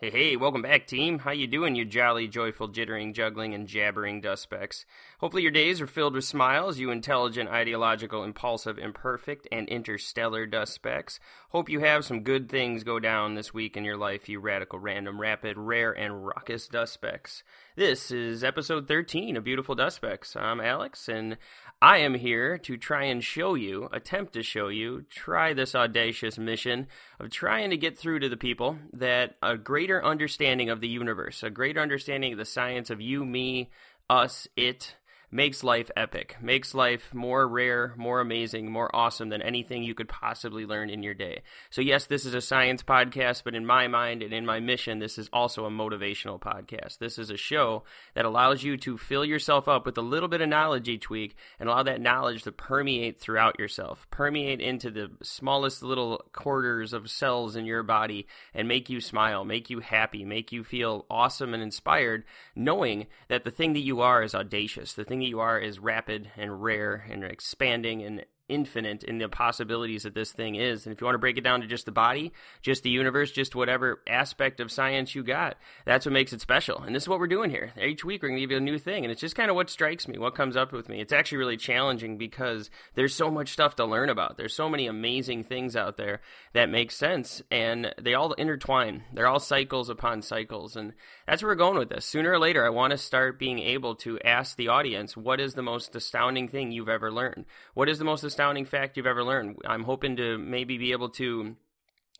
Hey, 0.00 0.10
hey, 0.10 0.36
welcome 0.36 0.62
back, 0.62 0.86
team. 0.86 1.18
How 1.18 1.32
you 1.32 1.48
doing, 1.48 1.74
you 1.74 1.84
jolly, 1.84 2.28
joyful, 2.28 2.68
jittering, 2.68 3.12
juggling, 3.14 3.52
and 3.52 3.66
jabbering 3.66 4.20
dust 4.20 4.44
specks? 4.44 4.86
Hopefully 5.18 5.42
your 5.42 5.50
days 5.50 5.80
are 5.80 5.88
filled 5.88 6.14
with 6.14 6.24
smiles, 6.24 6.78
you 6.78 6.92
intelligent, 6.92 7.50
ideological, 7.50 8.22
impulsive, 8.22 8.78
imperfect, 8.78 9.48
and 9.50 9.68
interstellar 9.68 10.46
dust 10.46 10.72
specks. 10.72 11.18
Hope 11.48 11.68
you 11.68 11.80
have 11.80 12.04
some 12.04 12.22
good 12.22 12.48
things 12.48 12.84
go 12.84 13.00
down 13.00 13.34
this 13.34 13.52
week 13.52 13.76
in 13.76 13.84
your 13.84 13.96
life, 13.96 14.28
you 14.28 14.38
radical, 14.38 14.78
random, 14.78 15.20
rapid, 15.20 15.58
rare, 15.58 15.90
and 15.90 16.24
raucous 16.24 16.68
dust 16.68 16.92
specks. 16.92 17.42
This 17.78 18.10
is 18.10 18.42
episode 18.42 18.88
13 18.88 19.36
of 19.36 19.44
Beautiful 19.44 19.76
Dust 19.76 19.98
Specks. 19.98 20.34
I'm 20.34 20.60
Alex, 20.60 21.08
and 21.08 21.36
I 21.80 21.98
am 21.98 22.14
here 22.14 22.58
to 22.58 22.76
try 22.76 23.04
and 23.04 23.22
show 23.22 23.54
you, 23.54 23.88
attempt 23.92 24.32
to 24.32 24.42
show 24.42 24.66
you, 24.66 25.04
try 25.08 25.54
this 25.54 25.76
audacious 25.76 26.38
mission 26.38 26.88
of 27.20 27.30
trying 27.30 27.70
to 27.70 27.76
get 27.76 27.96
through 27.96 28.18
to 28.18 28.28
the 28.28 28.36
people 28.36 28.78
that 28.94 29.36
a 29.44 29.56
greater 29.56 30.04
understanding 30.04 30.70
of 30.70 30.80
the 30.80 30.88
universe, 30.88 31.44
a 31.44 31.50
greater 31.50 31.80
understanding 31.80 32.32
of 32.32 32.38
the 32.38 32.44
science 32.44 32.90
of 32.90 33.00
you, 33.00 33.24
me, 33.24 33.70
us, 34.10 34.48
it, 34.56 34.96
makes 35.30 35.62
life 35.62 35.90
epic, 35.96 36.36
makes 36.40 36.74
life 36.74 37.12
more 37.12 37.46
rare, 37.46 37.92
more 37.96 38.20
amazing, 38.20 38.70
more 38.70 38.94
awesome 38.94 39.28
than 39.28 39.42
anything 39.42 39.82
you 39.82 39.94
could 39.94 40.08
possibly 40.08 40.64
learn 40.64 40.88
in 40.88 41.02
your 41.02 41.14
day. 41.14 41.42
So, 41.70 41.82
yes, 41.82 42.06
this 42.06 42.24
is 42.24 42.34
a 42.34 42.40
science 42.40 42.82
podcast, 42.82 43.44
but 43.44 43.54
in 43.54 43.66
my 43.66 43.88
mind 43.88 44.22
and 44.22 44.32
in 44.32 44.46
my 44.46 44.60
mission, 44.60 44.98
this 44.98 45.18
is 45.18 45.28
also 45.32 45.66
a 45.66 45.70
motivational 45.70 46.40
podcast. 46.40 46.98
This 46.98 47.18
is 47.18 47.30
a 47.30 47.36
show 47.36 47.84
that 48.14 48.24
allows 48.24 48.62
you 48.62 48.76
to 48.78 48.96
fill 48.96 49.24
yourself 49.24 49.68
up 49.68 49.84
with 49.84 49.98
a 49.98 50.02
little 50.02 50.28
bit 50.28 50.40
of 50.40 50.48
knowledge 50.48 50.88
each 50.88 51.10
week 51.10 51.36
and 51.60 51.68
allow 51.68 51.82
that 51.82 52.00
knowledge 52.00 52.42
to 52.44 52.52
permeate 52.52 53.20
throughout 53.20 53.58
yourself, 53.58 54.06
permeate 54.10 54.60
into 54.60 54.90
the 54.90 55.10
smallest 55.22 55.82
little 55.82 56.24
quarters 56.32 56.92
of 56.92 57.10
cells 57.10 57.54
in 57.54 57.66
your 57.66 57.82
body 57.82 58.26
and 58.54 58.66
make 58.66 58.88
you 58.88 59.00
smile, 59.00 59.44
make 59.44 59.68
you 59.68 59.80
happy, 59.80 60.24
make 60.24 60.52
you 60.52 60.64
feel 60.64 61.04
awesome 61.10 61.52
and 61.52 61.62
inspired, 61.62 62.24
knowing 62.56 63.06
that 63.28 63.44
the 63.44 63.50
thing 63.50 63.74
that 63.74 63.80
you 63.80 64.00
are 64.00 64.22
is 64.22 64.34
audacious. 64.34 64.94
The 64.94 65.04
thing 65.04 65.17
that 65.20 65.26
you 65.26 65.40
are 65.40 65.58
is 65.58 65.78
rapid 65.78 66.30
and 66.36 66.62
rare 66.62 67.04
and 67.10 67.24
expanding 67.24 68.02
and 68.02 68.24
infinite 68.48 69.04
in 69.04 69.18
the 69.18 69.28
possibilities 69.28 70.02
that 70.02 70.14
this 70.14 70.32
thing 70.32 70.54
is. 70.54 70.86
And 70.86 70.92
if 70.92 71.00
you 71.00 71.04
want 71.04 71.14
to 71.14 71.20
break 71.20 71.36
it 71.36 71.44
down 71.44 71.60
to 71.60 71.66
just 71.66 71.84
the 71.84 71.92
body, 71.92 72.32
just 72.62 72.82
the 72.82 72.90
universe, 72.90 73.30
just 73.30 73.54
whatever 73.54 74.02
aspect 74.06 74.60
of 74.60 74.72
science 74.72 75.14
you 75.14 75.22
got, 75.22 75.56
that's 75.84 76.06
what 76.06 76.12
makes 76.12 76.32
it 76.32 76.40
special. 76.40 76.82
And 76.82 76.94
this 76.94 77.04
is 77.04 77.08
what 77.08 77.18
we're 77.18 77.26
doing 77.26 77.50
here. 77.50 77.72
Each 77.80 78.04
week 78.04 78.22
we're 78.22 78.28
going 78.28 78.38
to 78.38 78.40
give 78.40 78.50
you 78.50 78.56
a 78.56 78.60
new 78.60 78.78
thing. 78.78 79.04
And 79.04 79.12
it's 79.12 79.20
just 79.20 79.36
kind 79.36 79.50
of 79.50 79.56
what 79.56 79.70
strikes 79.70 80.08
me, 80.08 80.18
what 80.18 80.34
comes 80.34 80.56
up 80.56 80.72
with 80.72 80.88
me. 80.88 81.00
It's 81.00 81.12
actually 81.12 81.38
really 81.38 81.56
challenging 81.56 82.16
because 82.16 82.70
there's 82.94 83.14
so 83.14 83.30
much 83.30 83.52
stuff 83.52 83.76
to 83.76 83.84
learn 83.84 84.08
about. 84.08 84.36
There's 84.36 84.54
so 84.54 84.68
many 84.68 84.86
amazing 84.86 85.44
things 85.44 85.76
out 85.76 85.96
there 85.96 86.20
that 86.54 86.70
make 86.70 86.90
sense 86.90 87.42
and 87.50 87.94
they 88.00 88.14
all 88.14 88.32
intertwine. 88.32 89.04
They're 89.12 89.28
all 89.28 89.40
cycles 89.40 89.90
upon 89.90 90.22
cycles. 90.22 90.76
And 90.76 90.94
that's 91.28 91.42
where 91.42 91.50
we're 91.50 91.56
going 91.56 91.78
with 91.78 91.90
this. 91.90 92.06
Sooner 92.06 92.32
or 92.32 92.38
later, 92.38 92.64
I 92.64 92.70
want 92.70 92.92
to 92.92 92.96
start 92.96 93.38
being 93.38 93.58
able 93.58 93.94
to 93.96 94.18
ask 94.24 94.56
the 94.56 94.68
audience, 94.68 95.14
what 95.14 95.40
is 95.40 95.52
the 95.52 95.62
most 95.62 95.94
astounding 95.94 96.48
thing 96.48 96.72
you've 96.72 96.88
ever 96.88 97.12
learned? 97.12 97.44
What 97.74 97.90
is 97.90 97.98
the 97.98 98.06
most 98.06 98.24
astounding 98.24 98.64
fact 98.64 98.96
you've 98.96 99.06
ever 99.06 99.22
learned. 99.22 99.58
I'm 99.66 99.84
hoping 99.84 100.16
to 100.16 100.38
maybe 100.38 100.78
be 100.78 100.92
able 100.92 101.10
to 101.10 101.54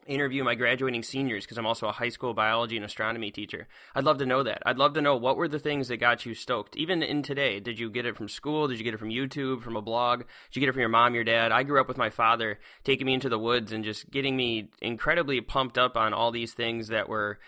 interview 0.06 0.45
my 0.45 0.55
graduating 0.55 1.03
seniors 1.03 1.45
because 1.45 1.56
I'm 1.56 1.67
also 1.67 1.86
a 1.86 1.92
high 1.92 2.11
school 2.11 2.34
biology 2.34 2.77
and 2.77 2.84
astronomy 2.84 3.31
teacher. 3.31 3.67
I'd 3.95 4.05
love 4.05 4.19
to 4.19 4.27
know 4.27 4.42
that. 4.42 4.62
I'd 4.67 4.79
love 4.79 4.92
to 4.95 5.03
know 5.03 5.17
what 5.17 5.39
were 5.39 5.48
the 5.48 5.59
things 5.59 5.89
that 5.89 5.98
got 5.98 6.27
you 6.27 6.34
stoked. 6.34 6.77
Even 6.77 7.03
in 7.03 7.23
today, 7.23 7.61
did 7.61 7.79
you 7.79 7.91
get 7.91 8.05
it 8.05 8.17
from 8.17 8.29
school? 8.29 8.69
Did 8.69 8.79
you 8.79 8.84
get 8.84 8.95
it 8.95 8.98
from 8.98 9.11
YouTube, 9.11 9.62
from 9.62 9.77
a 9.77 9.83
blog? 9.83 10.20
Did 10.20 10.56
you 10.56 10.61
get 10.61 10.69
it 10.69 10.73
from 10.73 10.81
your 10.81 10.89
mom, 10.91 11.14
your 11.14 11.25
dad? 11.25 11.51
I 11.51 11.62
grew 11.62 11.81
up 11.81 11.89
with 11.89 11.97
my 11.97 12.11
father 12.11 12.59
taking 12.84 13.06
me 13.06 13.14
into 13.14 13.31
the 13.31 13.39
woods 13.39 13.73
and 13.73 13.84
just 13.84 14.11
getting 14.11 14.36
me 14.36 14.69
incredibly 14.83 15.41
pumped 15.41 15.79
up 15.79 15.97
on 15.97 16.12
all 16.12 16.31
these 16.31 16.53
things 16.53 16.89
that 16.89 17.09
were 17.09 17.39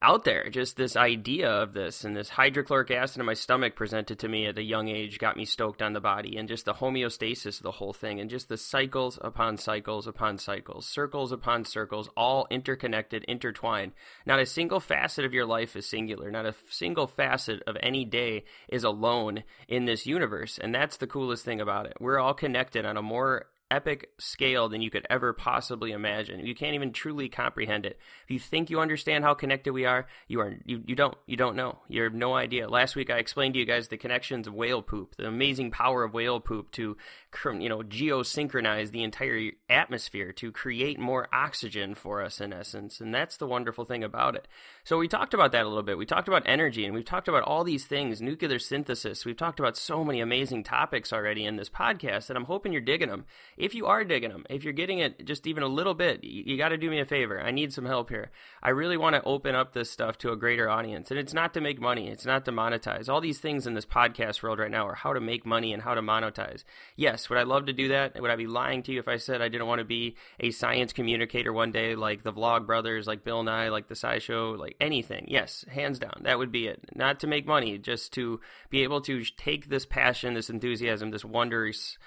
out 0.00 0.24
there. 0.24 0.48
Just 0.48 0.76
this 0.76 0.96
idea 0.96 1.50
of 1.50 1.72
this 1.72 2.04
and 2.04 2.16
this 2.16 2.28
hydrochloric 2.28 2.90
acid 2.90 3.18
in 3.18 3.26
my 3.26 3.34
stomach 3.34 3.74
presented 3.74 4.18
to 4.20 4.28
me 4.28 4.46
at 4.46 4.58
a 4.58 4.62
young 4.62 4.88
age 4.88 5.18
got 5.18 5.36
me 5.36 5.44
stoked 5.44 5.82
on 5.82 5.92
the 5.92 6.00
body 6.00 6.36
and 6.36 6.48
just 6.48 6.64
the 6.64 6.74
homeostasis 6.74 7.58
of 7.58 7.62
the 7.64 7.72
whole 7.72 7.92
thing 7.92 8.20
and 8.20 8.30
just 8.30 8.48
the 8.48 8.56
cycles 8.56 9.18
upon 9.22 9.56
cycles 9.56 10.06
upon 10.06 10.38
cycles, 10.38 10.86
circles 10.86 11.32
upon 11.32 11.64
circles, 11.64 12.08
all 12.16 12.46
interconnected, 12.50 13.24
intertwined. 13.26 13.92
Not 14.24 14.38
a 14.38 14.46
single 14.46 14.80
facet 14.80 15.24
of 15.24 15.34
your 15.34 15.46
life 15.46 15.74
is 15.74 15.88
singular. 15.88 16.30
Not 16.30 16.46
a 16.46 16.54
single 16.70 17.08
facet 17.08 17.62
of 17.66 17.76
any 17.82 18.04
day 18.04 18.44
is 18.68 18.84
alone 18.84 19.42
in 19.66 19.86
this 19.86 20.06
universe. 20.06 20.58
And 20.58 20.72
that's 20.72 20.98
the 20.98 21.08
coolest 21.08 21.44
thing 21.44 21.60
about 21.60 21.86
it. 21.86 21.94
We're 22.00 22.20
all 22.20 22.34
connected 22.34 22.86
on 22.86 22.96
a 22.96 23.02
more 23.02 23.46
epic 23.70 24.10
scale 24.18 24.68
than 24.68 24.80
you 24.80 24.90
could 24.90 25.06
ever 25.10 25.32
possibly 25.32 25.92
imagine. 25.92 26.44
You 26.44 26.54
can't 26.54 26.74
even 26.74 26.92
truly 26.92 27.28
comprehend 27.28 27.86
it. 27.86 27.98
If 28.24 28.30
you 28.30 28.38
think 28.38 28.70
you 28.70 28.80
understand 28.80 29.24
how 29.24 29.34
connected 29.34 29.72
we 29.72 29.84
are, 29.84 30.06
you 30.26 30.40
are 30.40 30.56
you, 30.64 30.82
you 30.86 30.94
don't 30.94 31.16
you 31.26 31.36
don't 31.36 31.56
know. 31.56 31.78
You 31.88 32.02
have 32.02 32.14
no 32.14 32.34
idea. 32.34 32.68
Last 32.68 32.96
week 32.96 33.10
I 33.10 33.18
explained 33.18 33.54
to 33.54 33.60
you 33.60 33.66
guys 33.66 33.88
the 33.88 33.96
connections 33.96 34.46
of 34.46 34.54
whale 34.54 34.82
poop, 34.82 35.16
the 35.16 35.26
amazing 35.26 35.70
power 35.70 36.04
of 36.04 36.14
whale 36.14 36.40
poop 36.40 36.70
to 36.72 36.96
you 37.44 37.68
know 37.68 37.80
geosynchronize 37.80 38.90
the 38.90 39.02
entire 39.02 39.50
atmosphere 39.68 40.32
to 40.32 40.50
create 40.50 40.98
more 40.98 41.28
oxygen 41.32 41.94
for 41.94 42.22
us 42.22 42.40
in 42.40 42.52
essence. 42.52 43.00
And 43.00 43.14
that's 43.14 43.36
the 43.36 43.46
wonderful 43.46 43.84
thing 43.84 44.02
about 44.02 44.34
it. 44.34 44.48
So 44.84 44.98
we 44.98 45.08
talked 45.08 45.34
about 45.34 45.52
that 45.52 45.64
a 45.64 45.68
little 45.68 45.82
bit. 45.82 45.98
We 45.98 46.06
talked 46.06 46.28
about 46.28 46.42
energy 46.46 46.84
and 46.84 46.94
we've 46.94 47.04
talked 47.04 47.28
about 47.28 47.42
all 47.42 47.64
these 47.64 47.84
things, 47.84 48.20
nucleosynthesis. 48.20 49.24
We've 49.24 49.36
talked 49.36 49.60
about 49.60 49.76
so 49.76 50.02
many 50.02 50.20
amazing 50.20 50.64
topics 50.64 51.12
already 51.12 51.44
in 51.44 51.56
this 51.56 51.68
podcast 51.68 52.30
and 52.30 52.38
I'm 52.38 52.44
hoping 52.44 52.72
you're 52.72 52.80
digging 52.80 53.10
them 53.10 53.26
if 53.58 53.74
you 53.74 53.86
are 53.86 54.04
digging 54.04 54.30
them, 54.30 54.46
if 54.48 54.62
you're 54.62 54.72
getting 54.72 55.00
it 55.00 55.24
just 55.24 55.46
even 55.46 55.62
a 55.62 55.68
little 55.68 55.94
bit, 55.94 56.22
you, 56.22 56.44
you 56.46 56.56
got 56.56 56.68
to 56.68 56.76
do 56.76 56.88
me 56.88 57.00
a 57.00 57.04
favor. 57.04 57.40
I 57.40 57.50
need 57.50 57.72
some 57.72 57.84
help 57.84 58.08
here. 58.08 58.30
I 58.62 58.70
really 58.70 58.96
want 58.96 59.16
to 59.16 59.22
open 59.24 59.54
up 59.54 59.72
this 59.72 59.90
stuff 59.90 60.16
to 60.18 60.30
a 60.30 60.36
greater 60.36 60.70
audience. 60.70 61.10
And 61.10 61.18
it's 61.18 61.34
not 61.34 61.54
to 61.54 61.60
make 61.60 61.80
money, 61.80 62.08
it's 62.08 62.24
not 62.24 62.44
to 62.44 62.52
monetize. 62.52 63.08
All 63.08 63.20
these 63.20 63.40
things 63.40 63.66
in 63.66 63.74
this 63.74 63.84
podcast 63.84 64.42
world 64.42 64.60
right 64.60 64.70
now 64.70 64.86
are 64.86 64.94
how 64.94 65.12
to 65.12 65.20
make 65.20 65.44
money 65.44 65.72
and 65.72 65.82
how 65.82 65.94
to 65.94 66.00
monetize. 66.00 66.62
Yes, 66.96 67.28
would 67.28 67.38
I 67.38 67.42
love 67.42 67.66
to 67.66 67.72
do 67.72 67.88
that? 67.88 68.20
Would 68.20 68.30
I 68.30 68.36
be 68.36 68.46
lying 68.46 68.82
to 68.84 68.92
you 68.92 69.00
if 69.00 69.08
I 69.08 69.16
said 69.16 69.42
I 69.42 69.48
didn't 69.48 69.66
want 69.66 69.80
to 69.80 69.84
be 69.84 70.16
a 70.38 70.52
science 70.52 70.92
communicator 70.92 71.52
one 71.52 71.72
day 71.72 71.96
like 71.96 72.22
the 72.22 72.32
Vlog 72.32 72.66
Brothers, 72.66 73.06
like 73.06 73.24
Bill 73.24 73.42
Nye, 73.42 73.68
like 73.70 73.88
the 73.88 73.94
SciShow, 73.94 74.56
like 74.56 74.76
anything? 74.80 75.26
Yes, 75.28 75.64
hands 75.68 75.98
down. 75.98 76.20
That 76.22 76.38
would 76.38 76.52
be 76.52 76.68
it. 76.68 76.80
Not 76.94 77.20
to 77.20 77.26
make 77.26 77.46
money, 77.46 77.76
just 77.78 78.12
to 78.12 78.40
be 78.70 78.84
able 78.84 79.00
to 79.02 79.24
take 79.36 79.68
this 79.68 79.84
passion, 79.84 80.34
this 80.34 80.50
enthusiasm, 80.50 81.10
this 81.10 81.24
wonders 81.24 81.98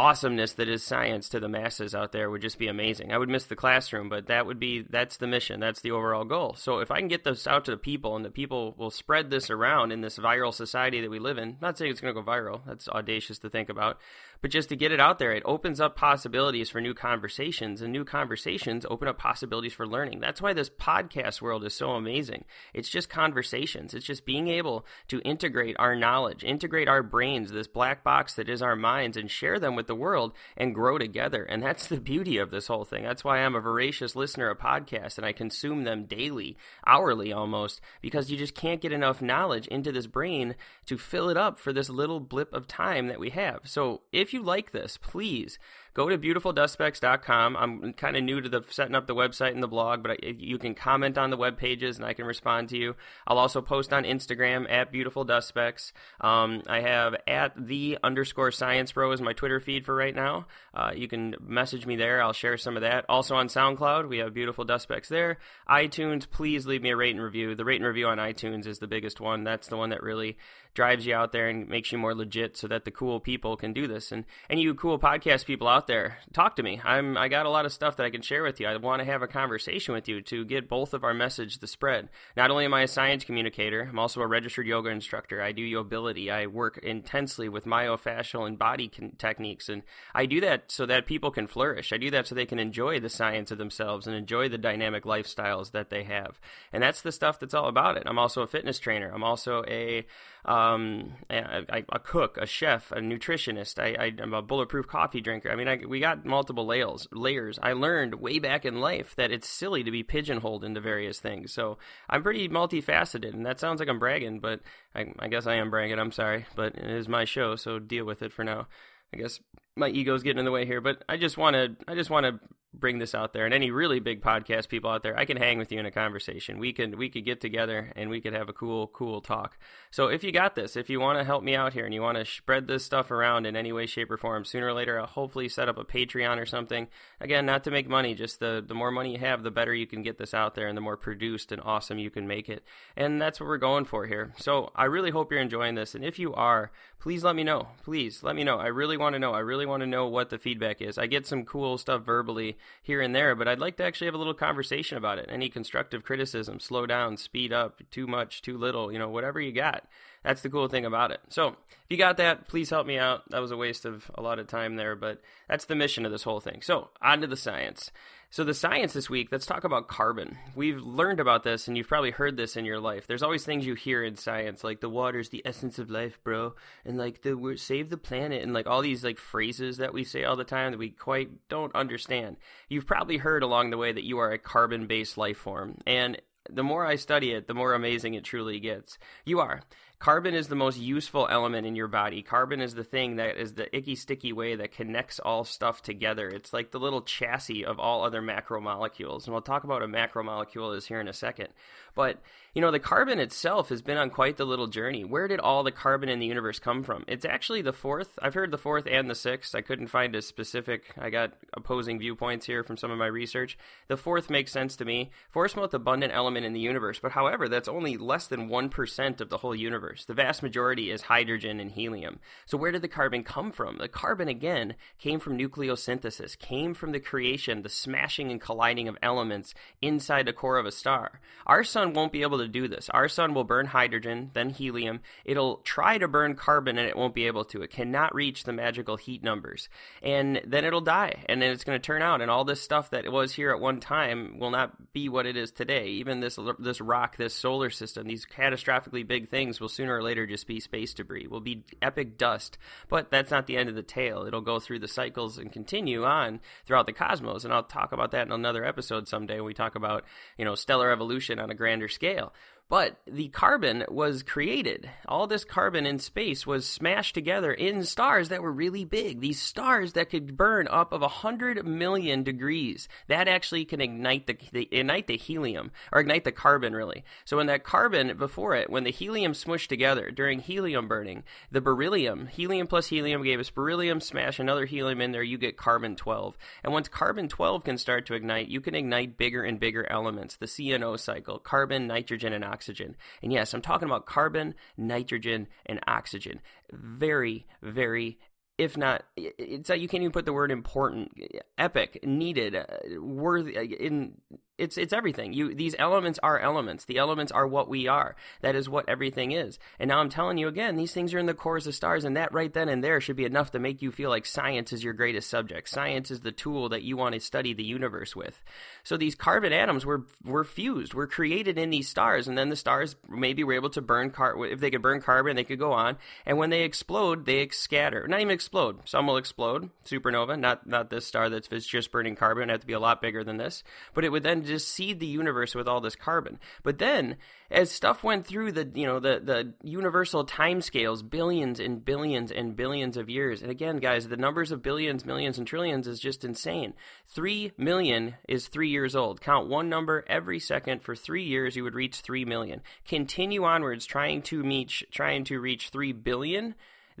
awesomeness 0.00 0.54
that 0.54 0.66
is 0.66 0.82
science 0.82 1.28
to 1.28 1.38
the 1.40 1.48
masses 1.48 1.94
out 1.94 2.10
there 2.10 2.30
would 2.30 2.40
just 2.40 2.58
be 2.58 2.68
amazing. 2.68 3.12
I 3.12 3.18
would 3.18 3.28
miss 3.28 3.44
the 3.44 3.54
classroom, 3.54 4.08
but 4.08 4.28
that 4.28 4.46
would 4.46 4.58
be 4.58 4.80
that's 4.80 5.18
the 5.18 5.26
mission. 5.26 5.60
That's 5.60 5.82
the 5.82 5.90
overall 5.90 6.24
goal. 6.24 6.54
So 6.54 6.78
if 6.78 6.90
I 6.90 7.00
can 7.00 7.08
get 7.08 7.22
this 7.22 7.46
out 7.46 7.66
to 7.66 7.70
the 7.72 7.76
people 7.76 8.16
and 8.16 8.24
the 8.24 8.30
people 8.30 8.74
will 8.78 8.90
spread 8.90 9.28
this 9.28 9.50
around 9.50 9.92
in 9.92 10.00
this 10.00 10.18
viral 10.18 10.54
society 10.54 11.02
that 11.02 11.10
we 11.10 11.18
live 11.18 11.36
in, 11.36 11.50
I'm 11.50 11.56
not 11.60 11.76
saying 11.76 11.90
it's 11.90 12.00
going 12.00 12.14
to 12.14 12.22
go 12.22 12.26
viral. 12.26 12.62
That's 12.66 12.88
audacious 12.88 13.38
to 13.40 13.50
think 13.50 13.68
about 13.68 13.98
but 14.40 14.50
just 14.50 14.68
to 14.70 14.76
get 14.76 14.92
it 14.92 15.00
out 15.00 15.18
there, 15.18 15.32
it 15.32 15.42
opens 15.44 15.80
up 15.80 15.96
possibilities 15.96 16.70
for 16.70 16.80
new 16.80 16.94
conversations, 16.94 17.82
and 17.82 17.92
new 17.92 18.04
conversations 18.04 18.86
open 18.88 19.08
up 19.08 19.18
possibilities 19.18 19.72
for 19.72 19.86
learning. 19.86 20.20
That's 20.20 20.40
why 20.42 20.52
this 20.52 20.70
podcast 20.70 21.42
world 21.42 21.64
is 21.64 21.74
so 21.74 21.90
amazing. 21.90 22.44
It's 22.72 22.88
just 22.88 23.10
conversations, 23.10 23.94
it's 23.94 24.06
just 24.06 24.24
being 24.24 24.48
able 24.48 24.86
to 25.08 25.20
integrate 25.20 25.76
our 25.78 25.94
knowledge, 25.94 26.44
integrate 26.44 26.88
our 26.88 27.02
brains, 27.02 27.52
this 27.52 27.66
black 27.66 28.02
box 28.02 28.34
that 28.34 28.48
is 28.48 28.62
our 28.62 28.76
minds, 28.76 29.16
and 29.16 29.30
share 29.30 29.58
them 29.58 29.76
with 29.76 29.86
the 29.86 29.94
world 29.94 30.32
and 30.56 30.74
grow 30.74 30.98
together. 30.98 31.42
And 31.44 31.62
that's 31.62 31.86
the 31.86 32.00
beauty 32.00 32.38
of 32.38 32.50
this 32.50 32.66
whole 32.66 32.84
thing. 32.84 33.04
That's 33.04 33.24
why 33.24 33.38
I'm 33.38 33.54
a 33.54 33.60
voracious 33.60 34.16
listener 34.16 34.50
of 34.50 34.58
podcasts 34.58 35.16
and 35.16 35.26
I 35.26 35.32
consume 35.32 35.84
them 35.84 36.04
daily, 36.04 36.56
hourly 36.86 37.32
almost, 37.32 37.80
because 38.00 38.30
you 38.30 38.38
just 38.38 38.54
can't 38.54 38.80
get 38.80 38.92
enough 38.92 39.22
knowledge 39.22 39.66
into 39.68 39.92
this 39.92 40.06
brain 40.06 40.54
to 40.86 40.98
fill 40.98 41.28
it 41.28 41.36
up 41.36 41.58
for 41.58 41.72
this 41.72 41.90
little 41.90 42.20
blip 42.20 42.52
of 42.52 42.66
time 42.66 43.08
that 43.08 43.20
we 43.20 43.30
have. 43.30 43.60
So 43.64 44.02
if 44.12 44.29
if 44.30 44.34
you 44.34 44.42
like 44.44 44.70
this, 44.70 44.96
please 44.96 45.58
go 45.94 46.08
to 46.08 46.18
beautifuldustspecs.com. 46.18 47.56
I'm 47.56 47.92
kind 47.94 48.16
of 48.16 48.22
new 48.22 48.40
to 48.40 48.48
the 48.48 48.62
setting 48.70 48.94
up 48.94 49.06
the 49.06 49.14
website 49.14 49.52
and 49.52 49.62
the 49.62 49.68
blog, 49.68 50.02
but 50.02 50.12
I, 50.12 50.16
you 50.38 50.58
can 50.58 50.74
comment 50.74 51.18
on 51.18 51.30
the 51.30 51.36
web 51.36 51.56
pages 51.56 51.96
and 51.96 52.04
I 52.04 52.12
can 52.12 52.26
respond 52.26 52.68
to 52.70 52.78
you. 52.78 52.96
I'll 53.26 53.38
also 53.38 53.60
post 53.60 53.92
on 53.92 54.04
Instagram 54.04 54.70
at 54.70 54.92
beautiful 54.92 55.24
dust 55.24 55.48
specs. 55.48 55.92
Um, 56.20 56.62
I 56.66 56.80
have 56.80 57.16
at 57.26 57.52
the 57.56 57.98
underscore 58.02 58.52
science 58.52 58.92
bro 58.92 59.12
is 59.12 59.20
my 59.20 59.32
Twitter 59.32 59.60
feed 59.60 59.84
for 59.84 59.94
right 59.94 60.14
now. 60.14 60.46
Uh, 60.72 60.92
you 60.94 61.08
can 61.08 61.34
message 61.40 61.86
me 61.86 61.96
there. 61.96 62.22
I'll 62.22 62.32
share 62.32 62.56
some 62.56 62.76
of 62.76 62.82
that. 62.82 63.04
Also 63.08 63.34
on 63.34 63.48
SoundCloud, 63.48 64.08
we 64.08 64.18
have 64.18 64.32
beautiful 64.34 64.64
dust 64.64 64.84
specs 64.84 65.08
there. 65.08 65.38
iTunes, 65.68 66.28
please 66.28 66.66
leave 66.66 66.82
me 66.82 66.90
a 66.90 66.96
rate 66.96 67.14
and 67.14 67.22
review. 67.22 67.54
The 67.54 67.64
rate 67.64 67.80
and 67.80 67.86
review 67.86 68.06
on 68.06 68.18
iTunes 68.18 68.66
is 68.66 68.78
the 68.78 68.86
biggest 68.86 69.20
one. 69.20 69.44
That's 69.44 69.68
the 69.68 69.76
one 69.76 69.90
that 69.90 70.02
really 70.02 70.36
drives 70.74 71.04
you 71.04 71.14
out 71.14 71.32
there 71.32 71.48
and 71.48 71.68
makes 71.68 71.90
you 71.90 71.98
more 71.98 72.14
legit 72.14 72.56
so 72.56 72.68
that 72.68 72.84
the 72.84 72.90
cool 72.90 73.20
people 73.20 73.56
can 73.56 73.72
do 73.72 73.88
this. 73.88 74.12
And, 74.12 74.24
and 74.48 74.60
you 74.60 74.74
cool 74.74 74.98
podcast 74.98 75.44
people 75.44 75.66
out 75.66 75.79
out 75.80 75.86
there, 75.86 76.18
talk 76.34 76.56
to 76.56 76.62
me. 76.62 76.78
I'm 76.84 77.16
I 77.16 77.28
got 77.28 77.46
a 77.46 77.50
lot 77.50 77.64
of 77.64 77.72
stuff 77.72 77.96
that 77.96 78.04
I 78.04 78.10
can 78.10 78.20
share 78.20 78.42
with 78.42 78.60
you. 78.60 78.66
I 78.66 78.76
want 78.76 79.00
to 79.00 79.06
have 79.06 79.22
a 79.22 79.26
conversation 79.26 79.94
with 79.94 80.08
you 80.08 80.20
to 80.20 80.44
get 80.44 80.68
both 80.68 80.92
of 80.92 81.04
our 81.04 81.14
message 81.14 81.56
to 81.56 81.66
spread. 81.66 82.10
Not 82.36 82.50
only 82.50 82.66
am 82.66 82.74
I 82.74 82.82
a 82.82 82.86
science 82.86 83.24
communicator, 83.24 83.88
I'm 83.88 83.98
also 83.98 84.20
a 84.20 84.26
registered 84.26 84.66
yoga 84.66 84.90
instructor. 84.90 85.40
I 85.40 85.52
do 85.52 85.62
yobility. 85.62 86.30
I 86.30 86.48
work 86.48 86.76
intensely 86.82 87.48
with 87.48 87.64
myofascial 87.64 88.46
and 88.46 88.58
body 88.58 88.88
con- 88.88 89.12
techniques, 89.16 89.70
and 89.70 89.82
I 90.14 90.26
do 90.26 90.42
that 90.42 90.70
so 90.70 90.84
that 90.84 91.06
people 91.06 91.30
can 91.30 91.46
flourish. 91.46 91.94
I 91.94 91.96
do 91.96 92.10
that 92.10 92.26
so 92.26 92.34
they 92.34 92.44
can 92.44 92.58
enjoy 92.58 93.00
the 93.00 93.08
science 93.08 93.50
of 93.50 93.56
themselves 93.56 94.06
and 94.06 94.14
enjoy 94.14 94.50
the 94.50 94.58
dynamic 94.58 95.04
lifestyles 95.04 95.70
that 95.70 95.88
they 95.88 96.04
have. 96.04 96.38
And 96.74 96.82
that's 96.82 97.00
the 97.00 97.10
stuff 97.10 97.40
that's 97.40 97.54
all 97.54 97.68
about 97.68 97.96
it. 97.96 98.02
I'm 98.04 98.18
also 98.18 98.42
a 98.42 98.46
fitness 98.46 98.78
trainer. 98.78 99.10
I'm 99.14 99.24
also 99.24 99.64
a 99.66 100.04
um, 100.44 101.14
a, 101.28 101.84
a 101.90 101.98
cook, 101.98 102.38
a 102.38 102.46
chef, 102.46 102.92
a 102.92 102.96
nutritionist. 102.96 103.78
I, 103.78 104.04
I, 104.04 104.22
am 104.22 104.32
a 104.32 104.42
bulletproof 104.42 104.86
coffee 104.86 105.20
drinker. 105.20 105.50
I 105.50 105.54
mean, 105.54 105.68
I, 105.70 105.86
we 105.86 106.00
got 106.00 106.24
multiple 106.26 106.66
layers. 106.66 107.08
Layers. 107.12 107.58
I 107.62 107.72
learned 107.72 108.16
way 108.16 108.38
back 108.38 108.64
in 108.64 108.80
life 108.80 109.14
that 109.16 109.30
it's 109.30 109.48
silly 109.48 109.82
to 109.84 109.90
be 109.90 110.02
pigeonholed 110.02 110.64
into 110.64 110.80
various 110.80 111.20
things. 111.20 111.52
So 111.52 111.78
I'm 112.08 112.22
pretty 112.22 112.48
multifaceted, 112.48 113.32
and 113.32 113.46
that 113.46 113.60
sounds 113.60 113.80
like 113.80 113.88
I'm 113.88 113.98
bragging, 113.98 114.40
but 114.40 114.60
I, 114.94 115.06
I 115.18 115.28
guess 115.28 115.46
I 115.46 115.54
am 115.54 115.70
bragging. 115.70 115.98
I'm 115.98 116.12
sorry, 116.12 116.46
but 116.54 116.76
it 116.76 116.90
is 116.90 117.08
my 117.08 117.24
show, 117.24 117.56
so 117.56 117.78
deal 117.78 118.04
with 118.04 118.22
it 118.22 118.32
for 118.32 118.44
now. 118.44 118.66
I 119.12 119.16
guess 119.16 119.40
my 119.76 119.88
ego's 119.88 120.22
getting 120.22 120.38
in 120.38 120.44
the 120.44 120.50
way 120.50 120.66
here, 120.66 120.80
but 120.80 121.02
I 121.08 121.16
just 121.16 121.36
want 121.36 121.54
to 121.54 121.76
I 121.88 121.94
just 121.94 122.10
want 122.10 122.26
to 122.26 122.38
bring 122.72 122.98
this 122.98 123.14
out 123.14 123.32
there 123.32 123.44
and 123.44 123.52
any 123.52 123.70
really 123.70 123.98
big 123.98 124.22
podcast 124.22 124.68
people 124.68 124.88
out 124.88 125.02
there 125.02 125.18
i 125.18 125.24
can 125.24 125.36
hang 125.36 125.58
with 125.58 125.72
you 125.72 125.78
in 125.78 125.86
a 125.86 125.90
conversation. 125.90 126.58
We 126.58 126.72
can 126.72 126.96
we 126.96 127.08
could 127.08 127.24
get 127.24 127.40
together 127.40 127.92
and 127.96 128.10
we 128.10 128.20
could 128.20 128.32
have 128.32 128.48
a 128.48 128.52
cool 128.52 128.88
cool 128.88 129.20
talk. 129.20 129.58
So 129.90 130.08
if 130.08 130.22
you 130.22 130.32
got 130.32 130.54
this 130.54 130.76
if 130.76 130.90
you 130.90 131.00
want 131.00 131.18
to 131.18 131.24
help 131.24 131.42
me 131.42 131.54
out 131.56 131.72
here 131.72 131.84
and 131.84 131.94
you 131.94 132.02
want 132.02 132.18
to 132.18 132.24
spread 132.24 132.66
this 132.66 132.84
stuff 132.84 133.10
around 133.10 133.46
in 133.46 133.56
any 133.56 133.72
way 133.72 133.86
shape 133.86 134.10
or 134.10 134.16
form 134.16 134.44
sooner 134.44 134.68
or 134.68 134.72
later 134.72 135.00
i'll 135.00 135.06
hopefully 135.06 135.48
set 135.48 135.68
up 135.68 135.78
a 135.78 135.84
patreon 135.84 136.38
or 136.38 136.46
something. 136.46 136.88
Again 137.20 137.46
not 137.46 137.64
to 137.64 137.70
make 137.70 137.88
money 137.88 138.14
just 138.14 138.40
the 138.40 138.64
the 138.66 138.74
more 138.74 138.90
money 138.90 139.12
you 139.12 139.18
have 139.18 139.42
the 139.42 139.50
better 139.50 139.74
you 139.74 139.86
can 139.86 140.02
get 140.02 140.18
this 140.18 140.34
out 140.34 140.54
there 140.54 140.68
and 140.68 140.76
the 140.76 140.82
more 140.82 140.96
produced 140.96 141.52
and 141.52 141.62
awesome 141.62 141.98
you 141.98 142.10
can 142.10 142.26
make 142.26 142.48
it. 142.48 142.62
And 142.96 143.20
that's 143.20 143.40
what 143.40 143.48
we're 143.48 143.58
going 143.58 143.84
for 143.84 144.06
here. 144.06 144.32
So 144.38 144.70
i 144.74 144.84
really 144.84 145.10
hope 145.10 145.30
you're 145.30 145.40
enjoying 145.40 145.74
this 145.74 145.94
and 145.94 146.04
if 146.04 146.18
you 146.18 146.34
are 146.34 146.70
please 147.00 147.24
let 147.24 147.34
me 147.34 147.42
know. 147.42 147.68
Please 147.82 148.22
let 148.22 148.36
me 148.36 148.44
know. 148.44 148.58
I 148.58 148.66
really 148.66 148.98
want 148.98 149.14
to 149.14 149.18
know. 149.18 149.32
I 149.32 149.38
really 149.38 149.64
want 149.64 149.80
to 149.80 149.86
know 149.86 150.06
what 150.06 150.28
the 150.28 150.38
feedback 150.38 150.82
is. 150.82 150.98
I 150.98 151.06
get 151.06 151.26
some 151.26 151.44
cool 151.44 151.78
stuff 151.78 152.04
verbally 152.04 152.58
here 152.82 153.00
and 153.00 153.14
there, 153.14 153.34
but 153.34 153.48
I'd 153.48 153.58
like 153.58 153.76
to 153.76 153.84
actually 153.84 154.06
have 154.06 154.14
a 154.14 154.18
little 154.18 154.34
conversation 154.34 154.96
about 154.96 155.18
it. 155.18 155.28
Any 155.30 155.48
constructive 155.48 156.02
criticism, 156.02 156.60
slow 156.60 156.86
down, 156.86 157.16
speed 157.16 157.52
up, 157.52 157.82
too 157.90 158.06
much, 158.06 158.42
too 158.42 158.58
little, 158.58 158.92
you 158.92 158.98
know, 158.98 159.08
whatever 159.08 159.40
you 159.40 159.52
got. 159.52 159.86
That's 160.22 160.42
the 160.42 160.50
cool 160.50 160.68
thing 160.68 160.84
about 160.84 161.10
it. 161.10 161.20
So, 161.28 161.48
if 161.48 161.86
you 161.88 161.96
got 161.96 162.18
that, 162.18 162.46
please 162.46 162.70
help 162.70 162.86
me 162.86 162.98
out. 162.98 163.28
That 163.30 163.40
was 163.40 163.50
a 163.50 163.56
waste 163.56 163.84
of 163.84 164.10
a 164.14 164.22
lot 164.22 164.38
of 164.38 164.46
time 164.46 164.76
there, 164.76 164.94
but 164.94 165.20
that's 165.48 165.64
the 165.64 165.74
mission 165.74 166.04
of 166.04 166.12
this 166.12 166.24
whole 166.24 166.40
thing. 166.40 166.60
So, 166.62 166.90
on 167.00 167.20
to 167.22 167.26
the 167.26 167.36
science. 167.36 167.90
So, 168.32 168.44
the 168.44 168.54
science 168.54 168.92
this 168.92 169.10
week, 169.10 169.30
let's 169.32 169.44
talk 169.44 169.64
about 169.64 169.88
carbon. 169.88 170.38
We've 170.54 170.80
learned 170.80 171.18
about 171.18 171.42
this, 171.42 171.66
and 171.66 171.76
you've 171.76 171.88
probably 171.88 172.12
heard 172.12 172.36
this 172.36 172.56
in 172.56 172.64
your 172.64 172.78
life. 172.78 173.08
There's 173.08 173.24
always 173.24 173.44
things 173.44 173.66
you 173.66 173.74
hear 173.74 174.04
in 174.04 174.14
science, 174.14 174.62
like 174.62 174.80
the 174.80 174.88
water's 174.88 175.30
the 175.30 175.42
essence 175.44 175.80
of 175.80 175.90
life, 175.90 176.22
bro, 176.22 176.54
and 176.84 176.96
like 176.96 177.22
the 177.22 177.56
save 177.56 177.90
the 177.90 177.96
planet, 177.96 178.44
and 178.44 178.52
like 178.52 178.68
all 178.68 178.82
these 178.82 179.02
like 179.02 179.18
phrases 179.18 179.78
that 179.78 179.92
we 179.92 180.04
say 180.04 180.22
all 180.22 180.36
the 180.36 180.44
time 180.44 180.70
that 180.70 180.78
we 180.78 180.90
quite 180.90 181.48
don't 181.48 181.74
understand. 181.74 182.36
You've 182.68 182.86
probably 182.86 183.16
heard 183.16 183.42
along 183.42 183.70
the 183.70 183.78
way 183.78 183.90
that 183.90 184.04
you 184.04 184.18
are 184.18 184.30
a 184.30 184.38
carbon 184.38 184.86
based 184.86 185.18
life 185.18 185.38
form, 185.38 185.78
and 185.84 186.22
the 186.48 186.62
more 186.62 186.86
I 186.86 186.94
study 186.94 187.32
it, 187.32 187.48
the 187.48 187.54
more 187.54 187.74
amazing 187.74 188.14
it 188.14 188.22
truly 188.22 188.60
gets. 188.60 188.96
You 189.24 189.40
are. 189.40 189.62
Carbon 190.00 190.34
is 190.34 190.48
the 190.48 190.56
most 190.56 190.78
useful 190.78 191.28
element 191.30 191.66
in 191.66 191.76
your 191.76 191.86
body. 191.86 192.22
Carbon 192.22 192.62
is 192.62 192.74
the 192.74 192.82
thing 192.82 193.16
that 193.16 193.36
is 193.36 193.52
the 193.52 193.76
icky 193.76 193.94
sticky 193.94 194.32
way 194.32 194.56
that 194.56 194.72
connects 194.72 195.20
all 195.20 195.44
stuff 195.44 195.82
together. 195.82 196.26
It's 196.26 196.54
like 196.54 196.70
the 196.70 196.80
little 196.80 197.02
chassis 197.02 197.66
of 197.66 197.78
all 197.78 198.02
other 198.02 198.22
macromolecules. 198.22 199.24
And 199.24 199.34
we'll 199.34 199.42
talk 199.42 199.62
about 199.64 199.82
what 199.82 199.82
a 199.82 199.92
macromolecule 199.92 200.74
is 200.74 200.86
here 200.86 201.02
in 201.02 201.08
a 201.08 201.12
second. 201.12 201.48
But, 201.94 202.22
you 202.54 202.60
know, 202.60 202.70
the 202.70 202.78
carbon 202.78 203.18
itself 203.18 203.68
has 203.68 203.82
been 203.82 203.96
on 203.96 204.10
quite 204.10 204.36
the 204.36 204.44
little 204.44 204.68
journey. 204.68 205.04
Where 205.04 205.28
did 205.28 205.40
all 205.40 205.62
the 205.62 205.72
carbon 205.72 206.08
in 206.08 206.20
the 206.20 206.26
universe 206.26 206.58
come 206.58 206.82
from? 206.84 207.04
It's 207.08 207.24
actually 207.24 207.62
the 207.62 207.72
fourth. 207.72 208.18
I've 208.22 208.34
heard 208.34 208.52
the 208.52 208.58
fourth 208.58 208.86
and 208.86 209.10
the 209.10 209.14
sixth. 209.14 209.54
I 209.54 209.60
couldn't 209.60 209.88
find 209.88 210.14
a 210.14 210.22
specific, 210.22 210.94
I 210.98 211.10
got 211.10 211.32
opposing 211.54 211.98
viewpoints 211.98 212.46
here 212.46 212.62
from 212.62 212.76
some 212.76 212.90
of 212.90 212.98
my 212.98 213.06
research. 213.06 213.58
The 213.88 213.96
fourth 213.96 214.30
makes 214.30 214.52
sense 214.52 214.76
to 214.76 214.84
me. 214.84 215.10
Fourth 215.30 215.56
most 215.56 215.74
abundant 215.74 216.12
element 216.14 216.46
in 216.46 216.52
the 216.52 216.60
universe. 216.60 216.98
But 216.98 217.12
however, 217.12 217.48
that's 217.48 217.68
only 217.68 217.96
less 217.96 218.28
than 218.28 218.48
1% 218.48 219.20
of 219.20 219.28
the 219.28 219.38
whole 219.38 219.54
universe. 219.54 220.04
The 220.04 220.14
vast 220.14 220.42
majority 220.42 220.90
is 220.90 221.02
hydrogen 221.02 221.60
and 221.60 221.72
helium. 221.72 222.20
So 222.46 222.56
where 222.56 222.70
did 222.70 222.82
the 222.82 222.88
carbon 222.88 223.24
come 223.24 223.50
from? 223.50 223.78
The 223.78 223.88
carbon, 223.88 224.28
again, 224.28 224.74
came 224.98 225.18
from 225.18 225.36
nucleosynthesis, 225.36 226.38
came 226.38 226.74
from 226.74 226.92
the 226.92 227.00
creation, 227.00 227.62
the 227.62 227.68
smashing 227.68 228.30
and 228.30 228.40
colliding 228.40 228.88
of 228.88 228.96
elements 229.02 229.54
inside 229.82 230.26
the 230.26 230.32
core 230.32 230.56
of 230.56 230.66
a 230.66 230.72
star. 230.72 231.20
Our 231.46 231.64
sun 231.64 231.80
sun 231.80 231.94
won't 231.94 232.12
be 232.12 232.22
able 232.22 232.38
to 232.40 232.48
do 232.48 232.68
this. 232.68 232.88
Our 232.90 233.08
sun 233.08 233.34
will 233.34 233.44
burn 233.44 233.66
hydrogen, 233.66 234.30
then 234.34 234.50
helium. 234.50 235.00
It'll 235.24 235.56
try 235.58 235.98
to 235.98 236.08
burn 236.08 236.34
carbon 236.34 236.78
and 236.78 236.88
it 236.88 236.96
won't 236.96 237.14
be 237.14 237.26
able 237.26 237.44
to. 237.46 237.62
It 237.62 237.70
cannot 237.70 238.14
reach 238.14 238.44
the 238.44 238.52
magical 238.52 238.96
heat 238.96 239.22
numbers. 239.22 239.68
And 240.02 240.40
then 240.46 240.64
it'll 240.64 240.80
die. 240.80 241.24
And 241.28 241.40
then 241.40 241.50
it's 241.50 241.64
going 241.64 241.80
to 241.80 241.84
turn 241.84 242.02
out. 242.02 242.20
And 242.20 242.30
all 242.30 242.44
this 242.44 242.60
stuff 242.60 242.90
that 242.90 243.10
was 243.10 243.34
here 243.34 243.50
at 243.50 243.60
one 243.60 243.80
time 243.80 244.38
will 244.38 244.50
not 244.50 244.92
be 244.92 245.08
what 245.08 245.26
it 245.26 245.36
is 245.36 245.50
today. 245.50 245.88
Even 245.88 246.20
this, 246.20 246.38
this 246.58 246.80
rock, 246.80 247.16
this 247.16 247.34
solar 247.34 247.70
system, 247.70 248.06
these 248.06 248.26
catastrophically 248.26 249.06
big 249.06 249.30
things 249.30 249.60
will 249.60 249.68
sooner 249.68 249.96
or 249.96 250.02
later 250.02 250.26
just 250.26 250.46
be 250.46 250.60
space 250.60 250.94
debris, 250.94 251.26
will 251.26 251.40
be 251.40 251.64
epic 251.82 252.18
dust. 252.18 252.58
But 252.88 253.10
that's 253.10 253.30
not 253.30 253.46
the 253.46 253.56
end 253.56 253.68
of 253.68 253.74
the 253.74 253.82
tale. 253.82 254.24
It'll 254.26 254.40
go 254.40 254.60
through 254.60 254.80
the 254.80 254.88
cycles 254.88 255.38
and 255.38 255.52
continue 255.52 256.04
on 256.04 256.40
throughout 256.66 256.86
the 256.86 256.92
cosmos. 256.92 257.44
And 257.44 257.52
I'll 257.52 257.62
talk 257.62 257.92
about 257.92 258.12
that 258.12 258.26
in 258.26 258.32
another 258.32 258.64
episode 258.64 259.08
someday 259.08 259.36
when 259.36 259.44
we 259.44 259.54
talk 259.54 259.74
about, 259.74 260.04
you 260.38 260.44
know, 260.44 260.54
stellar 260.54 260.90
evolution 260.90 261.38
on 261.38 261.50
a 261.50 261.54
grander 261.54 261.88
scale. 261.88 262.29
But 262.70 263.00
the 263.04 263.26
carbon 263.30 263.84
was 263.88 264.22
created. 264.22 264.88
All 265.08 265.26
this 265.26 265.42
carbon 265.42 265.86
in 265.86 265.98
space 265.98 266.46
was 266.46 266.68
smashed 266.68 267.16
together 267.16 267.52
in 267.52 267.82
stars 267.82 268.28
that 268.28 268.42
were 268.42 268.52
really 268.52 268.84
big. 268.84 269.20
These 269.20 269.42
stars 269.42 269.94
that 269.94 270.08
could 270.08 270.36
burn 270.36 270.68
up 270.70 270.92
of 270.92 271.00
100 271.00 271.66
million 271.66 272.22
degrees. 272.22 272.88
That 273.08 273.26
actually 273.26 273.64
can 273.64 273.80
ignite 273.80 274.28
the, 274.28 274.38
the, 274.52 274.68
ignite 274.70 275.08
the 275.08 275.16
helium 275.16 275.72
or 275.90 276.00
ignite 276.00 276.22
the 276.22 276.30
carbon 276.30 276.72
really. 276.72 277.02
So 277.24 277.38
when 277.38 277.48
that 277.48 277.64
carbon 277.64 278.16
before 278.16 278.54
it, 278.54 278.70
when 278.70 278.84
the 278.84 278.92
helium 278.92 279.32
smushed 279.32 279.66
together 279.66 280.12
during 280.12 280.38
helium 280.38 280.86
burning, 280.86 281.24
the 281.50 281.60
beryllium, 281.60 282.28
helium 282.28 282.68
plus 282.68 282.86
helium 282.86 283.24
gave 283.24 283.40
us 283.40 283.50
beryllium, 283.50 284.00
smash 284.00 284.38
another 284.38 284.66
helium 284.66 285.00
in 285.00 285.10
there, 285.10 285.24
you 285.24 285.38
get 285.38 285.56
carbon 285.56 285.96
12. 285.96 286.38
And 286.62 286.72
once 286.72 286.86
carbon 286.86 287.26
12 287.26 287.64
can 287.64 287.78
start 287.78 288.06
to 288.06 288.14
ignite, 288.14 288.46
you 288.46 288.60
can 288.60 288.76
ignite 288.76 289.18
bigger 289.18 289.42
and 289.42 289.58
bigger 289.58 289.90
elements, 289.90 290.36
the 290.36 290.46
CNO 290.46 291.00
cycle, 291.00 291.40
carbon, 291.40 291.88
nitrogen 291.88 292.32
and 292.32 292.44
oxygen 292.44 292.59
oxygen. 292.60 292.94
And 293.22 293.32
yes, 293.32 293.54
I'm 293.54 293.62
talking 293.62 293.88
about 293.88 294.04
carbon, 294.04 294.54
nitrogen, 294.76 295.48
and 295.64 295.80
oxygen. 295.86 296.40
Very, 296.70 297.46
very 297.62 298.18
if 298.58 298.76
not 298.76 299.04
it's 299.16 299.70
you 299.70 299.88
can't 299.88 300.02
even 300.02 300.12
put 300.12 300.26
the 300.26 300.34
word 300.34 300.50
important 300.50 301.10
epic 301.56 301.98
needed 302.04 302.54
uh, 302.54 302.66
worthy 303.00 303.56
uh, 303.56 303.62
in 303.62 304.12
it's 304.60 304.78
it's 304.78 304.92
everything. 304.92 305.32
You 305.32 305.54
these 305.54 305.74
elements 305.78 306.18
are 306.22 306.38
elements. 306.38 306.84
The 306.84 306.98
elements 306.98 307.32
are 307.32 307.46
what 307.46 307.68
we 307.68 307.88
are. 307.88 308.14
That 308.42 308.54
is 308.54 308.68
what 308.68 308.88
everything 308.88 309.32
is. 309.32 309.58
And 309.78 309.88
now 309.88 309.98
I'm 309.98 310.10
telling 310.10 310.38
you 310.38 310.48
again, 310.48 310.76
these 310.76 310.92
things 310.92 311.14
are 311.14 311.18
in 311.18 311.26
the 311.26 311.34
cores 311.34 311.66
of 311.66 311.74
stars, 311.74 312.04
and 312.04 312.16
that 312.16 312.32
right 312.32 312.52
then 312.52 312.68
and 312.68 312.84
there 312.84 313.00
should 313.00 313.16
be 313.16 313.24
enough 313.24 313.50
to 313.52 313.58
make 313.58 313.82
you 313.82 313.90
feel 313.90 314.10
like 314.10 314.26
science 314.26 314.72
is 314.72 314.84
your 314.84 314.92
greatest 314.92 315.30
subject. 315.30 315.68
Science 315.68 316.10
is 316.10 316.20
the 316.20 316.32
tool 316.32 316.68
that 316.68 316.82
you 316.82 316.96
want 316.96 317.14
to 317.14 317.20
study 317.20 317.54
the 317.54 317.64
universe 317.64 318.14
with. 318.14 318.40
So 318.82 318.96
these 318.96 319.14
carbon 319.14 319.52
atoms 319.52 319.86
were 319.86 320.06
were 320.24 320.44
fused, 320.44 320.94
were 320.94 321.06
created 321.06 321.58
in 321.58 321.70
these 321.70 321.88
stars, 321.88 322.28
and 322.28 322.36
then 322.36 322.50
the 322.50 322.56
stars 322.56 322.96
maybe 323.08 323.42
were 323.44 323.54
able 323.54 323.70
to 323.70 323.80
burn 323.80 324.10
car. 324.10 324.44
If 324.46 324.60
they 324.60 324.70
could 324.70 324.82
burn 324.82 325.00
carbon, 325.00 325.36
they 325.36 325.44
could 325.44 325.58
go 325.58 325.72
on. 325.72 325.96
And 326.26 326.38
when 326.38 326.50
they 326.50 326.62
explode, 326.62 327.26
they 327.26 327.48
scatter. 327.48 328.06
Not 328.06 328.20
even 328.20 328.30
explode. 328.30 328.80
Some 328.84 329.06
will 329.06 329.16
explode. 329.16 329.70
Supernova. 329.84 330.38
Not 330.38 330.66
not 330.66 330.90
this 330.90 331.06
star 331.06 331.28
that's 331.28 331.48
just 331.66 331.90
burning 331.90 332.16
carbon. 332.16 332.44
It'd 332.44 332.50
have 332.50 332.60
to 332.60 332.66
be 332.66 332.72
a 332.72 332.80
lot 332.80 333.00
bigger 333.00 333.24
than 333.24 333.36
this. 333.36 333.62
But 333.94 334.04
it 334.04 334.10
would 334.10 334.22
then 334.22 334.44
just 334.50 334.68
seed 334.68 335.00
the 335.00 335.06
universe 335.06 335.54
with 335.54 335.66
all 335.68 335.80
this 335.80 335.96
carbon. 335.96 336.38
But 336.62 336.78
then, 336.78 337.16
as 337.50 337.70
stuff 337.70 338.04
went 338.04 338.26
through 338.26 338.52
the 338.52 338.70
you 338.74 338.86
know 338.86 339.00
the 339.00 339.20
the 339.22 339.54
universal 339.62 340.26
timescales, 340.26 341.08
billions 341.08 341.58
and 341.58 341.84
billions 341.84 342.30
and 342.30 342.54
billions 342.54 342.96
of 342.96 343.08
years, 343.08 343.42
and 343.42 343.50
again, 343.50 343.78
guys, 343.78 344.08
the 344.08 344.16
numbers 344.16 344.52
of 344.52 344.62
billions, 344.62 345.04
millions, 345.04 345.38
and 345.38 345.46
trillions 345.46 345.86
is 345.86 346.00
just 346.00 346.24
insane. 346.24 346.74
Three 347.06 347.52
million 347.56 348.16
is 348.28 348.48
three 348.48 348.68
years 348.68 348.94
old. 348.94 349.20
Count 349.20 349.48
one 349.48 349.68
number 349.68 350.04
every 350.08 350.38
second 350.38 350.82
for 350.82 350.94
three 350.94 351.24
years, 351.24 351.56
you 351.56 351.64
would 351.64 351.74
reach 351.74 352.00
three 352.00 352.24
million. 352.24 352.62
Continue 352.86 353.44
onwards, 353.44 353.86
trying 353.86 354.22
to 354.22 354.42
reach 354.42 354.84
trying 354.90 355.24
to 355.24 355.40
reach 355.40 355.70
three 355.70 355.92
billion 355.92 356.54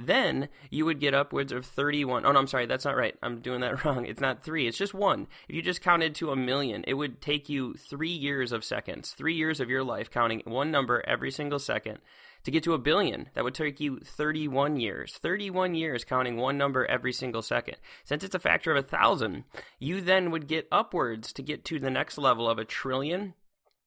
then 0.06 0.48
you 0.70 0.84
would 0.84 1.00
get 1.00 1.14
upwards 1.14 1.52
of 1.52 1.66
31. 1.66 2.24
Oh, 2.24 2.32
no, 2.32 2.38
I'm 2.38 2.46
sorry, 2.46 2.66
that's 2.66 2.84
not 2.84 2.96
right. 2.96 3.16
I'm 3.22 3.40
doing 3.40 3.60
that 3.60 3.84
wrong. 3.84 4.06
It's 4.06 4.20
not 4.20 4.42
three, 4.42 4.66
it's 4.66 4.78
just 4.78 4.94
one. 4.94 5.26
If 5.48 5.54
you 5.54 5.62
just 5.62 5.82
counted 5.82 6.14
to 6.16 6.30
a 6.30 6.36
million, 6.36 6.84
it 6.86 6.94
would 6.94 7.20
take 7.20 7.48
you 7.48 7.74
three 7.74 8.08
years 8.08 8.52
of 8.52 8.64
seconds, 8.64 9.10
three 9.10 9.34
years 9.34 9.60
of 9.60 9.70
your 9.70 9.84
life 9.84 10.10
counting 10.10 10.42
one 10.44 10.70
number 10.70 11.02
every 11.06 11.30
single 11.30 11.58
second. 11.58 11.98
To 12.44 12.50
get 12.50 12.62
to 12.64 12.72
a 12.72 12.78
billion, 12.78 13.28
that 13.34 13.44
would 13.44 13.54
take 13.54 13.80
you 13.80 14.00
31 14.00 14.78
years. 14.78 15.18
31 15.20 15.74
years 15.74 16.04
counting 16.04 16.38
one 16.38 16.56
number 16.56 16.86
every 16.86 17.12
single 17.12 17.42
second. 17.42 17.76
Since 18.04 18.24
it's 18.24 18.34
a 18.34 18.38
factor 18.38 18.70
of 18.70 18.82
a 18.82 18.88
thousand, 18.88 19.44
you 19.78 20.00
then 20.00 20.30
would 20.30 20.46
get 20.46 20.66
upwards 20.72 21.34
to 21.34 21.42
get 21.42 21.66
to 21.66 21.78
the 21.78 21.90
next 21.90 22.16
level 22.16 22.48
of 22.48 22.58
a 22.58 22.64
trillion 22.64 23.34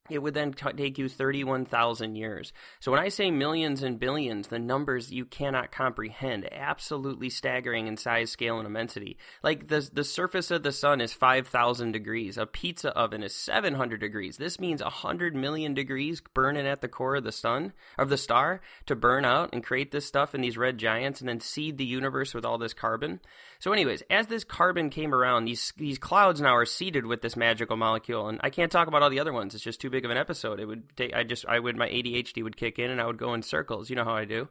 it 0.10 0.20
would 0.20 0.34
then 0.34 0.52
t- 0.52 0.70
take 0.74 0.98
you 0.98 1.08
31,000 1.08 2.16
years. 2.16 2.52
So 2.82 2.92
when 2.92 3.00
I 3.00 3.08
say 3.08 3.32
millions 3.32 3.82
and 3.84 3.98
billions, 3.98 4.48
the 4.48 4.60
numbers 4.60 5.14
you 5.14 5.24
cannot 5.24 5.72
comprehend, 5.72 6.46
absolutely 6.52 7.30
staggering 7.30 7.88
in 7.88 7.96
size, 7.96 8.30
scale, 8.30 8.58
and 8.58 8.68
immensity. 8.68 9.18
Like 9.44 9.70
the, 9.70 9.90
the 9.94 10.04
surface 10.04 10.52
of 10.52 10.64
the 10.64 10.74
sun 10.74 11.00
is 11.00 11.14
5,000 11.14 11.94
degrees. 11.94 12.38
A 12.38 12.46
pizza 12.46 12.90
oven 12.90 13.24
is 13.24 13.34
700 13.34 14.02
degrees. 14.02 14.36
This 14.36 14.60
means 14.60 14.84
100 14.84 15.36
million 15.36 15.74
degrees 15.74 16.22
burning 16.34 16.68
at 16.68 16.82
the 16.82 16.90
core 16.90 17.16
of 17.16 17.24
the 17.24 17.32
sun, 17.32 17.72
of 17.98 18.10
the 18.10 18.18
star, 18.18 18.60
to 18.88 18.98
burn 18.98 19.24
out 19.24 19.52
and 19.54 19.64
create 19.64 19.92
this 19.92 20.06
stuff 20.06 20.36
in 20.36 20.42
these 20.42 20.58
red 20.58 20.78
giants 20.78 21.22
and 21.22 21.30
then 21.30 21.40
seed 21.40 21.78
the 21.78 21.86
universe 21.86 22.34
with 22.34 22.44
all 22.44 22.58
this 22.58 22.74
carbon. 22.74 23.22
So 23.60 23.72
anyways, 23.72 24.04
as 24.10 24.28
this 24.28 24.44
carbon 24.44 24.90
came 24.90 25.16
around, 25.16 25.46
these, 25.46 25.72
these 25.78 25.98
clouds 25.98 26.42
now 26.42 26.58
are 26.58 26.66
seeded 26.66 27.06
with 27.06 27.22
this 27.22 27.38
magical 27.38 27.78
molecule. 27.78 28.28
And 28.28 28.42
I 28.44 28.50
can't 28.50 28.72
talk 28.72 28.90
about 28.90 29.02
all 29.02 29.10
the 29.10 29.22
other 29.22 29.32
ones. 29.32 29.56
It's 29.56 29.64
just 29.64 29.80
too 29.80 29.93
big 29.94 30.04
of 30.04 30.12
an 30.12 30.18
episode. 30.18 30.60
It 30.60 30.66
would 30.66 30.84
take, 30.98 31.14
I 31.14 31.24
just, 31.24 31.46
I 31.46 31.60
would, 31.60 31.78
my 31.78 31.88
ADHD 31.88 32.44
would 32.44 32.58
kick 32.58 32.80
in 32.80 32.92
and 32.92 33.00
I 33.00 33.06
would 33.06 33.18
go 33.18 33.34
in 33.34 33.42
circles. 33.44 33.90
You 33.90 33.96
know 33.96 34.04
how 34.04 34.16
I 34.16 34.26
do. 34.26 34.50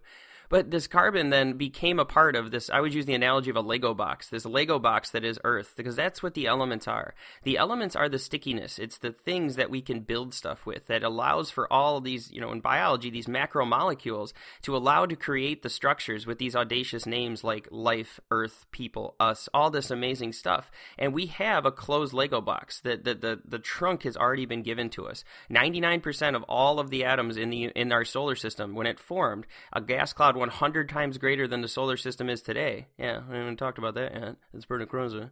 But 0.49 0.71
this 0.71 0.87
carbon 0.87 1.31
then 1.31 1.55
became 1.55 1.99
a 1.99 2.05
part 2.05 2.37
of 2.37 2.51
this. 2.51 2.71
I 2.71 2.81
would 2.81 2.95
use 2.95 3.07
the 3.07 3.15
analogy 3.15 3.51
of 3.51 3.57
a 3.57 3.61
Lego 3.61 3.95
box, 3.95 4.29
this 4.29 4.45
Lego 4.45 4.79
box 4.79 5.11
that 5.11 5.25
is 5.25 5.39
Earth, 5.45 5.75
because 5.77 5.97
that's 5.97 6.23
what 6.23 6.35
the 6.35 6.47
elements 6.47 6.87
are. 6.87 7.15
The 7.43 7.57
elements 7.57 7.97
are 7.97 8.09
the 8.09 8.19
stickiness. 8.19 8.79
It's 8.79 8.99
the 8.99 9.13
things 9.13 9.57
that 9.57 9.71
we 9.71 9.81
can 9.81 10.01
build 10.01 10.35
stuff 10.35 10.67
with 10.67 10.87
that 10.87 11.03
allows 11.03 11.51
for 11.51 11.73
all 11.73 12.01
these, 12.01 12.31
you 12.31 12.41
know, 12.41 12.53
in 12.53 12.61
biology, 12.61 13.11
these 13.11 13.27
macromolecules 13.27 14.33
to 14.63 14.77
allow 14.77 15.07
to 15.07 15.17
create 15.17 15.63
the 15.63 15.71
structures 15.71 16.27
with 16.27 16.39
these 16.39 16.57
audacious 16.57 17.07
names 17.07 17.43
like 17.43 17.69
life, 17.71 18.21
Earth, 18.31 18.67
people, 18.71 19.15
us, 19.19 19.49
all 19.55 19.71
this 19.71 19.91
amazing 19.91 20.33
stuff. 20.33 20.71
And 20.99 21.15
we 21.15 21.27
have 21.27 21.65
a 21.65 21.73
closed 21.73 22.13
Lego 22.13 22.41
box 22.41 22.81
that 22.81 23.05
the, 23.05 23.15
the, 23.15 23.41
the 23.45 23.59
trunk 23.59 24.03
has 24.03 24.17
already 24.17 24.47
been 24.47 24.63
given 24.63 24.91
to 24.91 25.07
us. 25.07 25.25
99% 25.51 26.37
of 26.37 26.43
all 26.45 26.79
of 26.79 26.91
the 26.91 27.05
atoms 27.05 27.37
in 27.37 27.51
the 27.51 27.65
in 27.65 27.93
our 27.93 28.05
solar 28.05 28.37
system, 28.37 28.75
when 28.75 28.87
it 28.87 28.99
formed, 28.99 29.47
a 29.73 29.81
gas 29.81 30.13
cloud 30.13 30.37
100 30.43 30.89
times 30.89 31.19
greater 31.19 31.47
than 31.47 31.61
the 31.61 31.69
solar 31.69 31.97
system 31.97 32.29
is 32.29 32.43
today. 32.43 32.89
Yeah, 32.99 33.21
we 33.31 33.37
haven't 33.37 33.57
talked 33.57 33.79
about 33.79 33.95
that 33.95 34.13
yet. 34.15 34.37
It's 34.53 34.67
Bernicroza. 34.67 35.31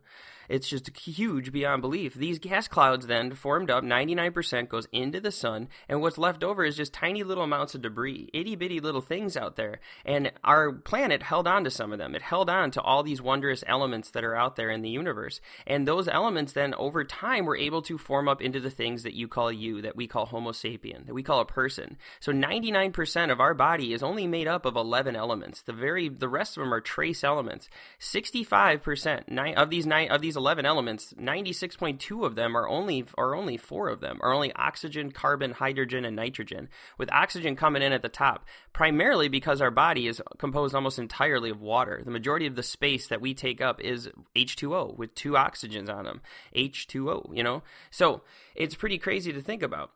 It's 0.51 0.69
just 0.69 0.91
huge 0.99 1.53
beyond 1.53 1.81
belief. 1.81 2.15
These 2.15 2.41
gas 2.41 2.67
clouds 2.67 3.07
then 3.07 3.37
formed 3.37 3.71
up, 3.71 3.85
99% 3.85 4.69
goes 4.69 4.89
into 4.91 5.21
the 5.21 5.31
sun, 5.31 5.69
and 5.89 6.01
what's 6.01 6.19
left 6.19 6.43
over 6.43 6.65
is 6.65 6.77
just 6.77 6.93
tiny 6.93 7.23
little 7.23 7.45
amounts 7.45 7.77
of 7.77 7.83
debris, 7.83 8.29
itty 8.35 8.57
bitty 8.57 8.81
little 8.81 9.01
things 9.01 9.37
out 9.37 9.55
there. 9.55 9.79
And 10.05 10.33
our 10.43 10.73
planet 10.73 11.23
held 11.23 11.47
on 11.47 11.63
to 11.63 11.71
some 11.71 11.93
of 11.93 11.99
them. 11.99 12.17
It 12.17 12.23
held 12.23 12.51
on 12.51 12.73
to 12.73 12.83
all 12.83 13.05
these 13.05 13.23
wondrous 13.23 13.63
elements 13.69 14.11
that 14.11 14.25
are 14.25 14.35
out 14.35 14.57
there 14.57 14.71
in 14.71 14.83
the 14.83 14.91
universe. 14.91 15.41
And 15.69 15.87
those 15.87 16.09
elements 16.09 16.53
then, 16.53 16.75
over 16.75 17.05
time, 17.05 17.45
were 17.45 17.57
able 17.57 17.83
to 17.83 17.97
form 17.97 18.29
up 18.29 18.43
into 18.43 18.59
the 18.59 18.71
things 18.71 19.05
that 19.05 19.15
you 19.15 19.29
call 19.29 19.53
you, 19.53 19.81
that 19.83 19.95
we 19.95 20.09
call 20.09 20.27
Homo 20.27 20.51
sapien, 20.51 21.07
that 21.07 21.15
we 21.15 21.23
call 21.23 21.39
a 21.39 21.47
person. 21.47 21.97
So 22.19 22.33
99% 22.33 23.31
of 23.31 23.39
our 23.39 23.55
body 23.55 23.93
is 23.93 24.03
only 24.03 24.27
made 24.27 24.49
up 24.49 24.67
of 24.67 24.75
11 24.91 25.15
elements. 25.15 25.63
The 25.63 25.73
very, 25.73 26.09
the 26.09 26.29
rest 26.29 26.57
of 26.57 26.65
them 26.65 26.75
are 26.75 26.81
trace 26.81 27.23
elements. 27.23 27.69
65% 28.01 29.55
of 29.57 29.71
these 29.71 29.87
nine, 29.87 30.11
of 30.11 30.21
these 30.21 30.37
11 30.37 30.67
elements, 30.67 31.15
96.2 31.17 32.27
of 32.27 32.35
them 32.35 32.57
are 32.57 32.69
only 32.69 33.07
are 33.17 33.37
only 33.37 33.57
four 33.57 33.89
of 33.89 34.01
them 34.01 34.19
are 34.21 34.33
only 34.33 34.53
oxygen, 34.55 35.13
carbon, 35.13 35.53
hydrogen, 35.53 36.05
and 36.05 36.17
nitrogen. 36.17 36.69
With 36.99 37.13
oxygen 37.13 37.55
coming 37.55 37.83
in 37.83 37.93
at 37.93 38.03
the 38.03 38.09
top, 38.09 38.47
primarily 38.73 39.29
because 39.29 39.61
our 39.61 39.71
body 39.71 40.09
is 40.09 40.21
composed 40.39 40.75
almost 40.75 40.99
entirely 40.99 41.51
of 41.51 41.61
water. 41.61 42.03
The 42.05 42.11
majority 42.11 42.47
of 42.47 42.57
the 42.57 42.65
space 42.65 43.07
that 43.07 43.21
we 43.21 43.33
take 43.33 43.61
up 43.61 43.81
is 43.81 44.09
H2O 44.35 44.97
with 44.97 45.15
two 45.15 45.33
oxygens 45.33 45.89
on 45.89 46.05
them. 46.05 46.21
H2O, 46.57 47.37
you 47.37 47.45
know? 47.45 47.63
So 47.93 48.23
it's 48.57 48.75
pretty 48.75 48.99
crazy 48.99 49.33
to 49.33 49.41
think 49.41 49.63
about. 49.63 49.93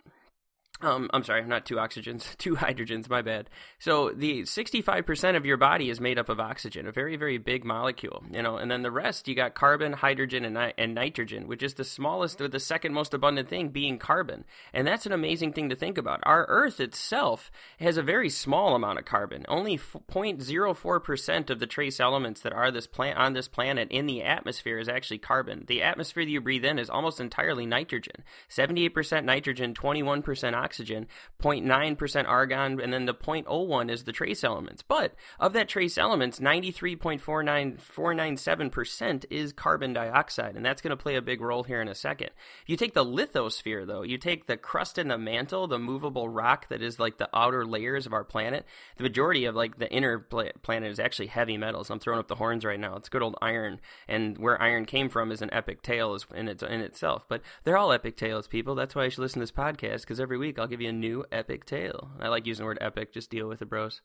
Um, 0.81 1.09
I'm 1.15 1.23
sorry, 1.23 1.45
not 1.45 1.65
two 1.65 1.77
oxygens, 1.77 2.37
two 2.39 2.57
hydrogens, 2.57 3.09
my 3.09 3.23
bad. 3.23 3.49
So 3.79 4.11
the 4.11 4.43
65% 4.43 5.37
of 5.37 5.47
your 5.47 5.57
body 5.57 5.89
is 5.89 6.01
made 6.01 6.19
up 6.19 6.29
of 6.29 6.41
oxygen, 6.41 6.87
a 6.87 6.93
very, 6.93 7.17
very 7.17 7.39
big 7.39 7.65
molecule, 7.65 8.25
you 8.31 8.43
know, 8.43 8.57
and 8.57 8.71
then 8.71 8.83
the 8.83 8.91
rest, 8.91 9.29
you 9.29 9.35
got 9.37 9.55
carbon, 9.55 9.93
hydrogen, 9.93 10.45
and, 10.45 10.55
ni- 10.55 10.73
and 10.77 10.95
nitrogen, 10.95 11.47
which 11.47 11.63
is 11.63 11.75
the 11.75 11.85
smallest 11.85 12.41
or 12.41 12.49
the 12.49 12.61
second 12.61 12.93
most 12.93 13.15
abundant 13.15 13.49
thing 13.49 13.69
being 13.69 13.99
carbon. 13.99 14.45
And 14.73 14.87
that's 14.87 15.07
an 15.07 15.13
amazing 15.13 15.53
thing 15.53 15.69
to 15.69 15.77
think 15.77 15.97
about. 15.97 16.21
Our 16.25 16.45
Earth 16.49 16.81
itself 16.81 17.53
has 17.79 17.97
a 17.97 18.03
very 18.03 18.29
small 18.29 18.75
amount 18.75 18.99
of 18.99 19.05
carbon. 19.05 19.45
Only 19.49 19.79
0.04% 19.79 21.51
of 21.51 21.61
the 21.61 21.67
trace 21.67 22.01
elements 22.01 22.41
that 22.41 22.53
are 22.53 22.71
this 22.71 22.89
plant 22.89 23.17
on 23.17 23.33
this 23.33 23.49
planet 23.49 23.89
in 23.91 24.07
the 24.07 24.23
atmosphere 24.23 24.79
is 24.79 24.89
actually 24.89 25.19
carbon. 25.19 25.65
The 25.67 25.83
atmosphere 25.83 26.25
that 26.25 26.31
you 26.31 26.41
breathe 26.41 26.65
in 26.65 26.79
is 26.81 26.91
almost 26.91 27.21
entirely 27.21 27.65
nitrogen. 27.65 28.25
78% 28.51 29.25
nitrogen, 29.25 29.73
21% 29.73 30.55
oxygen 30.55 30.74
oxygen, 30.75 31.07
0.9% 31.41 32.27
argon, 32.27 32.81
and 32.81 32.93
then 32.93 33.07
the 33.07 33.15
0.01 33.15 33.91
is 33.91 34.05
the 34.05 34.11
trace 34.11 34.43
elements. 34.43 34.83
But 34.83 35.15
of 35.39 35.53
that 35.53 35.69
trace 35.69 35.97
elements, 35.97 36.41
93.497% 36.41 39.25
is 39.31 39.53
carbon 39.53 39.93
dioxide, 39.93 40.57
and 40.57 40.67
that's 40.67 40.83
going 40.83 40.91
to 40.91 40.97
play 40.97 41.15
a 41.15 41.23
big 41.23 41.41
role 41.41 41.63
here 41.63 41.81
in 41.81 41.87
a 41.87 41.95
second. 41.95 42.31
You 42.67 42.77
take 42.77 42.95
the 42.95 43.05
lithosphere, 43.05 43.87
though, 43.87 44.03
you 44.03 44.19
take 44.19 44.49
the 44.49 44.57
crust 44.57 44.99
and 44.99 45.09
the 45.09 45.17
mantle, 45.17 45.69
the 45.69 45.79
movable 45.79 46.29
rock 46.29 46.69
that 46.71 46.83
is 46.83 46.99
like 46.99 47.19
the 47.19 47.29
outer 47.33 47.65
layers 47.65 48.07
of 48.07 48.13
our 48.13 48.25
planet, 48.25 48.67
the 48.97 49.05
majority 49.05 49.45
of 49.45 49.55
like 49.55 49.79
the 49.79 49.89
inner 49.93 50.19
planet 50.19 50.91
is 50.91 50.99
actually 50.99 51.29
heavy 51.29 51.57
metals. 51.57 51.89
I'm 51.89 52.01
throwing 52.01 52.19
up 52.19 52.27
the 52.27 52.35
horns 52.35 52.65
right 52.65 52.81
now. 52.81 52.97
It's 52.97 53.09
good 53.09 53.23
old 53.23 53.37
iron, 53.41 53.79
and 54.09 54.37
where 54.39 54.61
iron 54.61 54.87
came 54.87 55.09
from 55.09 55.31
is 55.31 55.41
an 55.41 55.51
epic 55.53 55.83
tale 55.83 56.19
in, 56.35 56.49
its, 56.49 56.65
in 56.65 56.81
itself. 56.81 57.27
But 57.29 57.43
they're 57.63 57.79
all 57.79 57.93
epic 57.93 58.17
tales, 58.17 58.49
people. 58.49 58.75
That's 58.75 58.97
why 58.97 59.05
you 59.05 59.11
should 59.11 59.21
listen 59.21 59.39
to 59.41 59.45
this 59.45 59.53
podcast, 59.53 60.01
because 60.01 60.19
every 60.19 60.39
week 60.39 60.54
week, 60.55 60.61
I'll 60.61 60.69
give 60.69 60.81
you 60.81 60.89
a 60.89 60.93
new 60.93 61.25
epic 61.33 61.65
tale. 61.65 62.11
I 62.21 62.29
like 62.29 62.47
using 62.47 62.63
the 62.63 62.67
word 62.67 62.79
epic, 62.81 63.13
just 63.13 63.31
deal 63.31 63.49
with 63.49 63.61
it, 63.61 63.69
bros. 63.69 64.01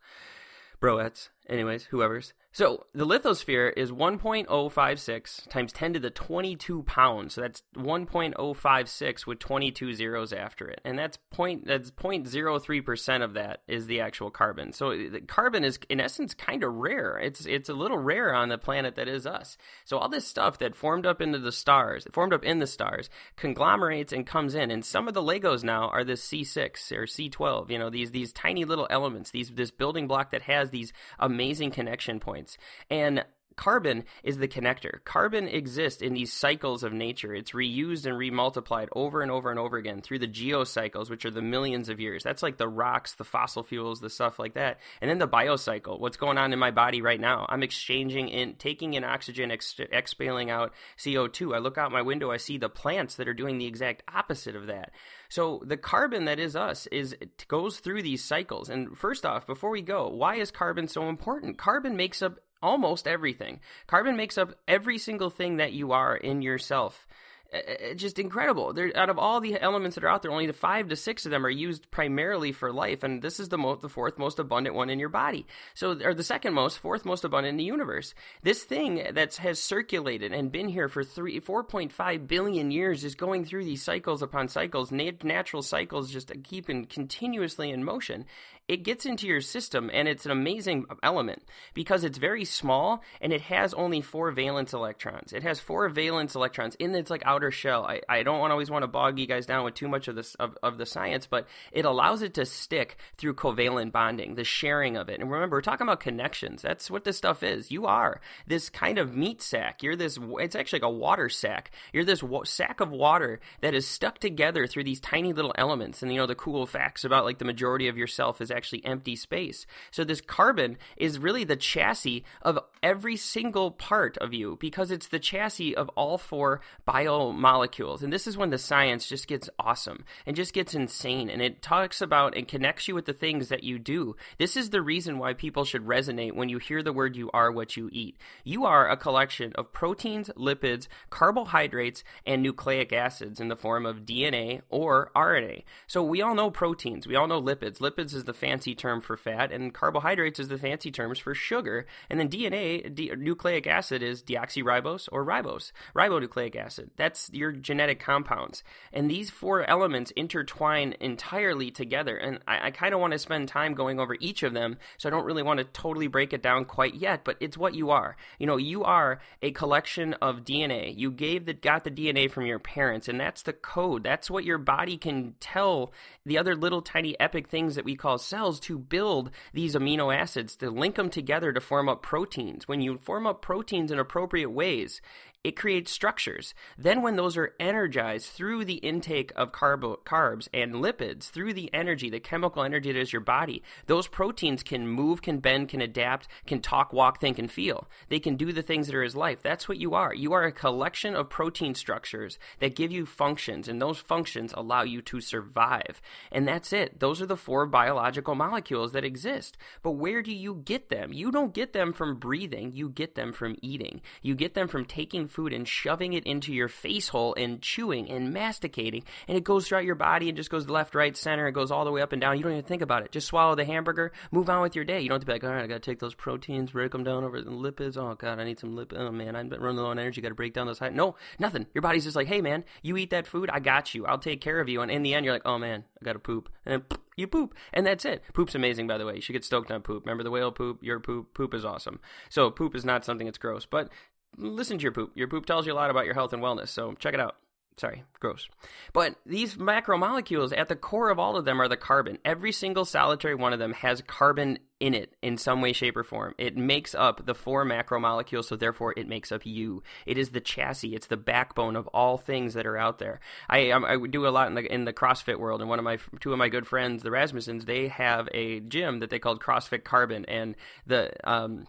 Broettes. 0.81 1.29
Anyways, 1.47 1.85
whoever's. 1.85 2.33
So 2.51 2.87
the 2.93 3.05
lithosphere 3.05 3.71
is 3.77 3.91
1.056 3.91 5.49
times 5.49 5.71
10 5.71 5.93
to 5.93 5.99
the 5.99 6.09
22 6.09 6.81
pounds. 6.83 7.35
So 7.35 7.41
that's 7.41 7.61
1.056 7.75 9.27
with 9.27 9.39
22 9.39 9.93
zeros 9.93 10.33
after 10.33 10.67
it, 10.67 10.81
and 10.83 10.97
that's 10.97 11.17
point 11.29 11.65
that's 11.65 11.91
0.03 11.91 12.83
percent 12.83 13.23
of 13.23 13.35
that 13.35 13.61
is 13.67 13.85
the 13.85 14.01
actual 14.01 14.31
carbon. 14.31 14.73
So 14.73 14.97
the 14.97 15.21
carbon 15.21 15.63
is 15.63 15.77
in 15.89 15.99
essence 15.99 16.33
kind 16.33 16.63
of 16.63 16.73
rare. 16.73 17.19
It's 17.19 17.45
it's 17.45 17.69
a 17.69 17.73
little 17.73 17.99
rare 17.99 18.33
on 18.33 18.49
the 18.49 18.57
planet 18.57 18.95
that 18.95 19.07
is 19.07 19.27
us. 19.27 19.55
So 19.85 19.99
all 19.99 20.09
this 20.09 20.25
stuff 20.25 20.57
that 20.59 20.75
formed 20.75 21.05
up 21.05 21.21
into 21.21 21.37
the 21.37 21.51
stars, 21.51 22.07
formed 22.11 22.33
up 22.33 22.43
in 22.43 22.57
the 22.57 22.67
stars, 22.67 23.11
conglomerates 23.35 24.11
and 24.11 24.25
comes 24.25 24.55
in, 24.55 24.71
and 24.71 24.83
some 24.83 25.07
of 25.07 25.13
the 25.13 25.21
Legos 25.21 25.63
now 25.63 25.89
are 25.89 26.03
this 26.03 26.27
C6 26.27 26.91
or 26.93 27.03
C12. 27.03 27.69
You 27.69 27.77
know 27.77 27.91
these 27.91 28.09
these 28.09 28.33
tiny 28.33 28.65
little 28.65 28.87
elements, 28.89 29.29
these 29.29 29.51
this 29.51 29.71
building 29.71 30.07
block 30.07 30.31
that 30.31 30.41
has 30.43 30.71
these 30.71 30.91
amazing 31.19 31.69
connection 31.69 32.19
points 32.19 32.38
points. 32.39 32.57
And 32.89 33.25
carbon 33.55 34.05
is 34.23 34.37
the 34.37 34.47
connector. 34.47 35.03
Carbon 35.03 35.49
exists 35.49 36.01
in 36.01 36.13
these 36.13 36.31
cycles 36.31 36.81
of 36.81 36.93
nature. 36.93 37.33
It's 37.33 37.51
reused 37.51 38.05
and 38.05 38.15
remultiplied 38.15 38.87
over 38.93 39.21
and 39.21 39.29
over 39.29 39.49
and 39.49 39.59
over 39.59 39.75
again 39.75 40.01
through 40.01 40.19
the 40.19 40.29
geocycles, 40.29 41.09
which 41.09 41.25
are 41.25 41.31
the 41.31 41.41
millions 41.41 41.89
of 41.89 41.99
years. 41.99 42.23
That's 42.23 42.41
like 42.41 42.57
the 42.57 42.69
rocks, 42.69 43.15
the 43.15 43.25
fossil 43.25 43.63
fuels, 43.63 43.99
the 43.99 44.09
stuff 44.09 44.39
like 44.39 44.53
that. 44.53 44.79
And 45.01 45.09
then 45.09 45.17
the 45.17 45.27
biocycle. 45.27 45.99
What's 45.99 46.15
going 46.15 46.37
on 46.37 46.53
in 46.53 46.59
my 46.59 46.71
body 46.71 47.01
right 47.01 47.19
now? 47.19 47.45
I'm 47.49 47.63
exchanging 47.63 48.29
in, 48.29 48.55
taking 48.55 48.93
in 48.93 49.03
oxygen, 49.03 49.51
ex- 49.51 49.77
exhaling 49.77 50.49
out 50.49 50.73
CO2. 50.97 51.53
I 51.53 51.59
look 51.59 51.77
out 51.77 51.91
my 51.91 52.01
window, 52.01 52.31
I 52.31 52.37
see 52.37 52.57
the 52.57 52.69
plants 52.69 53.15
that 53.15 53.27
are 53.27 53.33
doing 53.33 53.57
the 53.57 53.67
exact 53.67 54.03
opposite 54.13 54.55
of 54.55 54.67
that. 54.67 54.91
So 55.29 55.61
the 55.63 55.77
carbon 55.77 56.25
that 56.25 56.39
is 56.39 56.55
us 56.55 56.87
is 56.87 57.15
goes 57.47 57.79
through 57.79 58.01
these 58.01 58.23
cycles. 58.23 58.69
And 58.69 58.97
first 58.97 59.25
off, 59.25 59.45
before 59.45 59.69
we 59.69 59.81
go, 59.81 60.07
why 60.07 60.35
is 60.35 60.51
carbon 60.51 60.87
so 60.87 61.07
important? 61.07 61.57
Carbon 61.57 61.95
makes 61.95 62.21
up 62.21 62.39
almost 62.61 63.07
everything. 63.07 63.59
Carbon 63.87 64.17
makes 64.17 64.37
up 64.37 64.55
every 64.67 64.97
single 64.97 65.29
thing 65.29 65.57
that 65.57 65.73
you 65.73 65.91
are 65.91 66.15
in 66.15 66.41
yourself. 66.41 67.07
Uh, 67.53 67.93
just 67.95 68.19
incredible. 68.19 68.73
They're, 68.73 68.95
out 68.95 69.09
of 69.09 69.17
all 69.17 69.39
the 69.39 69.59
elements 69.59 69.95
that 69.95 70.03
are 70.03 70.09
out 70.09 70.21
there, 70.21 70.31
only 70.31 70.47
the 70.47 70.53
five 70.53 70.89
to 70.89 70.95
six 70.95 71.25
of 71.25 71.31
them 71.31 71.45
are 71.45 71.49
used 71.49 71.89
primarily 71.91 72.51
for 72.51 72.71
life, 72.71 73.03
and 73.03 73.21
this 73.21 73.39
is 73.39 73.49
the 73.49 73.57
the 73.81 73.89
fourth 73.89 74.17
most 74.17 74.39
abundant 74.39 74.75
one 74.75 74.89
in 74.89 74.99
your 74.99 75.09
body. 75.09 75.45
So, 75.73 75.99
or 76.03 76.13
the 76.13 76.23
second 76.23 76.53
most, 76.53 76.79
fourth 76.79 77.05
most 77.05 77.23
abundant 77.23 77.51
in 77.51 77.57
the 77.57 77.63
universe. 77.63 78.13
This 78.43 78.63
thing 78.63 79.03
that 79.13 79.35
has 79.37 79.59
circulated 79.59 80.33
and 80.33 80.51
been 80.51 80.69
here 80.69 80.89
for 80.89 81.03
three, 81.03 81.39
four 81.39 81.63
point 81.63 81.91
five 81.91 82.27
billion 82.27 82.71
years 82.71 83.03
is 83.03 83.15
going 83.15 83.45
through 83.45 83.65
these 83.65 83.83
cycles 83.83 84.21
upon 84.21 84.47
cycles, 84.47 84.91
nat- 84.91 85.23
natural 85.23 85.61
cycles, 85.61 86.11
just 86.11 86.31
keeping 86.43 86.85
continuously 86.85 87.71
in 87.71 87.83
motion 87.83 88.25
it 88.69 88.83
gets 88.83 89.07
into 89.07 89.25
your 89.25 89.41
system 89.41 89.89
and 89.91 90.07
it's 90.07 90.25
an 90.27 90.31
amazing 90.31 90.85
element 91.01 91.43
because 91.73 92.03
it's 92.03 92.19
very 92.19 92.45
small 92.45 93.03
and 93.19 93.33
it 93.33 93.41
has 93.41 93.73
only 93.73 93.99
four 93.99 94.29
valence 94.29 94.73
electrons. 94.73 95.33
It 95.33 95.41
has 95.41 95.59
four 95.59 95.89
valence 95.89 96.35
electrons 96.35 96.75
in 96.75 96.93
its 96.93 97.09
like 97.09 97.23
outer 97.25 97.49
shell. 97.49 97.83
I, 97.83 98.01
I 98.07 98.21
don't 98.21 98.51
always 98.51 98.69
want 98.69 98.83
to 98.83 98.87
bog 98.87 99.17
you 99.17 99.25
guys 99.25 99.47
down 99.47 99.65
with 99.65 99.73
too 99.73 99.87
much 99.87 100.07
of 100.07 100.15
this 100.15 100.35
of, 100.35 100.55
of 100.61 100.77
the 100.77 100.85
science, 100.85 101.25
but 101.25 101.47
it 101.71 101.83
allows 101.83 102.21
it 102.21 102.35
to 102.35 102.45
stick 102.45 102.97
through 103.17 103.33
covalent 103.33 103.91
bonding, 103.91 104.35
the 104.35 104.43
sharing 104.43 104.97
of 104.97 105.09
it. 105.09 105.19
And 105.19 105.31
remember, 105.31 105.57
we're 105.57 105.61
talking 105.61 105.87
about 105.87 105.99
connections. 105.99 106.61
That's 106.61 106.91
what 106.91 107.05
this 107.05 107.17
stuff 107.17 107.41
is. 107.41 107.71
You 107.71 107.87
are 107.87 108.21
this 108.45 108.69
kind 108.69 108.99
of 108.99 109.15
meat 109.15 109.41
sack. 109.41 109.81
You're 109.81 109.95
this. 109.95 110.19
It's 110.21 110.55
actually 110.55 110.81
like 110.81 110.91
a 110.91 110.95
water 110.95 111.27
sack. 111.27 111.71
You're 111.91 112.05
this 112.05 112.21
wa- 112.21 112.43
sack 112.43 112.81
of 112.81 112.91
water 112.91 113.39
that 113.61 113.73
is 113.73 113.87
stuck 113.87 114.19
together 114.19 114.67
through 114.67 114.83
these 114.83 114.99
tiny 114.99 115.33
little 115.33 115.55
elements. 115.57 116.03
And 116.03 116.11
you 116.11 116.19
know 116.19 116.27
the 116.27 116.35
cool 116.35 116.67
facts 116.67 117.03
about 117.03 117.25
like 117.25 117.39
the 117.39 117.45
majority 117.45 117.87
of 117.87 117.97
yourself 117.97 118.41
is 118.41 118.51
actually 118.59 118.85
empty 118.85 119.15
space. 119.15 119.65
So 119.89 120.03
this 120.03 120.19
carbon 120.19 120.77
is 120.97 121.17
really 121.17 121.45
the 121.45 121.55
chassis 121.55 122.25
of 122.41 122.59
every 122.83 123.15
single 123.15 123.71
part 123.71 124.17
of 124.17 124.33
you 124.33 124.57
because 124.59 124.91
it's 124.91 125.07
the 125.07 125.17
chassis 125.17 125.73
of 125.73 125.87
all 125.95 126.17
four 126.17 126.59
biomolecules. 126.85 128.01
And 128.01 128.11
this 128.11 128.27
is 128.27 128.35
when 128.35 128.49
the 128.49 128.57
science 128.57 129.07
just 129.07 129.27
gets 129.27 129.49
awesome 129.57 130.03
and 130.25 130.35
just 130.35 130.53
gets 130.53 130.75
insane. 130.75 131.29
And 131.29 131.41
it 131.41 131.61
talks 131.61 132.01
about 132.01 132.35
and 132.35 132.49
connects 132.49 132.89
you 132.89 132.95
with 132.95 133.05
the 133.05 133.13
things 133.13 133.47
that 133.47 133.63
you 133.63 133.79
do. 133.79 134.17
This 134.37 134.57
is 134.57 134.71
the 134.71 134.81
reason 134.81 135.19
why 135.19 135.33
people 135.33 135.63
should 135.63 135.85
resonate 135.85 136.33
when 136.33 136.49
you 136.49 136.57
hear 136.57 136.83
the 136.83 136.91
word 136.91 137.15
you 137.15 137.29
are 137.33 137.49
what 137.49 137.77
you 137.77 137.89
eat. 137.93 138.17
You 138.43 138.65
are 138.65 138.89
a 138.89 138.97
collection 138.97 139.53
of 139.55 139.71
proteins, 139.71 140.29
lipids, 140.35 140.89
carbohydrates, 141.09 142.03
and 142.25 142.43
nucleic 142.43 142.91
acids 142.91 143.39
in 143.39 143.47
the 143.47 143.55
form 143.55 143.85
of 143.85 144.05
DNA 144.05 144.63
or 144.69 145.11
RNA. 145.15 145.63
So 145.87 146.03
we 146.03 146.21
all 146.21 146.35
know 146.35 146.51
proteins. 146.51 147.07
We 147.07 147.15
all 147.15 147.27
know 147.27 147.41
lipids. 147.41 147.79
Lipids 147.79 148.13
is 148.13 148.25
the 148.25 148.33
fancy 148.49 148.73
term 148.73 148.99
for 148.99 149.15
fat, 149.15 149.51
and 149.51 149.73
carbohydrates 149.75 150.39
is 150.39 150.47
the 150.47 150.57
fancy 150.57 150.89
terms 150.91 151.19
for 151.19 151.35
sugar. 151.35 151.85
And 152.09 152.19
then 152.19 152.29
DNA, 152.29 152.93
de- 152.93 153.15
nucleic 153.15 153.67
acid, 153.67 154.01
is 154.01 154.23
deoxyribose 154.23 155.07
or 155.11 155.23
ribose, 155.23 155.71
ribonucleic 155.95 156.55
acid. 156.55 156.89
That's 156.97 157.29
your 157.31 157.51
genetic 157.51 157.99
compounds. 157.99 158.63
And 158.91 159.09
these 159.09 159.29
four 159.29 159.69
elements 159.69 160.11
intertwine 160.15 160.95
entirely 160.99 161.69
together. 161.69 162.17
And 162.17 162.39
I, 162.47 162.67
I 162.67 162.71
kind 162.71 162.95
of 162.95 162.99
want 162.99 163.13
to 163.13 163.19
spend 163.19 163.47
time 163.49 163.75
going 163.75 163.99
over 163.99 164.17
each 164.19 164.41
of 164.41 164.55
them, 164.55 164.77
so 164.97 165.07
I 165.07 165.11
don't 165.11 165.25
really 165.25 165.43
want 165.43 165.59
to 165.59 165.65
totally 165.65 166.07
break 166.07 166.33
it 166.33 166.41
down 166.41 166.65
quite 166.65 166.95
yet, 166.95 167.23
but 167.23 167.37
it's 167.39 167.57
what 167.57 167.75
you 167.75 167.91
are. 167.91 168.17
You 168.39 168.47
know, 168.47 168.57
you 168.57 168.83
are 168.83 169.19
a 169.43 169.51
collection 169.51 170.15
of 170.15 170.43
DNA. 170.43 170.97
You 170.97 171.11
gave 171.11 171.45
the 171.45 171.53
got 171.53 171.83
the 171.83 171.91
DNA 171.91 172.31
from 172.31 172.47
your 172.47 172.57
parents, 172.57 173.07
and 173.07 173.19
that's 173.19 173.43
the 173.43 173.53
code. 173.53 174.03
That's 174.03 174.31
what 174.31 174.43
your 174.43 174.57
body 174.57 174.97
can 174.97 175.35
tell 175.39 175.93
the 176.25 176.39
other 176.39 176.55
little 176.55 176.81
tiny 176.81 177.19
epic 177.19 177.47
things 177.47 177.75
that 177.75 177.85
we 177.85 177.95
call 177.95 178.17
cells 178.17 178.38
to 178.61 178.79
build 178.79 179.31
these 179.53 179.75
amino 179.75 180.15
acids, 180.15 180.55
to 180.57 180.69
link 180.69 180.95
them 180.95 181.09
together 181.09 181.51
to 181.51 181.59
form 181.59 181.89
up 181.89 182.01
proteins. 182.01 182.67
When 182.67 182.81
you 182.81 182.97
form 182.97 183.27
up 183.27 183.41
proteins 183.41 183.91
in 183.91 183.99
appropriate 183.99 184.51
ways, 184.51 185.01
it 185.41 185.55
creates 185.55 185.89
structures. 185.89 186.53
Then, 186.77 187.01
when 187.01 187.15
those 187.15 187.37
are 187.37 187.55
energized 187.61 188.27
through 188.27 188.65
the 188.65 188.75
intake 188.75 189.31
of 189.37 189.53
carb- 189.53 190.03
carbs 190.03 190.49
and 190.53 190.75
lipids, 190.75 191.29
through 191.29 191.53
the 191.53 191.73
energy, 191.73 192.09
the 192.09 192.19
chemical 192.19 192.61
energy 192.61 192.91
that 192.91 192.99
is 192.99 193.13
your 193.13 193.21
body, 193.21 193.63
those 193.85 194.09
proteins 194.09 194.63
can 194.63 194.85
move, 194.85 195.21
can 195.21 195.39
bend, 195.39 195.69
can 195.69 195.81
adapt, 195.81 196.27
can 196.45 196.59
talk, 196.59 196.91
walk, 196.91 197.21
think, 197.21 197.39
and 197.39 197.49
feel. 197.49 197.87
They 198.09 198.19
can 198.19 198.35
do 198.35 198.51
the 198.51 198.61
things 198.61 198.87
that 198.87 198.95
are 198.95 199.03
as 199.03 199.15
life. 199.15 199.41
That's 199.41 199.69
what 199.69 199.77
you 199.77 199.93
are. 199.93 200.13
You 200.13 200.33
are 200.33 200.43
a 200.43 200.51
collection 200.51 201.15
of 201.15 201.29
protein 201.29 201.73
structures 201.73 202.37
that 202.59 202.75
give 202.75 202.91
you 202.91 203.05
functions, 203.05 203.69
and 203.69 203.81
those 203.81 203.99
functions 203.99 204.53
allow 204.57 204.83
you 204.83 205.01
to 205.03 205.21
survive. 205.21 206.01
And 206.33 206.45
that's 206.45 206.73
it. 206.73 206.99
Those 206.99 207.21
are 207.21 207.25
the 207.25 207.37
four 207.37 207.65
biological 207.65 208.35
molecules 208.35 208.91
that 208.91 209.05
exist. 209.05 209.57
But 209.83 209.91
where 209.91 210.21
do 210.21 210.33
you 210.33 210.55
get 210.65 210.89
them? 210.89 211.13
You 211.13 211.31
don't 211.31 211.53
get 211.53 211.71
them 211.71 211.93
from 211.93 212.17
breathing, 212.17 212.73
you 212.73 212.89
get 212.89 213.15
them 213.15 213.31
from 213.31 213.55
eating. 213.61 214.01
You 214.21 214.35
get 214.35 214.53
them 214.53 214.67
from 214.67 214.83
taking 214.83 215.28
food 215.29 215.53
and 215.53 215.67
shoving 215.67 216.13
it 216.13 216.25
into 216.25 216.53
your 216.53 216.67
face 216.67 217.09
hole 217.09 217.33
and 217.35 217.61
chewing 217.61 218.09
and 218.09 218.33
masticating, 218.33 219.03
and 219.27 219.37
it 219.37 219.43
goes 219.43 219.67
throughout 219.67 219.85
your 219.85 219.95
body 219.95 220.29
and 220.29 220.35
just 220.35 220.49
goes 220.49 220.69
left, 220.69 220.95
right, 220.95 221.15
center. 221.15 221.47
It 221.47 221.53
goes 221.53 221.71
all 221.71 221.85
the 221.85 221.91
way 221.91 222.01
up 222.01 222.11
and 222.11 222.21
down. 222.21 222.37
You 222.37 222.43
don't 222.43 222.53
even 222.53 222.63
think 222.63 222.81
about 222.81 223.03
it. 223.03 223.11
Just 223.11 223.27
swallow 223.27 223.55
the 223.55 223.65
hamburger, 223.65 224.11
move 224.31 224.49
on 224.49 224.61
with 224.61 224.75
your 224.75 224.85
day. 224.85 225.01
You 225.01 225.09
don't 225.09 225.15
have 225.15 225.21
to 225.21 225.25
be 225.25 225.33
like, 225.33 225.43
all 225.43 225.51
right, 225.51 225.63
I 225.63 225.67
got 225.67 225.81
to 225.81 225.91
take 225.91 225.99
those 225.99 226.15
proteins, 226.15 226.71
break 226.71 226.91
them 226.91 227.03
down 227.03 227.23
over 227.23 227.41
the 227.41 227.51
lipids. 227.51 227.97
Oh 227.97 228.15
god, 228.15 228.39
I 228.39 228.43
need 228.43 228.59
some 228.59 228.75
lipid. 228.75 228.97
Oh 228.97 229.11
man, 229.11 229.49
been 229.49 229.61
running 229.61 229.77
low 229.77 229.87
on 229.87 229.99
energy. 229.99 230.21
Got 230.21 230.29
to 230.29 230.35
break 230.35 230.53
down 230.53 230.67
those 230.67 230.79
high. 230.79 230.89
No, 230.89 231.15
nothing. 231.39 231.67
Your 231.73 231.81
body's 231.81 232.03
just 232.03 232.15
like, 232.15 232.27
hey 232.27 232.41
man, 232.41 232.63
you 232.81 232.97
eat 232.97 233.09
that 233.11 233.27
food, 233.27 233.49
I 233.51 233.59
got 233.59 233.93
you. 233.93 234.05
I'll 234.05 234.17
take 234.17 234.41
care 234.41 234.59
of 234.59 234.69
you. 234.69 234.81
And 234.81 234.91
in 234.91 235.03
the 235.03 235.13
end, 235.13 235.25
you're 235.25 235.35
like, 235.35 235.45
oh 235.45 235.57
man, 235.57 235.85
I 236.01 236.05
got 236.05 236.13
to 236.13 236.19
poop, 236.19 236.49
and 236.65 236.83
then 236.89 236.99
you 237.15 237.27
poop, 237.27 237.53
and 237.73 237.85
that's 237.85 238.05
it. 238.05 238.23
Poop's 238.33 238.55
amazing, 238.55 238.87
by 238.87 238.97
the 238.97 239.05
way. 239.05 239.15
You 239.15 239.21
should 239.21 239.33
get 239.33 239.43
stoked 239.43 239.71
on 239.71 239.81
poop. 239.81 240.05
Remember 240.05 240.23
the 240.23 240.31
whale 240.31 240.51
poop? 240.51 240.81
Your 240.81 240.99
poop. 240.99 241.33
Poop 241.33 241.53
is 241.53 241.65
awesome. 241.65 241.99
So 242.29 242.49
poop 242.49 242.75
is 242.75 242.85
not 242.85 243.03
something 243.03 243.25
that's 243.25 243.37
gross, 243.37 243.65
but 243.65 243.89
listen 244.37 244.77
to 244.77 244.83
your 244.83 244.91
poop. 244.91 245.11
Your 245.15 245.27
poop 245.27 245.45
tells 245.45 245.65
you 245.65 245.73
a 245.73 245.75
lot 245.75 245.89
about 245.89 246.05
your 246.05 246.13
health 246.13 246.33
and 246.33 246.41
wellness, 246.41 246.69
so 246.69 246.93
check 246.93 247.13
it 247.13 247.19
out. 247.19 247.35
Sorry, 247.79 248.03
gross. 248.19 248.49
But 248.91 249.15
these 249.25 249.55
macromolecules, 249.55 250.55
at 250.57 250.67
the 250.67 250.75
core 250.75 251.09
of 251.09 251.17
all 251.17 251.37
of 251.37 251.45
them, 251.45 251.61
are 251.61 251.69
the 251.69 251.77
carbon. 251.77 252.17
Every 252.25 252.51
single 252.51 252.83
solitary 252.83 253.35
one 253.35 253.53
of 253.53 253.59
them 253.59 253.71
has 253.71 254.01
carbon 254.01 254.59
in 254.81 254.93
it 254.93 255.15
in 255.21 255.37
some 255.37 255.61
way, 255.61 255.71
shape, 255.71 255.95
or 255.95 256.03
form. 256.03 256.35
It 256.37 256.57
makes 256.57 256.93
up 256.93 257.25
the 257.25 257.33
four 257.33 257.63
macromolecules, 257.63 258.45
so 258.45 258.57
therefore 258.57 258.93
it 258.97 259.07
makes 259.07 259.31
up 259.31 259.45
you. 259.45 259.81
It 260.05 260.17
is 260.17 260.31
the 260.31 260.41
chassis. 260.41 260.93
It's 260.93 261.07
the 261.07 261.15
backbone 261.15 261.77
of 261.77 261.87
all 261.87 262.17
things 262.17 262.53
that 262.55 262.67
are 262.67 262.77
out 262.77 262.99
there. 262.99 263.21
I 263.49 263.71
I 263.71 263.97
do 264.09 264.27
a 264.27 264.29
lot 264.29 264.49
in 264.49 264.55
the 264.55 264.73
in 264.73 264.83
the 264.83 264.91
CrossFit 264.91 265.39
world, 265.39 265.61
and 265.61 265.69
one 265.69 265.79
of 265.79 265.85
my 265.85 265.99
two 266.19 266.33
of 266.33 266.37
my 266.37 266.49
good 266.49 266.67
friends, 266.67 267.01
the 267.01 267.11
Rasmussens, 267.11 267.65
they 267.65 267.87
have 267.87 268.27
a 268.33 268.59
gym 268.59 268.99
that 268.99 269.09
they 269.09 269.19
called 269.19 269.41
CrossFit 269.41 269.85
Carbon, 269.85 270.25
and 270.25 270.55
the 270.85 271.13
um 271.23 271.65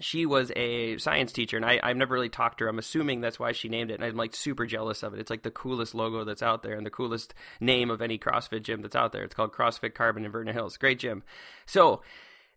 she 0.00 0.26
was 0.26 0.50
a 0.56 0.98
science 0.98 1.32
teacher 1.32 1.56
and 1.56 1.64
I, 1.64 1.78
I've 1.82 1.96
never 1.96 2.14
really 2.14 2.28
talked 2.28 2.58
to 2.58 2.64
her. 2.64 2.70
I'm 2.70 2.78
assuming 2.78 3.20
that's 3.20 3.38
why 3.38 3.52
she 3.52 3.68
named 3.68 3.90
it. 3.90 3.94
And 3.94 4.04
I'm 4.04 4.16
like 4.16 4.34
super 4.34 4.66
jealous 4.66 5.02
of 5.02 5.14
it. 5.14 5.20
It's 5.20 5.30
like 5.30 5.42
the 5.42 5.50
coolest 5.50 5.94
logo 5.94 6.24
that's 6.24 6.42
out 6.42 6.62
there 6.62 6.76
and 6.76 6.84
the 6.84 6.90
coolest 6.90 7.34
name 7.60 7.90
of 7.90 8.02
any 8.02 8.18
CrossFit 8.18 8.62
gym 8.62 8.82
that's 8.82 8.96
out 8.96 9.12
there. 9.12 9.22
It's 9.22 9.34
called 9.34 9.52
CrossFit 9.52 9.94
Carbon 9.94 10.24
in 10.24 10.32
Vernon 10.32 10.54
Hills. 10.54 10.76
Great 10.76 10.98
gym. 10.98 11.22
So 11.66 12.02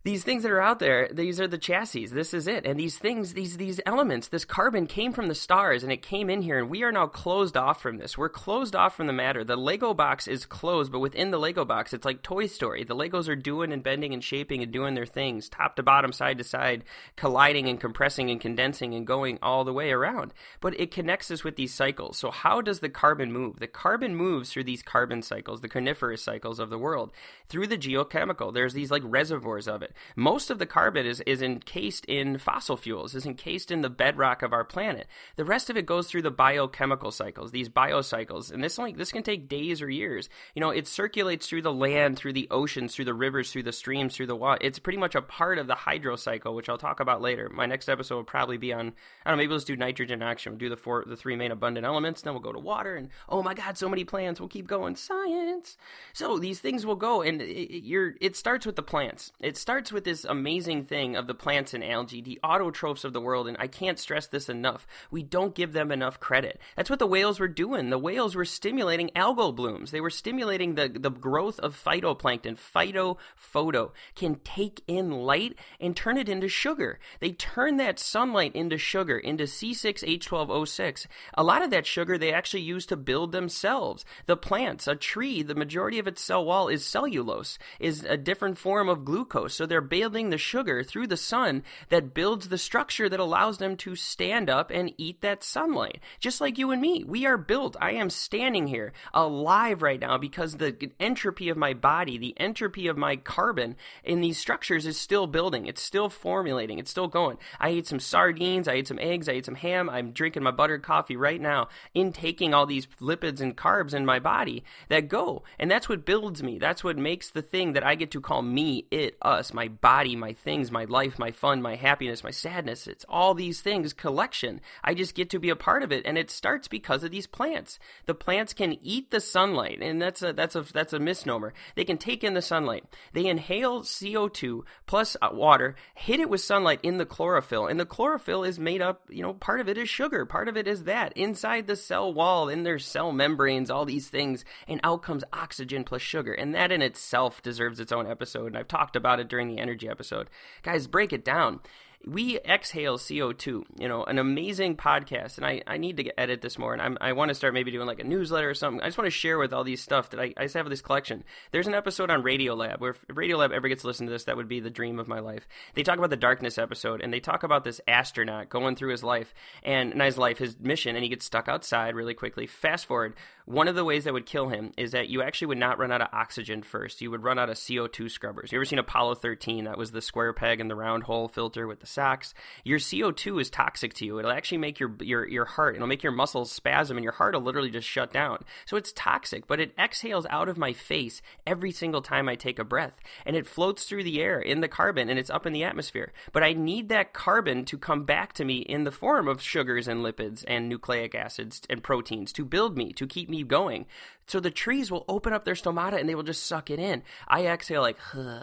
these 0.03 0.23
things 0.23 0.43
that 0.43 0.51
are 0.51 0.61
out 0.61 0.79
there 0.79 1.09
these 1.11 1.39
are 1.39 1.47
the 1.47 1.57
chassis 1.57 2.07
this 2.07 2.33
is 2.33 2.47
it. 2.47 2.65
And 2.65 2.79
these 2.79 2.97
things 2.97 3.33
these 3.33 3.57
these 3.57 3.81
elements 3.85 4.29
this 4.29 4.45
carbon 4.45 4.87
came 4.87 5.11
from 5.11 5.27
the 5.27 5.35
stars 5.35 5.83
and 5.83 5.91
it 5.91 6.01
came 6.01 6.29
in 6.29 6.43
here 6.43 6.57
and 6.57 6.69
we 6.69 6.83
are 6.83 6.91
now 6.91 7.07
closed 7.07 7.57
off 7.57 7.81
from 7.81 7.97
this. 7.97 8.17
We're 8.17 8.29
closed 8.29 8.75
off 8.75 8.95
from 8.95 9.07
the 9.07 9.13
matter. 9.13 9.43
The 9.43 9.57
lego 9.57 9.93
box 9.93 10.27
is 10.27 10.45
closed 10.45 10.91
but 10.91 10.99
within 10.99 11.31
the 11.31 11.39
lego 11.39 11.65
box 11.65 11.93
it's 11.93 12.05
like 12.05 12.21
toy 12.21 12.45
story. 12.47 12.83
The 12.83 12.95
legos 12.95 13.27
are 13.27 13.35
doing 13.35 13.73
and 13.73 13.83
bending 13.83 14.13
and 14.13 14.23
shaping 14.23 14.63
and 14.63 14.71
doing 14.71 14.93
their 14.93 15.05
things 15.05 15.49
top 15.49 15.75
to 15.75 15.83
bottom 15.83 16.13
side 16.13 16.37
to 16.37 16.43
side 16.43 16.85
colliding 17.15 17.67
and 17.67 17.79
compressing 17.79 18.29
and 18.29 18.39
condensing 18.39 18.93
and 18.93 19.05
going 19.05 19.39
all 19.41 19.65
the 19.65 19.73
way 19.73 19.91
around. 19.91 20.33
But 20.61 20.79
it 20.79 20.91
connects 20.91 21.31
us 21.31 21.43
with 21.43 21.57
these 21.57 21.73
cycles. 21.73 22.17
So 22.17 22.31
how 22.31 22.61
does 22.61 22.79
the 22.79 22.89
carbon 22.89 23.31
move? 23.31 23.59
The 23.59 23.67
carbon 23.67 24.15
moves 24.15 24.51
through 24.51 24.65
these 24.65 24.83
carbon 24.83 25.21
cycles 25.21 25.61
the 25.61 25.67
coniferous 25.67 26.23
cycles 26.23 26.59
of 26.59 26.69
the 26.69 26.77
world 26.77 27.11
through 27.49 27.67
the 27.67 27.77
geochemical. 27.77 28.53
There's 28.53 28.73
these 28.73 28.91
like 28.91 29.03
reservoirs 29.05 29.67
of 29.67 29.81
it 29.81 29.86
most 30.15 30.49
of 30.49 30.59
the 30.59 30.65
carbon 30.65 31.05
is, 31.05 31.21
is 31.21 31.41
encased 31.41 32.05
in 32.05 32.37
fossil 32.37 32.77
fuels, 32.77 33.15
is 33.15 33.25
encased 33.25 33.71
in 33.71 33.81
the 33.81 33.89
bedrock 33.89 34.41
of 34.41 34.53
our 34.53 34.63
planet. 34.63 35.07
The 35.35 35.45
rest 35.45 35.69
of 35.69 35.77
it 35.77 35.85
goes 35.85 36.07
through 36.07 36.21
the 36.23 36.31
biochemical 36.31 37.11
cycles, 37.11 37.51
these 37.51 37.69
biocycles, 37.69 38.51
and 38.51 38.63
this 38.63 38.79
only 38.79 38.93
this 38.93 39.11
can 39.11 39.23
take 39.23 39.49
days 39.49 39.81
or 39.81 39.89
years. 39.89 40.29
You 40.55 40.61
know, 40.61 40.69
it 40.69 40.87
circulates 40.87 41.47
through 41.47 41.61
the 41.61 41.73
land, 41.73 42.17
through 42.17 42.33
the 42.33 42.47
oceans, 42.49 42.95
through 42.95 43.05
the 43.05 43.13
rivers, 43.13 43.51
through 43.51 43.63
the 43.63 43.71
streams, 43.71 44.15
through 44.15 44.27
the 44.27 44.35
water. 44.35 44.59
It's 44.61 44.79
pretty 44.79 44.99
much 44.99 45.15
a 45.15 45.21
part 45.21 45.57
of 45.57 45.67
the 45.67 45.75
hydrocycle, 45.75 46.55
which 46.55 46.69
I'll 46.69 46.77
talk 46.77 46.99
about 46.99 47.21
later. 47.21 47.49
My 47.49 47.65
next 47.65 47.89
episode 47.89 48.15
will 48.15 48.23
probably 48.23 48.57
be 48.57 48.73
on 48.73 48.93
I 49.25 49.29
don't 49.29 49.37
know, 49.37 49.43
maybe 49.43 49.53
let's 49.53 49.65
do 49.65 49.75
nitrogen 49.75 50.21
action. 50.21 50.53
We'll 50.53 50.59
do 50.59 50.69
the 50.69 50.77
four 50.77 51.03
the 51.05 51.15
three 51.15 51.35
main 51.35 51.51
abundant 51.51 51.85
elements, 51.85 52.21
then 52.21 52.33
we'll 52.33 52.41
go 52.41 52.53
to 52.53 52.59
water 52.59 52.95
and 52.95 53.09
oh 53.29 53.43
my 53.43 53.53
god, 53.53 53.77
so 53.77 53.89
many 53.89 54.03
plants. 54.03 54.39
We'll 54.39 54.49
keep 54.49 54.67
going. 54.67 54.95
Science. 54.95 55.77
So 56.13 56.39
these 56.39 56.59
things 56.59 56.85
will 56.85 56.95
go 56.95 57.21
and 57.21 57.41
it, 57.41 57.45
it, 57.45 57.83
you're 57.83 58.15
it 58.21 58.35
starts 58.35 58.65
with 58.65 58.75
the 58.75 58.83
plants. 58.83 59.31
It 59.39 59.57
starts 59.57 59.76
starts 59.77 59.91
with 59.91 60.05
this 60.05 60.25
amazing 60.25 60.85
thing 60.85 61.15
of 61.15 61.27
the 61.27 61.35
plants 61.35 61.71
and 61.71 61.83
algae, 61.83 62.19
the 62.19 62.39
autotrophs 62.43 63.05
of 63.05 63.13
the 63.13 63.21
world, 63.21 63.47
and 63.47 63.55
I 63.59 63.67
can't 63.67 63.99
stress 63.99 64.25
this 64.25 64.49
enough. 64.49 64.87
We 65.11 65.21
don't 65.21 65.53
give 65.53 65.71
them 65.71 65.91
enough 65.91 66.19
credit. 66.19 66.59
That's 66.75 66.89
what 66.89 66.97
the 66.97 67.05
whales 67.05 67.39
were 67.39 67.47
doing. 67.47 67.91
The 67.91 67.99
whales 67.99 68.35
were 68.35 68.43
stimulating 68.43 69.11
algal 69.15 69.55
blooms. 69.55 69.91
They 69.91 70.01
were 70.01 70.09
stimulating 70.09 70.73
the, 70.73 70.89
the 70.89 71.11
growth 71.11 71.59
of 71.59 71.79
phytoplankton. 71.79 72.57
Phytophoto 72.57 73.91
can 74.15 74.39
take 74.43 74.81
in 74.87 75.11
light 75.11 75.55
and 75.79 75.95
turn 75.95 76.17
it 76.17 76.27
into 76.27 76.47
sugar. 76.47 76.97
They 77.19 77.33
turn 77.33 77.77
that 77.77 77.99
sunlight 77.99 78.55
into 78.55 78.79
sugar, 78.79 79.19
into 79.19 79.43
C6H12O6. 79.43 81.05
A 81.35 81.43
lot 81.43 81.61
of 81.61 81.69
that 81.69 81.85
sugar 81.85 82.17
they 82.17 82.33
actually 82.33 82.63
use 82.63 82.87
to 82.87 82.97
build 82.97 83.31
themselves. 83.31 84.05
The 84.25 84.37
plants, 84.37 84.87
a 84.87 84.95
tree, 84.95 85.43
the 85.43 85.53
majority 85.53 85.99
of 85.99 86.07
its 86.07 86.23
cell 86.23 86.43
wall 86.43 86.67
is 86.67 86.83
cellulose, 86.83 87.59
is 87.79 88.03
a 88.03 88.17
different 88.17 88.57
form 88.57 88.89
of 88.89 89.05
glucose. 89.05 89.53
So 89.53 89.66
they're 89.67 89.81
building 89.81 90.29
the 90.29 90.37
sugar 90.37 90.83
through 90.83 91.07
the 91.07 91.17
sun 91.17 91.63
that 91.89 92.13
builds 92.13 92.49
the 92.49 92.57
structure 92.57 93.09
that 93.09 93.19
allows 93.19 93.57
them 93.57 93.75
to 93.77 93.95
stand 93.95 94.49
up 94.49 94.71
and 94.71 94.93
eat 94.97 95.21
that 95.21 95.43
sunlight. 95.43 95.99
Just 96.19 96.41
like 96.41 96.57
you 96.57 96.71
and 96.71 96.81
me, 96.81 97.03
we 97.03 97.25
are 97.25 97.37
built. 97.37 97.75
I 97.79 97.91
am 97.91 98.09
standing 98.09 98.67
here 98.67 98.93
alive 99.13 99.81
right 99.81 99.99
now 99.99 100.17
because 100.17 100.55
the 100.55 100.91
entropy 100.99 101.49
of 101.49 101.57
my 101.57 101.73
body, 101.73 102.17
the 102.17 102.37
entropy 102.37 102.87
of 102.87 102.97
my 102.97 103.15
carbon 103.15 103.75
in 104.03 104.21
these 104.21 104.37
structures 104.37 104.85
is 104.85 104.99
still 104.99 105.27
building. 105.27 105.65
It's 105.65 105.81
still 105.81 106.09
formulating. 106.09 106.79
It's 106.79 106.91
still 106.91 107.07
going. 107.07 107.37
I 107.59 107.69
ate 107.69 107.87
some 107.87 107.99
sardines. 107.99 108.67
I 108.67 108.73
ate 108.73 108.87
some 108.87 108.99
eggs. 108.99 109.29
I 109.29 109.33
ate 109.33 109.45
some 109.45 109.55
ham. 109.55 109.89
I'm 109.89 110.11
drinking 110.11 110.43
my 110.43 110.51
buttered 110.51 110.83
coffee 110.83 111.17
right 111.17 111.41
now, 111.41 111.69
intaking 111.93 112.53
all 112.53 112.65
these 112.65 112.87
lipids 113.01 113.41
and 113.41 113.55
carbs 113.55 113.93
in 113.93 114.05
my 114.05 114.19
body 114.19 114.63
that 114.89 115.07
go. 115.07 115.43
And 115.59 115.69
that's 115.69 115.89
what 115.89 116.05
builds 116.05 116.41
me. 116.43 116.59
That's 116.59 116.83
what 116.83 116.97
makes 116.97 117.29
the 117.29 117.41
thing 117.41 117.73
that 117.73 117.85
I 117.85 117.95
get 117.95 118.11
to 118.11 118.21
call 118.21 118.41
me, 118.41 118.85
it, 118.91 119.17
us, 119.21 119.53
my 119.57 119.67
body, 119.67 120.15
my 120.15 120.33
things, 120.33 120.71
my 120.71 120.85
life, 120.85 121.17
my 121.17 121.31
fun, 121.31 121.63
my 121.63 121.75
happiness, 121.75 122.23
my 122.23 122.29
sadness. 122.29 122.85
It's 122.85 123.03
all 123.09 123.33
these 123.33 123.59
things 123.59 123.91
collection. 123.91 124.61
I 124.83 124.93
just 124.93 125.15
get 125.15 125.31
to 125.31 125.39
be 125.39 125.49
a 125.49 125.55
part 125.55 125.81
of 125.81 125.91
it. 125.91 126.05
And 126.05 126.15
it 126.15 126.29
starts 126.29 126.67
because 126.67 127.03
of 127.03 127.09
these 127.09 127.25
plants. 127.25 127.79
The 128.05 128.13
plants 128.13 128.53
can 128.53 128.77
eat 128.83 129.09
the 129.09 129.19
sunlight. 129.19 129.79
And 129.81 129.99
that's 129.99 130.21
a, 130.21 130.31
that's 130.31 130.55
a, 130.55 130.61
that's 130.61 130.93
a 130.93 130.99
misnomer. 130.99 131.55
They 131.73 131.85
can 131.85 131.97
take 131.97 132.23
in 132.23 132.35
the 132.35 132.41
sunlight. 132.43 132.83
They 133.13 133.25
inhale 133.25 133.81
CO2 133.81 134.61
plus 134.85 135.17
uh, 135.23 135.29
water, 135.33 135.75
hit 135.95 136.19
it 136.19 136.29
with 136.29 136.41
sunlight 136.41 136.79
in 136.83 136.97
the 136.97 137.05
chlorophyll. 137.07 137.65
And 137.65 137.79
the 137.79 137.85
chlorophyll 137.85 138.43
is 138.43 138.59
made 138.59 138.83
up, 138.83 139.07
you 139.09 139.23
know, 139.23 139.33
part 139.33 139.59
of 139.59 139.67
it 139.67 139.79
is 139.79 139.89
sugar. 139.89 140.23
Part 140.27 140.49
of 140.49 140.55
it 140.55 140.67
is 140.67 140.83
that 140.83 141.13
inside 141.17 141.65
the 141.65 141.75
cell 141.75 142.13
wall, 142.13 142.47
in 142.47 142.61
their 142.61 142.77
cell 142.77 143.11
membranes, 143.11 143.71
all 143.71 143.85
these 143.85 144.07
things. 144.07 144.45
And 144.67 144.79
out 144.83 145.01
comes 145.01 145.23
oxygen 145.33 145.83
plus 145.83 146.03
sugar. 146.03 146.33
And 146.33 146.53
that 146.53 146.71
in 146.71 146.83
itself 146.83 147.41
deserves 147.41 147.79
its 147.79 147.91
own 147.91 148.05
episode. 148.05 148.45
And 148.45 148.57
I've 148.57 148.67
talked 148.67 148.95
about 148.95 149.19
it 149.19 149.27
during 149.27 149.46
the 149.47 149.59
energy 149.59 149.87
episode. 149.87 150.29
Guys, 150.63 150.87
break 150.87 151.11
it 151.13 151.23
down 151.25 151.59
we 152.05 152.39
exhale 152.39 152.97
CO2, 152.97 153.63
you 153.79 153.87
know, 153.87 154.03
an 154.03 154.19
amazing 154.19 154.77
podcast. 154.77 155.37
And 155.37 155.45
I, 155.45 155.61
I 155.65 155.77
need 155.77 155.97
to 155.97 156.19
edit 156.19 156.41
this 156.41 156.57
more. 156.57 156.73
And 156.73 156.81
I'm, 156.81 156.97
i 157.01 157.13
want 157.13 157.29
to 157.29 157.35
start 157.35 157.53
maybe 157.53 157.71
doing 157.71 157.87
like 157.87 157.99
a 157.99 158.03
newsletter 158.03 158.49
or 158.49 158.53
something. 158.53 158.81
I 158.81 158.85
just 158.85 158.97
want 158.97 159.07
to 159.07 159.11
share 159.11 159.37
with 159.37 159.53
all 159.53 159.63
these 159.63 159.81
stuff 159.81 160.11
that 160.11 160.19
I, 160.19 160.33
I 160.37 160.43
just 160.43 160.55
have 160.55 160.69
this 160.69 160.81
collection. 160.81 161.23
There's 161.51 161.67
an 161.67 161.73
episode 161.73 162.09
on 162.09 162.23
Radiolab 162.23 162.79
where 162.79 162.91
if 162.91 163.01
Radiolab 163.07 163.51
ever 163.51 163.67
gets 163.67 163.81
to 163.81 163.87
listen 163.87 164.05
to 164.05 164.11
this, 164.11 164.25
that 164.25 164.37
would 164.37 164.47
be 164.47 164.59
the 164.59 164.69
dream 164.69 164.99
of 164.99 165.07
my 165.07 165.19
life. 165.19 165.47
They 165.73 165.83
talk 165.83 165.97
about 165.97 166.09
the 166.09 166.17
darkness 166.17 166.57
episode 166.57 167.01
and 167.01 167.11
they 167.11 167.19
talk 167.19 167.43
about 167.43 167.63
this 167.63 167.81
astronaut 167.87 168.49
going 168.49 168.75
through 168.75 168.91
his 168.91 169.03
life 169.03 169.33
and 169.63 169.95
not 169.95 170.05
his 170.05 170.17
life, 170.17 170.37
his 170.37 170.59
mission, 170.59 170.95
and 170.95 171.03
he 171.03 171.09
gets 171.09 171.25
stuck 171.25 171.47
outside 171.47 171.95
really 171.95 172.13
quickly. 172.13 172.47
Fast 172.47 172.85
forward, 172.85 173.15
one 173.45 173.67
of 173.67 173.75
the 173.75 173.85
ways 173.85 174.03
that 174.03 174.13
would 174.13 174.25
kill 174.25 174.49
him 174.49 174.71
is 174.77 174.91
that 174.91 175.09
you 175.09 175.21
actually 175.21 175.47
would 175.47 175.57
not 175.57 175.79
run 175.79 175.91
out 175.91 176.01
of 176.01 176.09
oxygen 176.11 176.61
first. 176.61 177.01
You 177.01 177.11
would 177.11 177.23
run 177.23 177.39
out 177.39 177.49
of 177.49 177.55
CO2 177.55 178.11
scrubbers. 178.11 178.51
You 178.51 178.57
ever 178.57 178.65
seen 178.65 178.77
Apollo 178.79 179.15
13? 179.15 179.63
That 179.63 179.77
was 179.77 179.91
the 179.91 180.01
square 180.01 180.33
peg 180.33 180.59
and 180.59 180.69
the 180.69 180.75
round 180.75 181.03
hole 181.03 181.27
filter 181.27 181.65
with 181.65 181.79
the 181.79 181.86
socks. 181.87 182.33
Your 182.65 182.79
CO2 182.79 183.41
is 183.41 183.49
toxic 183.49 183.93
to 183.95 184.05
you. 184.05 184.19
It'll 184.19 184.31
actually 184.31 184.57
make 184.57 184.79
your 184.79 184.95
your 184.99 185.27
your 185.27 185.45
heart, 185.45 185.75
it'll 185.75 185.87
make 185.87 186.03
your 186.03 186.11
muscles 186.11 186.51
spasm 186.51 186.97
and 186.97 187.03
your 187.03 187.13
heart 187.13 187.33
will 187.33 187.41
literally 187.41 187.69
just 187.69 187.87
shut 187.87 188.11
down. 188.11 188.39
So 188.65 188.75
it's 188.75 188.91
toxic, 188.91 189.47
but 189.47 189.59
it 189.59 189.73
exhales 189.79 190.25
out 190.29 190.49
of 190.49 190.57
my 190.57 190.73
face 190.73 191.21
every 191.45 191.71
single 191.71 192.01
time 192.01 192.27
I 192.27 192.35
take 192.35 192.59
a 192.59 192.65
breath. 192.65 192.99
And 193.25 193.35
it 193.35 193.47
floats 193.47 193.85
through 193.85 194.03
the 194.03 194.21
air 194.21 194.41
in 194.41 194.59
the 194.59 194.67
carbon 194.67 195.09
and 195.09 195.17
it's 195.17 195.29
up 195.29 195.45
in 195.45 195.53
the 195.53 195.63
atmosphere. 195.63 196.11
But 196.33 196.43
I 196.43 196.51
need 196.51 196.89
that 196.89 197.13
carbon 197.13 197.63
to 197.65 197.77
come 197.77 198.03
back 198.03 198.33
to 198.33 198.45
me 198.45 198.57
in 198.57 198.83
the 198.83 198.91
form 198.91 199.29
of 199.29 199.41
sugars 199.41 199.87
and 199.87 200.03
lipids 200.03 200.43
and 200.47 200.67
nucleic 200.67 201.15
acids 201.15 201.61
and 201.69 201.81
proteins 201.81 202.33
to 202.33 202.43
build 202.43 202.77
me, 202.77 202.91
to 202.93 203.07
keep 203.07 203.29
me 203.29 203.37
me 203.37 203.43
going. 203.43 203.85
So 204.27 204.41
the 204.41 204.51
trees 204.51 204.91
will 204.91 205.05
open 205.07 205.31
up 205.31 205.45
their 205.45 205.53
stomata 205.53 205.97
and 205.97 206.07
they 206.07 206.15
will 206.15 206.23
just 206.23 206.45
suck 206.45 206.69
it 206.69 206.79
in. 206.79 207.01
I 207.27 207.47
exhale 207.47 207.81
like, 207.81 207.97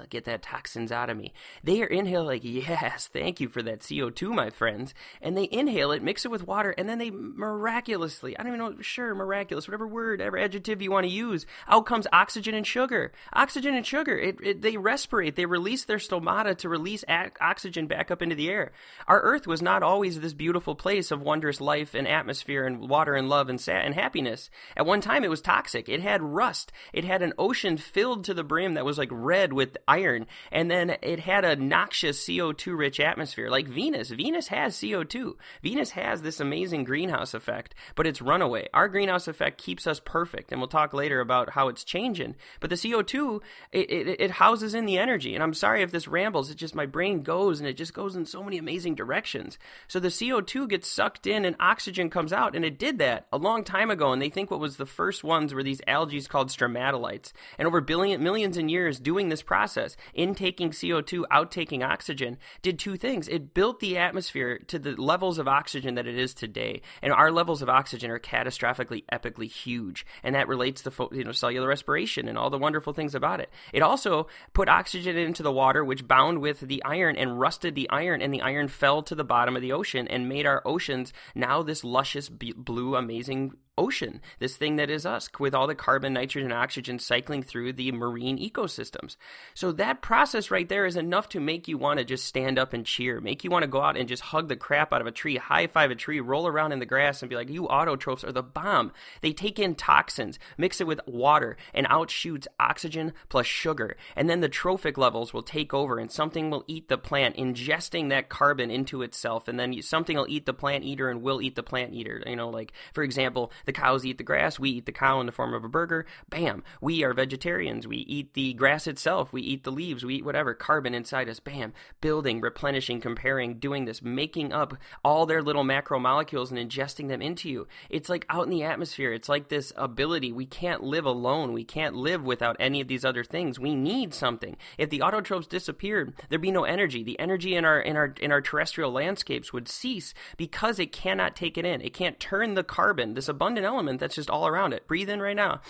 get 0.08 0.24
that 0.24 0.42
toxins 0.42 0.90
out 0.90 1.10
of 1.10 1.16
me. 1.16 1.34
They 1.62 1.82
are 1.82 1.86
inhale 1.86 2.24
like, 2.24 2.40
yes, 2.44 3.08
thank 3.12 3.38
you 3.38 3.48
for 3.48 3.62
that 3.62 3.80
CO2, 3.80 4.34
my 4.34 4.48
friends. 4.48 4.94
And 5.20 5.36
they 5.36 5.46
inhale 5.52 5.92
it, 5.92 6.02
mix 6.02 6.24
it 6.24 6.30
with 6.30 6.46
water, 6.46 6.74
and 6.76 6.88
then 6.88 6.98
they 6.98 7.10
miraculously, 7.10 8.36
I 8.36 8.42
don't 8.42 8.54
even 8.54 8.58
know, 8.58 8.80
sure, 8.80 9.14
miraculous, 9.14 9.68
whatever 9.68 9.86
word, 9.86 10.20
whatever 10.20 10.38
adjective 10.38 10.80
you 10.80 10.90
want 10.90 11.04
to 11.04 11.12
use, 11.12 11.44
out 11.68 11.84
comes 11.84 12.06
oxygen 12.12 12.54
and 12.54 12.66
sugar. 12.66 13.12
Oxygen 13.34 13.74
and 13.74 13.86
sugar, 13.86 14.18
it, 14.18 14.38
it, 14.42 14.62
they 14.62 14.74
respirate, 14.74 15.34
they 15.34 15.46
release 15.46 15.84
their 15.84 15.98
stomata 15.98 16.56
to 16.56 16.68
release 16.68 17.04
oxygen 17.40 17.86
back 17.86 18.10
up 18.10 18.22
into 18.22 18.34
the 18.34 18.48
air. 18.48 18.72
Our 19.06 19.20
earth 19.20 19.46
was 19.46 19.60
not 19.60 19.82
always 19.82 20.20
this 20.20 20.32
beautiful 20.32 20.74
place 20.74 21.10
of 21.10 21.20
wondrous 21.20 21.60
life 21.60 21.94
and 21.94 22.08
atmosphere 22.08 22.64
and 22.64 22.88
water 22.88 23.14
and 23.14 23.28
love 23.28 23.50
and, 23.50 23.60
sa- 23.60 23.72
and 23.72 23.94
happiness. 23.94 24.48
At 24.76 24.86
one 24.86 25.02
time, 25.02 25.24
it 25.24 25.30
was 25.30 25.42
toxic 25.42 25.73
toxic. 25.74 25.88
It 25.88 26.00
had 26.00 26.22
rust. 26.22 26.72
It 26.92 27.04
had 27.04 27.22
an 27.22 27.32
ocean 27.38 27.76
filled 27.76 28.24
to 28.24 28.34
the 28.34 28.44
brim 28.44 28.74
that 28.74 28.84
was 28.84 28.98
like 28.98 29.08
red 29.10 29.52
with 29.52 29.76
iron. 29.88 30.26
And 30.52 30.70
then 30.70 30.96
it 31.02 31.20
had 31.20 31.44
a 31.44 31.56
noxious 31.56 32.24
CO2 32.24 32.76
rich 32.76 33.00
atmosphere 33.00 33.50
like 33.50 33.66
Venus. 33.66 34.10
Venus 34.10 34.48
has 34.48 34.76
CO2. 34.76 35.34
Venus 35.62 35.90
has 35.90 36.22
this 36.22 36.40
amazing 36.40 36.84
greenhouse 36.84 37.34
effect, 37.34 37.74
but 37.94 38.06
it's 38.06 38.22
runaway. 38.22 38.68
Our 38.72 38.88
greenhouse 38.88 39.28
effect 39.28 39.58
keeps 39.58 39.86
us 39.86 40.00
perfect. 40.00 40.52
And 40.52 40.60
we'll 40.60 40.68
talk 40.68 40.92
later 40.92 41.20
about 41.20 41.50
how 41.50 41.68
it's 41.68 41.84
changing. 41.84 42.36
But 42.60 42.70
the 42.70 42.76
CO2, 42.76 43.40
it, 43.72 43.90
it, 43.90 44.20
it 44.20 44.30
houses 44.30 44.74
in 44.74 44.86
the 44.86 44.98
energy. 44.98 45.34
And 45.34 45.42
I'm 45.42 45.54
sorry 45.54 45.82
if 45.82 45.90
this 45.90 46.08
rambles. 46.08 46.50
It 46.50 46.56
just, 46.56 46.74
my 46.74 46.86
brain 46.86 47.22
goes 47.22 47.60
and 47.60 47.68
it 47.68 47.76
just 47.76 47.94
goes 47.94 48.16
in 48.16 48.26
so 48.26 48.42
many 48.42 48.58
amazing 48.58 48.94
directions. 48.94 49.58
So 49.88 49.98
the 50.00 50.08
CO2 50.08 50.68
gets 50.68 50.88
sucked 50.88 51.26
in 51.26 51.44
and 51.44 51.56
oxygen 51.58 52.10
comes 52.10 52.32
out. 52.32 52.54
And 52.54 52.64
it 52.64 52.78
did 52.78 52.98
that 52.98 53.26
a 53.32 53.38
long 53.38 53.64
time 53.64 53.90
ago. 53.90 54.12
And 54.12 54.22
they 54.22 54.30
think 54.30 54.50
what 54.50 54.60
was 54.60 54.76
the 54.76 54.86
first 54.86 55.24
ones 55.24 55.52
were 55.52 55.63
these 55.64 55.80
algae 55.86 56.14
called 56.22 56.48
stromatolites. 56.48 57.32
And 57.58 57.66
over 57.66 57.80
billion, 57.80 58.22
millions 58.22 58.56
of 58.56 58.68
years 58.68 59.00
doing 59.00 59.28
this 59.28 59.42
process, 59.42 59.96
intaking 60.14 60.70
CO2, 60.70 61.24
outtaking 61.32 61.84
oxygen, 61.84 62.38
did 62.62 62.78
two 62.78 62.96
things. 62.96 63.28
It 63.28 63.54
built 63.54 63.80
the 63.80 63.98
atmosphere 63.98 64.58
to 64.68 64.78
the 64.78 64.92
levels 64.92 65.38
of 65.38 65.48
oxygen 65.48 65.94
that 65.96 66.06
it 66.06 66.16
is 66.16 66.34
today. 66.34 66.82
And 67.02 67.12
our 67.12 67.30
levels 67.30 67.62
of 67.62 67.68
oxygen 67.68 68.10
are 68.10 68.18
catastrophically, 68.18 69.04
epically 69.12 69.50
huge. 69.50 70.06
And 70.22 70.34
that 70.34 70.48
relates 70.48 70.82
to 70.82 71.08
you 71.12 71.24
know, 71.24 71.32
cellular 71.32 71.68
respiration 71.68 72.28
and 72.28 72.38
all 72.38 72.50
the 72.50 72.58
wonderful 72.58 72.92
things 72.92 73.14
about 73.14 73.40
it. 73.40 73.50
It 73.72 73.82
also 73.82 74.28
put 74.52 74.68
oxygen 74.68 75.16
into 75.16 75.42
the 75.42 75.52
water, 75.52 75.84
which 75.84 76.06
bound 76.06 76.40
with 76.40 76.60
the 76.60 76.82
iron 76.84 77.16
and 77.16 77.40
rusted 77.40 77.74
the 77.74 77.90
iron, 77.90 78.22
and 78.22 78.32
the 78.32 78.42
iron 78.42 78.68
fell 78.68 79.02
to 79.02 79.14
the 79.14 79.24
bottom 79.24 79.56
of 79.56 79.62
the 79.62 79.72
ocean 79.72 80.06
and 80.08 80.28
made 80.28 80.46
our 80.46 80.62
oceans 80.64 81.12
now 81.34 81.62
this 81.62 81.84
luscious 81.84 82.28
blue, 82.28 82.96
amazing 82.96 83.54
ocean, 83.76 84.20
this 84.38 84.56
thing 84.56 84.76
that 84.76 84.90
is 84.90 85.04
us, 85.04 85.28
with 85.38 85.54
all 85.54 85.66
the 85.66 85.74
carbon, 85.74 86.12
nitrogen, 86.12 86.52
oxygen 86.52 86.98
cycling 86.98 87.42
through 87.42 87.72
the 87.72 87.90
marine 87.92 88.38
ecosystems. 88.38 89.16
So 89.54 89.72
that 89.72 90.02
process 90.02 90.50
right 90.50 90.68
there 90.68 90.86
is 90.86 90.96
enough 90.96 91.28
to 91.30 91.40
make 91.40 91.66
you 91.66 91.76
want 91.78 91.98
to 91.98 92.04
just 92.04 92.24
stand 92.24 92.58
up 92.58 92.72
and 92.72 92.86
cheer, 92.86 93.20
make 93.20 93.44
you 93.44 93.50
want 93.50 93.62
to 93.62 93.68
go 93.68 93.82
out 93.82 93.96
and 93.96 94.08
just 94.08 94.22
hug 94.22 94.48
the 94.48 94.56
crap 94.56 94.92
out 94.92 95.00
of 95.00 95.06
a 95.06 95.12
tree, 95.12 95.36
high 95.36 95.66
five 95.66 95.90
a 95.90 95.94
tree, 95.94 96.20
roll 96.20 96.46
around 96.46 96.72
in 96.72 96.78
the 96.78 96.86
grass, 96.86 97.22
and 97.22 97.28
be 97.28 97.36
like, 97.36 97.50
"You 97.50 97.64
autotrophs 97.64 98.24
are 98.24 98.32
the 98.32 98.42
bomb." 98.42 98.92
They 99.22 99.32
take 99.32 99.58
in 99.58 99.74
toxins, 99.74 100.38
mix 100.56 100.80
it 100.80 100.86
with 100.86 101.00
water, 101.06 101.56
and 101.72 101.86
out 101.90 102.10
shoots 102.10 102.48
oxygen 102.60 103.12
plus 103.28 103.46
sugar, 103.46 103.96
and 104.14 104.30
then 104.30 104.40
the 104.40 104.48
trophic 104.48 104.96
levels 104.96 105.32
will 105.32 105.42
take 105.42 105.74
over, 105.74 105.98
and 105.98 106.10
something 106.10 106.50
will 106.50 106.64
eat 106.66 106.88
the 106.88 106.98
plant, 106.98 107.36
ingesting 107.36 108.08
that 108.08 108.28
carbon 108.28 108.70
into 108.70 109.02
itself, 109.02 109.48
and 109.48 109.58
then 109.58 109.80
something 109.82 110.16
will 110.16 110.28
eat 110.28 110.46
the 110.46 110.54
plant 110.54 110.84
eater 110.84 111.08
and 111.08 111.22
will 111.22 111.42
eat 111.42 111.56
the 111.56 111.62
plant 111.62 111.92
eater. 111.92 112.22
You 112.26 112.36
know, 112.36 112.48
like 112.48 112.72
for 112.92 113.02
example, 113.02 113.50
the 113.64 113.72
cows 113.72 114.04
eat 114.04 114.18
the 114.18 114.24
grass, 114.24 114.58
we 114.58 114.70
eat 114.70 114.86
the 114.86 114.92
cow 114.92 115.20
in 115.20 115.26
the 115.26 115.32
form 115.32 115.54
of 115.54 115.64
a 115.64 115.68
burger. 115.68 116.06
Bam. 116.28 116.62
We 116.80 117.04
are 117.04 117.14
vegetarians. 117.14 117.86
We 117.86 117.98
eat 117.98 118.34
the 118.34 118.54
grass 118.54 118.86
itself. 118.86 119.32
We 119.32 119.42
eat 119.42 119.64
the 119.64 119.72
leaves. 119.72 120.04
We 120.04 120.16
eat 120.16 120.24
whatever. 120.24 120.54
Carbon 120.54 120.94
inside 120.94 121.28
us. 121.28 121.40
Bam. 121.40 121.72
Building, 122.00 122.40
replenishing, 122.40 123.00
comparing, 123.00 123.58
doing 123.58 123.84
this, 123.84 124.02
making 124.02 124.52
up 124.52 124.76
all 125.04 125.26
their 125.26 125.42
little 125.42 125.64
macromolecules 125.64 126.50
and 126.50 126.58
ingesting 126.58 127.08
them 127.08 127.22
into 127.22 127.48
you. 127.48 127.66
It's 127.90 128.08
like 128.08 128.26
out 128.28 128.44
in 128.44 128.50
the 128.50 128.64
atmosphere. 128.64 129.12
It's 129.12 129.28
like 129.28 129.48
this 129.48 129.72
ability. 129.76 130.32
We 130.32 130.46
can't 130.46 130.82
live 130.82 131.04
alone. 131.04 131.52
We 131.52 131.64
can't 131.64 131.94
live 131.94 132.24
without 132.24 132.56
any 132.58 132.80
of 132.80 132.88
these 132.88 133.04
other 133.04 133.24
things. 133.24 133.58
We 133.58 133.74
need 133.74 134.14
something. 134.14 134.56
If 134.78 134.90
the 134.90 135.00
autotrophs 135.00 135.48
disappeared, 135.48 136.14
there'd 136.28 136.40
be 136.40 136.50
no 136.50 136.64
energy. 136.64 137.02
The 137.02 137.18
energy 137.18 137.54
in 137.54 137.64
our 137.64 137.80
in 137.80 137.96
our 137.96 138.14
in 138.20 138.32
our 138.32 138.40
terrestrial 138.40 138.92
landscapes 138.92 139.52
would 139.52 139.68
cease 139.68 140.14
because 140.36 140.78
it 140.78 140.92
cannot 140.92 141.36
take 141.36 141.58
it 141.58 141.64
in. 141.64 141.80
It 141.80 141.94
can't 141.94 142.20
turn 142.20 142.54
the 142.54 142.64
carbon, 142.64 143.14
this 143.14 143.28
abundant 143.54 143.72
element 143.72 144.00
that's 144.00 144.16
just 144.16 144.30
all 144.30 144.46
around 144.46 144.72
it. 144.72 144.86
Breathe 144.88 145.08
in 145.08 145.22
right 145.22 145.36
now. 145.36 145.60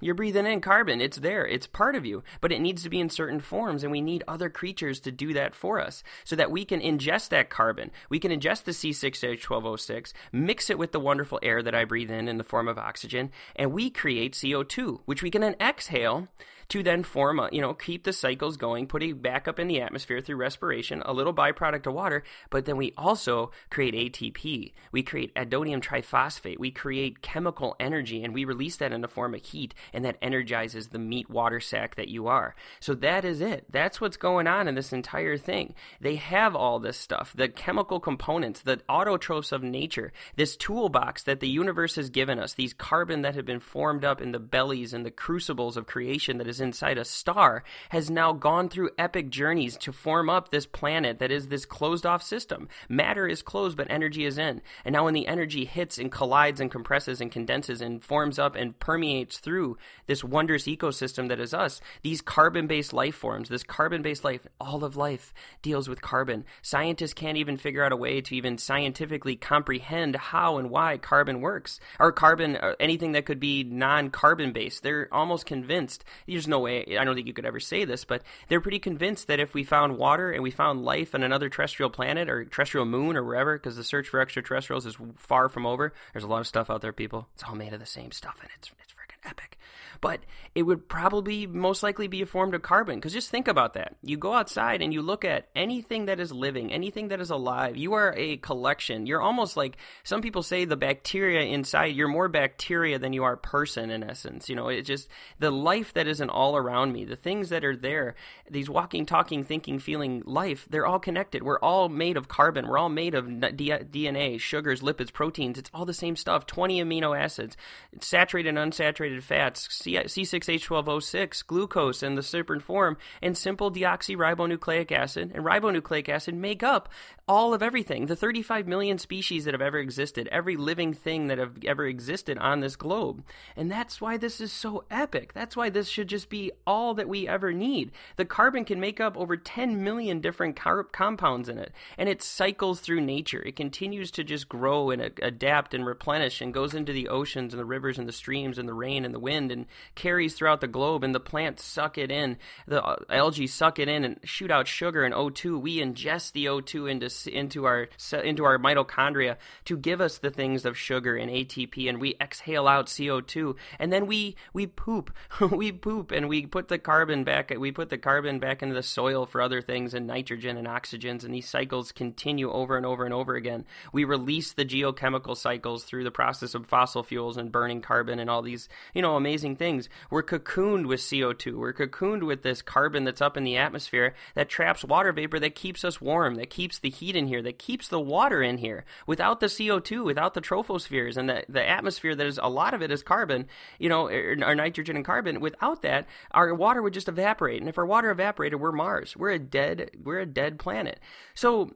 You're 0.00 0.14
breathing 0.14 0.46
in 0.46 0.60
carbon. 0.60 1.00
It's 1.00 1.18
there. 1.18 1.46
It's 1.46 1.66
part 1.66 1.96
of 1.96 2.06
you, 2.06 2.22
but 2.40 2.52
it 2.52 2.60
needs 2.60 2.84
to 2.84 2.90
be 2.90 3.00
in 3.00 3.10
certain 3.10 3.40
forms, 3.40 3.82
and 3.82 3.90
we 3.90 4.00
need 4.00 4.22
other 4.28 4.48
creatures 4.48 5.00
to 5.00 5.10
do 5.10 5.32
that 5.32 5.56
for 5.56 5.80
us 5.80 6.04
so 6.24 6.36
that 6.36 6.52
we 6.52 6.64
can 6.64 6.80
ingest 6.80 7.30
that 7.30 7.50
carbon. 7.50 7.90
We 8.08 8.20
can 8.20 8.30
ingest 8.30 8.64
the 8.64 8.72
C6H12O6, 8.72 10.12
mix 10.30 10.70
it 10.70 10.78
with 10.78 10.92
the 10.92 11.00
wonderful 11.00 11.40
air 11.42 11.62
that 11.62 11.74
I 11.74 11.84
breathe 11.84 12.12
in 12.12 12.28
in 12.28 12.38
the 12.38 12.44
form 12.44 12.68
of 12.68 12.78
oxygen, 12.78 13.32
and 13.56 13.72
we 13.72 13.90
create 13.90 14.34
CO2, 14.34 15.00
which 15.04 15.22
we 15.22 15.30
can 15.30 15.40
then 15.40 15.56
exhale 15.60 16.28
to 16.68 16.82
then 16.82 17.02
form 17.02 17.38
a, 17.38 17.48
you 17.50 17.60
know, 17.60 17.72
keep 17.72 18.04
the 18.04 18.12
cycles 18.12 18.56
going, 18.56 18.86
putting 18.86 19.18
back 19.18 19.48
up 19.48 19.58
in 19.58 19.68
the 19.68 19.80
atmosphere 19.80 20.20
through 20.20 20.36
respiration, 20.36 21.02
a 21.04 21.12
little 21.12 21.32
byproduct 21.32 21.86
of 21.86 21.94
water, 21.94 22.22
but 22.50 22.66
then 22.66 22.76
we 22.76 22.92
also 22.96 23.50
create 23.70 23.94
ATP. 23.94 24.72
We 24.92 25.02
create 25.02 25.32
ammonium 25.34 25.80
triphosphate. 25.80 26.58
We 26.58 26.70
create 26.70 27.22
chemical 27.22 27.74
energy 27.80 28.22
and 28.22 28.34
we 28.34 28.44
release 28.44 28.76
that 28.76 28.92
in 28.92 29.00
the 29.00 29.08
form 29.08 29.34
of 29.34 29.42
heat 29.42 29.74
and 29.92 30.04
that 30.04 30.18
energizes 30.22 30.88
the 30.88 30.98
meat 30.98 31.28
water 31.30 31.60
sac 31.60 31.94
that 31.96 32.08
you 32.08 32.26
are. 32.26 32.54
So 32.80 32.94
that 32.96 33.24
is 33.24 33.40
it. 33.40 33.66
That's 33.70 34.00
what's 34.00 34.16
going 34.16 34.46
on 34.46 34.68
in 34.68 34.74
this 34.74 34.92
entire 34.92 35.36
thing. 35.36 35.74
They 36.00 36.16
have 36.16 36.54
all 36.54 36.78
this 36.78 36.96
stuff, 36.96 37.32
the 37.36 37.48
chemical 37.48 38.00
components, 38.00 38.62
the 38.62 38.78
autotrophs 38.88 39.52
of 39.52 39.62
nature, 39.62 40.12
this 40.36 40.56
toolbox 40.56 41.22
that 41.24 41.40
the 41.40 41.48
universe 41.48 41.96
has 41.96 42.10
given 42.10 42.38
us, 42.38 42.54
these 42.54 42.74
carbon 42.74 43.22
that 43.22 43.34
have 43.34 43.46
been 43.46 43.60
formed 43.60 44.04
up 44.04 44.20
in 44.20 44.32
the 44.32 44.38
bellies 44.38 44.92
and 44.92 45.04
the 45.04 45.10
crucibles 45.10 45.76
of 45.76 45.86
creation 45.86 46.38
that 46.38 46.48
is 46.48 46.60
inside 46.60 46.98
a 46.98 47.04
star 47.04 47.64
has 47.90 48.10
now 48.10 48.32
gone 48.32 48.68
through 48.68 48.90
epic 48.98 49.30
journeys 49.30 49.76
to 49.78 49.92
form 49.92 50.28
up 50.28 50.50
this 50.50 50.66
planet 50.66 51.18
that 51.18 51.30
is 51.30 51.48
this 51.48 51.64
closed 51.64 52.04
off 52.04 52.22
system. 52.22 52.68
Matter 52.88 53.26
is 53.26 53.42
closed, 53.42 53.76
but 53.76 53.90
energy 53.90 54.24
is 54.24 54.38
in. 54.38 54.60
And 54.84 54.92
now 54.92 55.04
when 55.04 55.14
the 55.14 55.26
energy 55.26 55.64
hits 55.64 55.98
and 55.98 56.12
collides 56.12 56.60
and 56.60 56.70
compresses 56.70 57.20
and 57.20 57.32
condenses 57.32 57.80
and 57.80 58.02
forms 58.02 58.38
up 58.38 58.54
and 58.54 58.78
permeates 58.78 59.38
through 59.38 59.77
this 60.06 60.24
wondrous 60.24 60.64
ecosystem 60.64 61.28
that 61.28 61.40
is 61.40 61.54
us, 61.54 61.80
these 62.02 62.20
carbon 62.20 62.66
based 62.66 62.92
life 62.92 63.14
forms, 63.14 63.48
this 63.48 63.62
carbon 63.62 64.02
based 64.02 64.24
life, 64.24 64.46
all 64.60 64.84
of 64.84 64.96
life 64.96 65.32
deals 65.62 65.88
with 65.88 66.02
carbon. 66.02 66.44
Scientists 66.62 67.14
can't 67.14 67.36
even 67.36 67.56
figure 67.56 67.84
out 67.84 67.92
a 67.92 67.96
way 67.96 68.20
to 68.20 68.34
even 68.34 68.58
scientifically 68.58 69.36
comprehend 69.36 70.16
how 70.16 70.58
and 70.58 70.70
why 70.70 70.98
carbon 70.98 71.40
works, 71.40 71.80
or 71.98 72.12
carbon, 72.12 72.56
or 72.56 72.76
anything 72.80 73.12
that 73.12 73.26
could 73.26 73.40
be 73.40 73.64
non 73.64 74.10
carbon 74.10 74.52
based. 74.52 74.82
They're 74.82 75.08
almost 75.12 75.46
convinced. 75.46 76.04
There's 76.26 76.48
no 76.48 76.60
way, 76.60 76.96
I 76.98 77.04
don't 77.04 77.14
think 77.14 77.26
you 77.26 77.32
could 77.32 77.46
ever 77.46 77.60
say 77.60 77.84
this, 77.84 78.04
but 78.04 78.22
they're 78.48 78.60
pretty 78.60 78.78
convinced 78.78 79.26
that 79.28 79.40
if 79.40 79.54
we 79.54 79.64
found 79.64 79.98
water 79.98 80.30
and 80.30 80.42
we 80.42 80.50
found 80.50 80.84
life 80.84 81.14
on 81.14 81.22
another 81.22 81.48
terrestrial 81.48 81.90
planet 81.90 82.28
or 82.28 82.44
terrestrial 82.44 82.86
moon 82.86 83.16
or 83.16 83.24
wherever, 83.24 83.56
because 83.58 83.76
the 83.76 83.84
search 83.84 84.08
for 84.08 84.20
extraterrestrials 84.20 84.86
is 84.86 84.96
far 85.16 85.48
from 85.48 85.66
over, 85.66 85.92
there's 86.12 86.24
a 86.24 86.28
lot 86.28 86.40
of 86.40 86.46
stuff 86.46 86.70
out 86.70 86.80
there, 86.80 86.92
people. 86.92 87.28
It's 87.34 87.44
all 87.44 87.54
made 87.54 87.72
of 87.72 87.80
the 87.80 87.86
same 87.86 88.12
stuff, 88.12 88.38
and 88.40 88.50
it's, 88.56 88.70
it's 88.82 88.97
epic 89.24 89.58
but 90.00 90.20
it 90.54 90.62
would 90.62 90.88
probably 90.88 91.46
most 91.46 91.82
likely 91.82 92.08
be 92.08 92.22
a 92.22 92.26
form 92.26 92.52
of 92.54 92.62
carbon. 92.62 92.96
Because 92.96 93.12
just 93.12 93.30
think 93.30 93.48
about 93.48 93.74
that. 93.74 93.96
You 94.02 94.16
go 94.16 94.34
outside 94.34 94.82
and 94.82 94.92
you 94.92 95.02
look 95.02 95.24
at 95.24 95.48
anything 95.54 96.06
that 96.06 96.20
is 96.20 96.32
living, 96.32 96.72
anything 96.72 97.08
that 97.08 97.20
is 97.20 97.30
alive. 97.30 97.76
You 97.76 97.94
are 97.94 98.14
a 98.16 98.36
collection. 98.38 99.06
You're 99.06 99.20
almost 99.20 99.56
like 99.56 99.76
some 100.04 100.22
people 100.22 100.42
say 100.42 100.64
the 100.64 100.76
bacteria 100.76 101.42
inside. 101.42 101.96
You're 101.96 102.08
more 102.08 102.28
bacteria 102.28 102.98
than 102.98 103.12
you 103.12 103.24
are 103.24 103.36
person 103.36 103.90
in 103.90 104.02
essence. 104.02 104.48
You 104.48 104.56
know, 104.56 104.68
it's 104.68 104.86
just 104.86 105.08
the 105.38 105.50
life 105.50 105.94
that 105.94 106.08
isn't 106.08 106.30
all 106.30 106.56
around 106.56 106.92
me, 106.92 107.04
the 107.04 107.16
things 107.16 107.48
that 107.50 107.64
are 107.64 107.76
there, 107.76 108.14
these 108.50 108.70
walking, 108.70 109.06
talking, 109.06 109.44
thinking, 109.44 109.78
feeling 109.78 110.22
life, 110.26 110.66
they're 110.70 110.86
all 110.86 110.98
connected. 110.98 111.42
We're 111.42 111.60
all 111.60 111.88
made 111.88 112.16
of 112.16 112.28
carbon. 112.28 112.68
We're 112.68 112.78
all 112.78 112.88
made 112.88 113.14
of 113.14 113.26
DNA, 113.26 114.40
sugars, 114.40 114.80
lipids, 114.80 115.12
proteins. 115.12 115.58
It's 115.58 115.70
all 115.74 115.84
the 115.84 115.94
same 115.94 116.16
stuff 116.16 116.46
20 116.46 116.82
amino 116.82 117.18
acids, 117.18 117.56
saturated 118.00 118.56
and 118.56 118.72
unsaturated 118.72 119.17
fats, 119.22 119.68
C6H12O6, 119.68 121.46
glucose 121.46 122.02
in 122.02 122.14
the 122.14 122.22
super 122.22 122.58
form, 122.60 122.96
and 123.22 123.36
simple 123.36 123.70
deoxyribonucleic 123.70 124.90
acid 124.90 125.32
and 125.34 125.44
ribonucleic 125.44 126.08
acid 126.08 126.34
make 126.34 126.62
up 126.62 126.88
all 127.28 127.52
of 127.52 127.62
everything. 127.62 128.06
The 128.06 128.16
35 128.16 128.66
million 128.66 128.98
species 128.98 129.44
that 129.44 129.52
have 129.52 129.60
ever 129.60 129.78
existed, 129.78 130.28
every 130.32 130.56
living 130.56 130.94
thing 130.94 131.26
that 131.26 131.38
have 131.38 131.62
ever 131.64 131.86
existed 131.86 132.38
on 132.38 132.60
this 132.60 132.74
globe. 132.74 133.22
And 133.54 133.70
that's 133.70 134.00
why 134.00 134.16
this 134.16 134.40
is 134.40 134.50
so 134.50 134.84
epic. 134.90 135.34
That's 135.34 135.56
why 135.56 135.68
this 135.68 135.88
should 135.88 136.08
just 136.08 136.30
be 136.30 136.50
all 136.66 136.94
that 136.94 137.08
we 137.08 137.28
ever 137.28 137.52
need. 137.52 137.92
The 138.16 138.24
carbon 138.24 138.64
can 138.64 138.80
make 138.80 138.98
up 139.00 139.16
over 139.16 139.36
10 139.36 139.84
million 139.84 140.20
different 140.20 140.56
car- 140.56 140.84
compounds 140.84 141.48
in 141.48 141.58
it, 141.58 141.72
and 141.98 142.08
it 142.08 142.22
cycles 142.22 142.80
through 142.80 143.02
nature. 143.02 143.42
It 143.42 143.56
continues 143.56 144.10
to 144.12 144.24
just 144.24 144.48
grow 144.48 144.90
and 144.90 145.02
adapt 145.22 145.74
and 145.74 145.84
replenish 145.84 146.40
and 146.40 146.54
goes 146.54 146.74
into 146.74 146.92
the 146.92 147.08
oceans 147.08 147.52
and 147.52 147.60
the 147.60 147.66
rivers 147.66 147.98
and 147.98 148.08
the 148.08 148.12
streams 148.12 148.58
and 148.58 148.68
the 148.68 148.74
rain 148.74 148.97
and 149.04 149.14
the 149.14 149.20
wind 149.20 149.50
and 149.50 149.66
carries 149.94 150.34
throughout 150.34 150.60
the 150.60 150.68
globe. 150.68 151.04
And 151.04 151.14
the 151.14 151.20
plants 151.20 151.64
suck 151.64 151.98
it 151.98 152.10
in. 152.10 152.38
The 152.66 152.84
uh, 152.84 152.96
algae 153.10 153.46
suck 153.46 153.78
it 153.78 153.88
in 153.88 154.04
and 154.04 154.18
shoot 154.24 154.50
out 154.50 154.68
sugar 154.68 155.04
and 155.04 155.14
O2. 155.14 155.60
We 155.60 155.78
ingest 155.78 156.32
the 156.32 156.46
O2 156.46 156.90
into 156.90 157.08
into 157.36 157.64
our 157.64 157.88
into 158.22 158.44
our 158.44 158.58
mitochondria 158.58 159.36
to 159.64 159.76
give 159.76 160.00
us 160.00 160.18
the 160.18 160.30
things 160.30 160.64
of 160.64 160.76
sugar 160.76 161.16
and 161.16 161.30
ATP, 161.30 161.88
and 161.88 162.00
we 162.00 162.16
exhale 162.20 162.66
out 162.66 162.86
CO2, 162.86 163.56
and 163.78 163.92
then 163.92 164.06
we 164.06 164.36
we 164.52 164.66
poop, 164.66 165.12
we 165.50 165.72
poop, 165.72 166.10
and 166.10 166.28
we 166.28 166.46
put 166.46 166.68
the 166.68 166.78
carbon 166.78 167.24
back. 167.24 167.52
We 167.56 167.72
put 167.72 167.90
the 167.90 167.98
carbon 167.98 168.38
back 168.38 168.62
into 168.62 168.74
the 168.74 168.82
soil 168.82 169.26
for 169.26 169.40
other 169.40 169.60
things, 169.60 169.94
and 169.94 170.06
nitrogen 170.06 170.56
and 170.56 170.66
oxygens, 170.66 171.24
and 171.24 171.34
these 171.34 171.48
cycles 171.48 171.92
continue 171.92 172.50
over 172.50 172.76
and 172.76 172.86
over 172.86 173.04
and 173.04 173.14
over 173.14 173.34
again. 173.34 173.64
We 173.92 174.04
release 174.04 174.52
the 174.52 174.64
geochemical 174.64 175.36
cycles 175.36 175.84
through 175.84 176.04
the 176.04 176.10
process 176.10 176.54
of 176.54 176.66
fossil 176.66 177.02
fuels 177.02 177.36
and 177.36 177.52
burning 177.52 177.80
carbon 177.80 178.18
and 178.18 178.30
all 178.30 178.42
these 178.42 178.68
you 178.94 179.02
know 179.02 179.16
amazing 179.16 179.56
things. 179.56 179.88
We're 180.10 180.22
cocooned 180.22 180.86
with 180.86 181.00
CO2. 181.00 181.56
We're 181.56 181.72
cocooned 181.72 182.26
with 182.26 182.42
this 182.42 182.62
carbon 182.62 183.04
that's 183.04 183.22
up 183.22 183.36
in 183.36 183.44
the 183.44 183.56
atmosphere 183.56 184.14
that 184.34 184.48
traps 184.48 184.84
water 184.84 185.12
vapor 185.12 185.38
that 185.40 185.54
keeps 185.54 185.84
us 185.84 186.00
warm, 186.00 186.36
that 186.36 186.50
keeps 186.50 186.78
the 186.78 186.90
heat 186.90 187.16
in 187.16 187.26
here 187.26 187.42
that 187.42 187.58
keeps 187.58 187.88
the 187.88 188.00
water 188.00 188.42
in 188.42 188.58
here. 188.58 188.84
Without 189.06 189.40
the 189.40 189.46
CO2, 189.46 190.04
without 190.04 190.34
the 190.34 190.40
tropospheres 190.40 191.16
and 191.16 191.28
the, 191.28 191.44
the 191.48 191.66
atmosphere 191.66 192.14
that 192.14 192.26
is 192.26 192.38
a 192.42 192.48
lot 192.48 192.74
of 192.74 192.82
it 192.82 192.90
is 192.90 193.02
carbon, 193.02 193.46
you 193.78 193.88
know, 193.88 194.06
er, 194.06 194.32
er, 194.32 194.36
or, 194.40 194.50
or 194.50 194.54
nitrogen 194.54 194.96
and 194.96 195.04
carbon, 195.04 195.40
without 195.40 195.82
that, 195.82 196.06
our 196.32 196.54
water 196.54 196.82
would 196.82 196.94
just 196.94 197.08
evaporate. 197.08 197.60
And 197.60 197.68
if 197.68 197.78
our 197.78 197.86
water 197.86 198.10
evaporated, 198.10 198.60
we're 198.60 198.72
Mars. 198.72 199.16
We're 199.16 199.30
a 199.30 199.38
dead 199.38 199.90
we're 200.02 200.20
a 200.20 200.26
dead 200.26 200.58
planet. 200.58 201.00
So 201.34 201.72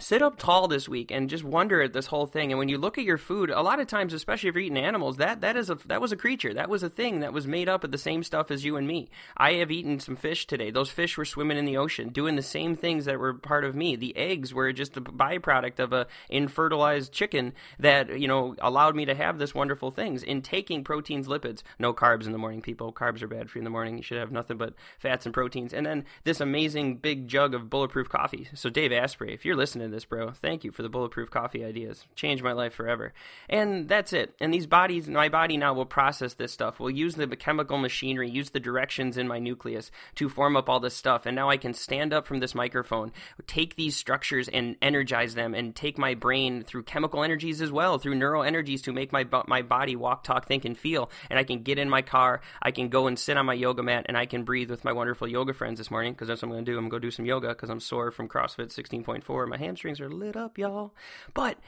sit 0.00 0.22
up 0.22 0.38
tall 0.38 0.68
this 0.68 0.88
week 0.88 1.10
and 1.10 1.30
just 1.30 1.44
wonder 1.44 1.82
at 1.82 1.92
this 1.92 2.06
whole 2.06 2.26
thing. 2.26 2.52
And 2.52 2.58
when 2.58 2.68
you 2.68 2.78
look 2.78 2.98
at 2.98 3.04
your 3.04 3.18
food, 3.18 3.50
a 3.50 3.62
lot 3.62 3.80
of 3.80 3.86
times, 3.86 4.12
especially 4.12 4.48
if 4.48 4.54
you're 4.54 4.64
eating 4.64 4.78
animals, 4.78 5.16
that 5.16 5.40
that 5.40 5.56
is 5.56 5.70
a 5.70 5.76
that 5.86 6.00
was 6.00 6.12
a 6.12 6.16
creature, 6.16 6.54
that 6.54 6.68
was 6.68 6.82
a 6.82 6.88
thing 6.88 7.20
that 7.20 7.32
was 7.32 7.46
made 7.46 7.68
up 7.68 7.84
of 7.84 7.92
the 7.92 7.98
same 7.98 8.22
stuff 8.22 8.50
as 8.50 8.64
you 8.64 8.76
and 8.76 8.86
me. 8.86 9.10
I 9.36 9.54
have 9.54 9.70
eaten 9.70 10.00
some 10.00 10.16
fish 10.16 10.46
today. 10.46 10.70
Those 10.70 10.90
fish 10.90 11.16
were 11.16 11.24
swimming 11.24 11.58
in 11.58 11.64
the 11.64 11.76
ocean, 11.76 12.10
doing 12.10 12.36
the 12.36 12.42
same 12.42 12.76
things 12.76 13.04
that 13.04 13.18
were 13.18 13.34
part 13.34 13.64
of 13.64 13.74
me. 13.74 13.96
The 13.96 14.16
eggs 14.16 14.54
were 14.54 14.72
just 14.72 14.96
a 14.96 15.00
byproduct 15.00 15.78
of 15.78 15.92
a 15.92 16.06
infertilized 16.28 17.12
chicken 17.12 17.52
that 17.78 18.18
you 18.18 18.28
know 18.28 18.54
allowed 18.60 18.96
me 18.96 19.04
to 19.04 19.14
have 19.14 19.38
this 19.38 19.54
wonderful 19.54 19.90
things 19.90 20.22
in 20.22 20.42
taking 20.42 20.84
proteins, 20.84 21.28
lipids, 21.28 21.62
no 21.78 21.92
carbs 21.92 22.26
in 22.26 22.32
the 22.32 22.38
morning. 22.38 22.62
People, 22.62 22.92
carbs 22.92 23.22
are 23.22 23.28
bad 23.28 23.50
for 23.50 23.58
you 23.58 23.60
in 23.60 23.64
the 23.64 23.70
morning. 23.70 23.96
You 23.96 24.02
should 24.02 24.18
have 24.18 24.32
nothing 24.32 24.56
but 24.56 24.74
fats 24.98 25.26
and 25.26 25.34
proteins, 25.34 25.72
and 25.72 25.86
then 25.86 26.04
this 26.24 26.40
amazing 26.40 26.98
big 26.98 27.28
jug 27.28 27.54
of 27.54 27.70
bulletproof 27.70 28.08
coffee. 28.08 28.48
So 28.54 28.70
Dave 28.70 28.92
Asprey, 28.92 29.32
if 29.34 29.44
you're 29.44 29.56
listening 29.56 29.87
this, 29.90 30.04
bro. 30.04 30.30
Thank 30.30 30.64
you 30.64 30.72
for 30.72 30.82
the 30.82 30.88
bulletproof 30.88 31.30
coffee 31.30 31.64
ideas. 31.64 32.04
Changed 32.14 32.42
my 32.42 32.52
life 32.52 32.74
forever. 32.74 33.12
And 33.48 33.88
that's 33.88 34.12
it. 34.12 34.34
And 34.40 34.52
these 34.52 34.66
bodies, 34.66 35.08
my 35.08 35.28
body 35.28 35.56
now 35.56 35.74
will 35.74 35.86
process 35.86 36.34
this 36.34 36.52
stuff. 36.52 36.80
Will 36.80 36.90
use 36.90 37.14
the 37.14 37.26
chemical 37.36 37.78
machinery, 37.78 38.30
use 38.30 38.50
the 38.50 38.60
directions 38.60 39.16
in 39.16 39.28
my 39.28 39.38
nucleus 39.38 39.90
to 40.16 40.28
form 40.28 40.56
up 40.56 40.68
all 40.68 40.80
this 40.80 40.94
stuff. 40.94 41.26
And 41.26 41.34
now 41.34 41.50
I 41.50 41.56
can 41.56 41.74
stand 41.74 42.12
up 42.12 42.26
from 42.26 42.40
this 42.40 42.54
microphone, 42.54 43.12
take 43.46 43.76
these 43.76 43.96
structures 43.96 44.48
and 44.48 44.76
energize 44.82 45.34
them, 45.34 45.54
and 45.54 45.74
take 45.74 45.98
my 45.98 46.14
brain 46.14 46.62
through 46.62 46.84
chemical 46.84 47.22
energies 47.22 47.60
as 47.60 47.72
well, 47.72 47.98
through 47.98 48.14
neural 48.14 48.42
energies 48.42 48.82
to 48.82 48.92
make 48.92 49.12
my 49.12 49.24
my 49.46 49.62
body 49.62 49.96
walk, 49.96 50.24
talk, 50.24 50.46
think, 50.46 50.64
and 50.64 50.76
feel. 50.76 51.10
And 51.30 51.38
I 51.38 51.44
can 51.44 51.62
get 51.62 51.78
in 51.78 51.88
my 51.88 52.02
car. 52.02 52.40
I 52.62 52.70
can 52.70 52.88
go 52.88 53.06
and 53.06 53.18
sit 53.18 53.36
on 53.36 53.46
my 53.46 53.54
yoga 53.54 53.82
mat, 53.82 54.06
and 54.08 54.16
I 54.16 54.26
can 54.26 54.44
breathe 54.44 54.70
with 54.70 54.84
my 54.84 54.92
wonderful 54.92 55.28
yoga 55.28 55.52
friends 55.52 55.78
this 55.78 55.90
morning 55.90 56.12
because 56.12 56.28
that's 56.28 56.42
what 56.42 56.48
I'm 56.48 56.52
going 56.52 56.64
to 56.64 56.72
do. 56.72 56.78
I'm 56.78 56.88
going 56.88 56.90
to 56.90 56.96
go 56.96 57.08
do 57.08 57.10
some 57.10 57.26
yoga 57.26 57.48
because 57.48 57.70
I'm 57.70 57.80
sore 57.80 58.10
from 58.10 58.28
CrossFit 58.28 58.74
16.4. 58.74 59.48
My 59.48 59.56
hamstrings 59.78 60.00
are 60.00 60.10
lit 60.10 60.36
up, 60.36 60.58
y'all. 60.58 60.92
But 61.34 61.58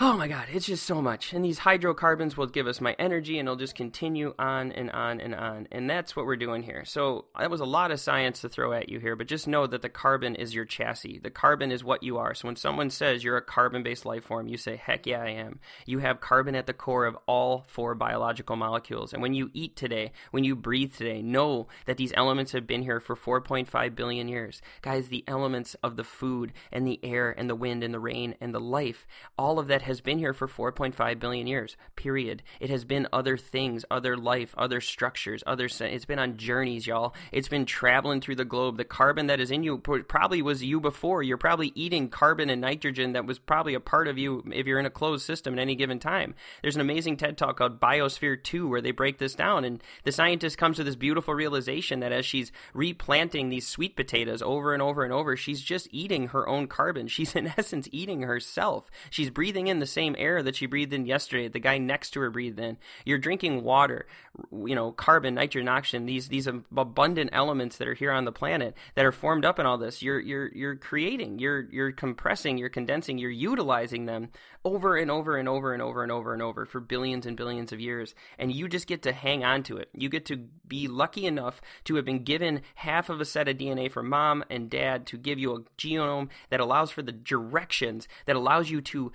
Oh 0.00 0.16
my 0.16 0.26
god, 0.26 0.48
it's 0.50 0.66
just 0.66 0.86
so 0.86 1.00
much. 1.00 1.32
And 1.32 1.44
these 1.44 1.58
hydrocarbons 1.58 2.36
will 2.36 2.48
give 2.48 2.66
us 2.66 2.80
my 2.80 2.96
energy 2.98 3.38
and 3.38 3.46
it'll 3.46 3.54
just 3.54 3.76
continue 3.76 4.34
on 4.40 4.72
and 4.72 4.90
on 4.90 5.20
and 5.20 5.36
on. 5.36 5.68
And 5.70 5.88
that's 5.88 6.16
what 6.16 6.26
we're 6.26 6.34
doing 6.34 6.64
here. 6.64 6.84
So, 6.84 7.26
that 7.38 7.48
was 7.48 7.60
a 7.60 7.64
lot 7.64 7.92
of 7.92 8.00
science 8.00 8.40
to 8.40 8.48
throw 8.48 8.72
at 8.72 8.88
you 8.88 8.98
here, 8.98 9.14
but 9.14 9.28
just 9.28 9.46
know 9.46 9.68
that 9.68 9.82
the 9.82 9.88
carbon 9.88 10.34
is 10.34 10.52
your 10.52 10.64
chassis. 10.64 11.20
The 11.22 11.30
carbon 11.30 11.70
is 11.70 11.84
what 11.84 12.02
you 12.02 12.18
are. 12.18 12.34
So, 12.34 12.48
when 12.48 12.56
someone 12.56 12.90
says 12.90 13.22
you're 13.22 13.36
a 13.36 13.42
carbon 13.42 13.84
based 13.84 14.04
life 14.04 14.24
form, 14.24 14.48
you 14.48 14.56
say, 14.56 14.74
heck 14.74 15.06
yeah, 15.06 15.22
I 15.22 15.28
am. 15.28 15.60
You 15.86 16.00
have 16.00 16.20
carbon 16.20 16.56
at 16.56 16.66
the 16.66 16.72
core 16.72 17.06
of 17.06 17.16
all 17.26 17.64
four 17.68 17.94
biological 17.94 18.56
molecules. 18.56 19.12
And 19.12 19.22
when 19.22 19.34
you 19.34 19.52
eat 19.54 19.76
today, 19.76 20.10
when 20.32 20.42
you 20.42 20.56
breathe 20.56 20.92
today, 20.92 21.22
know 21.22 21.68
that 21.86 21.98
these 21.98 22.12
elements 22.16 22.50
have 22.50 22.66
been 22.66 22.82
here 22.82 22.98
for 22.98 23.14
4.5 23.14 23.94
billion 23.94 24.26
years. 24.26 24.60
Guys, 24.82 25.06
the 25.06 25.22
elements 25.28 25.76
of 25.84 25.94
the 25.94 26.02
food 26.02 26.52
and 26.72 26.84
the 26.84 26.98
air 27.04 27.30
and 27.30 27.48
the 27.48 27.54
wind 27.54 27.84
and 27.84 27.94
the 27.94 28.00
rain 28.00 28.34
and 28.40 28.52
the 28.52 28.58
life, 28.58 29.06
all 29.38 29.60
of 29.60 29.68
that 29.68 29.83
has 29.84 30.00
been 30.00 30.18
here 30.18 30.34
for 30.34 30.48
4.5 30.48 31.18
billion 31.18 31.46
years. 31.46 31.76
Period. 31.96 32.42
It 32.60 32.70
has 32.70 32.84
been 32.84 33.08
other 33.12 33.36
things, 33.36 33.84
other 33.90 34.16
life, 34.16 34.54
other 34.58 34.80
structures, 34.80 35.42
other. 35.46 35.68
It's 35.80 36.04
been 36.04 36.18
on 36.18 36.36
journeys, 36.36 36.86
y'all. 36.86 37.14
It's 37.32 37.48
been 37.48 37.64
traveling 37.64 38.20
through 38.20 38.36
the 38.36 38.44
globe. 38.44 38.76
The 38.76 38.84
carbon 38.84 39.26
that 39.28 39.40
is 39.40 39.50
in 39.50 39.62
you 39.62 39.78
probably 39.78 40.42
was 40.42 40.62
you 40.62 40.80
before. 40.80 41.22
You're 41.22 41.38
probably 41.38 41.72
eating 41.74 42.08
carbon 42.08 42.50
and 42.50 42.60
nitrogen 42.60 43.12
that 43.12 43.26
was 43.26 43.38
probably 43.38 43.74
a 43.74 43.80
part 43.80 44.08
of 44.08 44.18
you 44.18 44.42
if 44.52 44.66
you're 44.66 44.78
in 44.80 44.86
a 44.86 44.90
closed 44.90 45.24
system 45.24 45.54
at 45.54 45.60
any 45.60 45.74
given 45.74 45.98
time. 45.98 46.34
There's 46.62 46.74
an 46.74 46.80
amazing 46.80 47.16
TED 47.16 47.38
talk 47.38 47.58
called 47.58 47.80
Biosphere 47.80 48.42
2 48.42 48.68
where 48.68 48.80
they 48.80 48.90
break 48.90 49.18
this 49.18 49.34
down, 49.34 49.64
and 49.64 49.82
the 50.04 50.12
scientist 50.12 50.58
comes 50.58 50.76
to 50.76 50.84
this 50.84 50.96
beautiful 50.96 51.34
realization 51.34 52.00
that 52.00 52.12
as 52.12 52.26
she's 52.26 52.52
replanting 52.72 53.48
these 53.48 53.66
sweet 53.66 53.96
potatoes 53.96 54.42
over 54.42 54.72
and 54.72 54.82
over 54.82 55.04
and 55.04 55.12
over, 55.12 55.36
she's 55.36 55.60
just 55.60 55.88
eating 55.90 56.28
her 56.28 56.48
own 56.48 56.66
carbon. 56.66 57.08
She's 57.08 57.34
in 57.34 57.52
essence 57.58 57.88
eating 57.92 58.22
herself. 58.22 58.90
She's 59.10 59.30
breathing 59.30 59.66
in 59.66 59.73
the 59.78 59.86
same 59.86 60.14
air 60.18 60.42
that 60.42 60.56
she 60.56 60.66
breathed 60.66 60.92
in 60.92 61.06
yesterday. 61.06 61.48
The 61.48 61.58
guy 61.58 61.78
next 61.78 62.10
to 62.10 62.20
her 62.20 62.30
breathed 62.30 62.58
in. 62.58 62.78
You're 63.04 63.18
drinking 63.18 63.62
water, 63.62 64.06
you 64.52 64.74
know, 64.74 64.92
carbon, 64.92 65.34
nitrogen, 65.34 65.68
oxygen. 65.68 66.06
These 66.06 66.28
these 66.28 66.46
abundant 66.46 67.30
elements 67.32 67.76
that 67.78 67.88
are 67.88 67.94
here 67.94 68.12
on 68.12 68.24
the 68.24 68.32
planet 68.32 68.76
that 68.94 69.04
are 69.04 69.12
formed 69.12 69.44
up 69.44 69.58
in 69.58 69.66
all 69.66 69.78
this. 69.78 70.02
You're 70.02 70.20
you're 70.20 70.50
you're 70.54 70.76
creating. 70.76 71.38
You're 71.38 71.68
you're 71.70 71.92
compressing. 71.92 72.58
You're 72.58 72.68
condensing. 72.68 73.18
You're 73.18 73.30
utilizing 73.30 74.06
them 74.06 74.30
over 74.64 74.96
and 74.96 75.10
over 75.10 75.36
and 75.36 75.48
over 75.48 75.74
and 75.74 75.82
over 75.82 76.02
and 76.02 76.10
over 76.10 76.32
and 76.32 76.42
over 76.42 76.64
for 76.64 76.80
billions 76.80 77.26
and 77.26 77.36
billions 77.36 77.72
of 77.72 77.80
years. 77.80 78.14
And 78.38 78.50
you 78.50 78.66
just 78.66 78.86
get 78.86 79.02
to 79.02 79.12
hang 79.12 79.44
on 79.44 79.62
to 79.64 79.76
it. 79.76 79.90
You 79.92 80.08
get 80.08 80.24
to 80.26 80.36
be 80.66 80.88
lucky 80.88 81.26
enough 81.26 81.60
to 81.84 81.96
have 81.96 82.04
been 82.04 82.24
given 82.24 82.62
half 82.76 83.10
of 83.10 83.20
a 83.20 83.24
set 83.24 83.48
of 83.48 83.58
DNA 83.58 83.90
from 83.90 84.08
mom 84.08 84.42
and 84.48 84.70
dad 84.70 85.06
to 85.06 85.18
give 85.18 85.38
you 85.38 85.54
a 85.54 85.60
genome 85.78 86.30
that 86.48 86.60
allows 86.60 86.90
for 86.90 87.02
the 87.02 87.12
directions 87.12 88.08
that 88.24 88.36
allows 88.36 88.70
you 88.70 88.80
to 88.80 89.12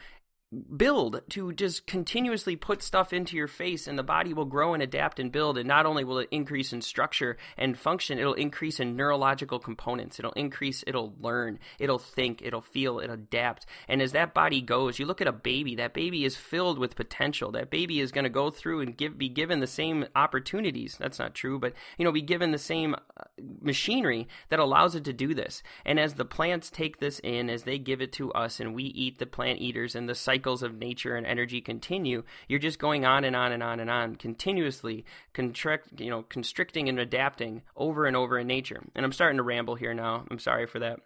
build 0.76 1.22
to 1.30 1.54
just 1.54 1.86
continuously 1.86 2.56
put 2.56 2.82
stuff 2.82 3.14
into 3.14 3.38
your 3.38 3.48
face 3.48 3.88
and 3.88 4.00
the 4.00 4.04
body 4.04 4.34
will 4.34 4.46
grow 4.46 4.74
and 4.74 4.82
adapt 4.82 5.20
and 5.20 5.32
build 5.32 5.60
and 5.60 5.68
not 5.68 5.86
only 5.86 6.04
will 6.04 6.18
it 6.18 6.28
increase 6.32 6.74
in 6.74 6.82
structure 6.82 7.38
and 7.56 7.78
function 7.78 8.18
it'll 8.18 8.34
increase 8.34 8.80
in 8.80 8.96
neurological 8.96 9.60
components. 9.60 10.18
It'll 10.18 10.32
increase 10.32 10.84
it'll 10.88 11.14
learn 11.20 11.60
it'll 11.78 12.00
think 12.00 12.42
it'll 12.42 12.62
feel 12.62 13.00
it'll 13.00 13.14
adapt. 13.14 13.68
And 13.88 14.02
as 14.02 14.12
that 14.14 14.34
body 14.34 14.60
goes 14.62 14.98
you 14.98 15.06
look 15.06 15.22
at 15.22 15.28
a 15.28 15.32
baby 15.32 15.76
that 15.76 15.94
baby 15.94 16.26
is 16.26 16.36
filled 16.36 16.80
with 16.80 16.96
potential. 16.96 17.52
That 17.52 17.70
baby 17.70 18.00
is 18.00 18.12
going 18.12 18.24
to 18.24 18.30
go 18.30 18.50
through 18.50 18.82
and 18.82 18.98
give 18.98 19.20
be 19.20 19.30
given 19.30 19.60
the 19.60 19.68
same 19.68 20.06
opportunities. 20.16 20.98
That's 20.98 21.20
not 21.20 21.36
true 21.36 21.60
but 21.60 21.74
you 22.00 22.06
know 22.06 22.12
be 22.12 22.24
given 22.24 22.52
the 22.52 22.58
same 22.58 22.96
uh, 22.96 23.24
machinery 23.62 24.28
that 24.50 24.60
allows 24.60 24.96
it 24.96 25.04
to 25.04 25.14
do 25.14 25.34
this 25.34 25.64
and 25.86 26.00
as 26.00 26.16
the 26.16 26.26
plants 26.26 26.70
take 26.70 27.00
this 27.00 27.20
in 27.20 27.50
as 27.50 27.64
they 27.64 27.78
give 27.78 28.02
it 28.02 28.12
to 28.14 28.32
us 28.34 28.60
and 28.60 28.74
we 28.74 28.84
eat 28.84 29.20
the 29.20 29.26
plant 29.26 29.60
eaters 29.60 29.96
and 29.96 30.08
the 30.08 30.16
cycles 30.16 30.64
of 30.64 30.78
nature 30.78 31.16
and 31.16 31.26
energy 31.26 31.62
continue, 31.62 32.24
you're 32.48 32.60
just 32.60 32.80
going 32.80 33.06
on 33.06 33.24
and 33.24 33.36
on 33.36 33.52
and 33.52 33.64
on 33.64 33.80
and 33.80 33.90
on, 33.90 34.16
continuously 34.16 35.06
contract, 35.34 36.00
you 36.00 36.10
know, 36.10 36.24
constricting 36.24 36.90
and 36.90 37.00
adapting 37.00 37.62
over 37.76 38.06
and 38.06 38.16
over 38.16 38.38
in 38.38 38.48
nature. 38.48 38.84
And 38.96 39.06
I'm 39.06 39.14
starting 39.14 39.38
to 39.38 39.44
ramble 39.44 39.76
here 39.76 39.94
now. 39.94 40.26
I'm 40.30 40.40
sorry 40.40 40.68
for 40.68 40.80
that. 40.80 41.00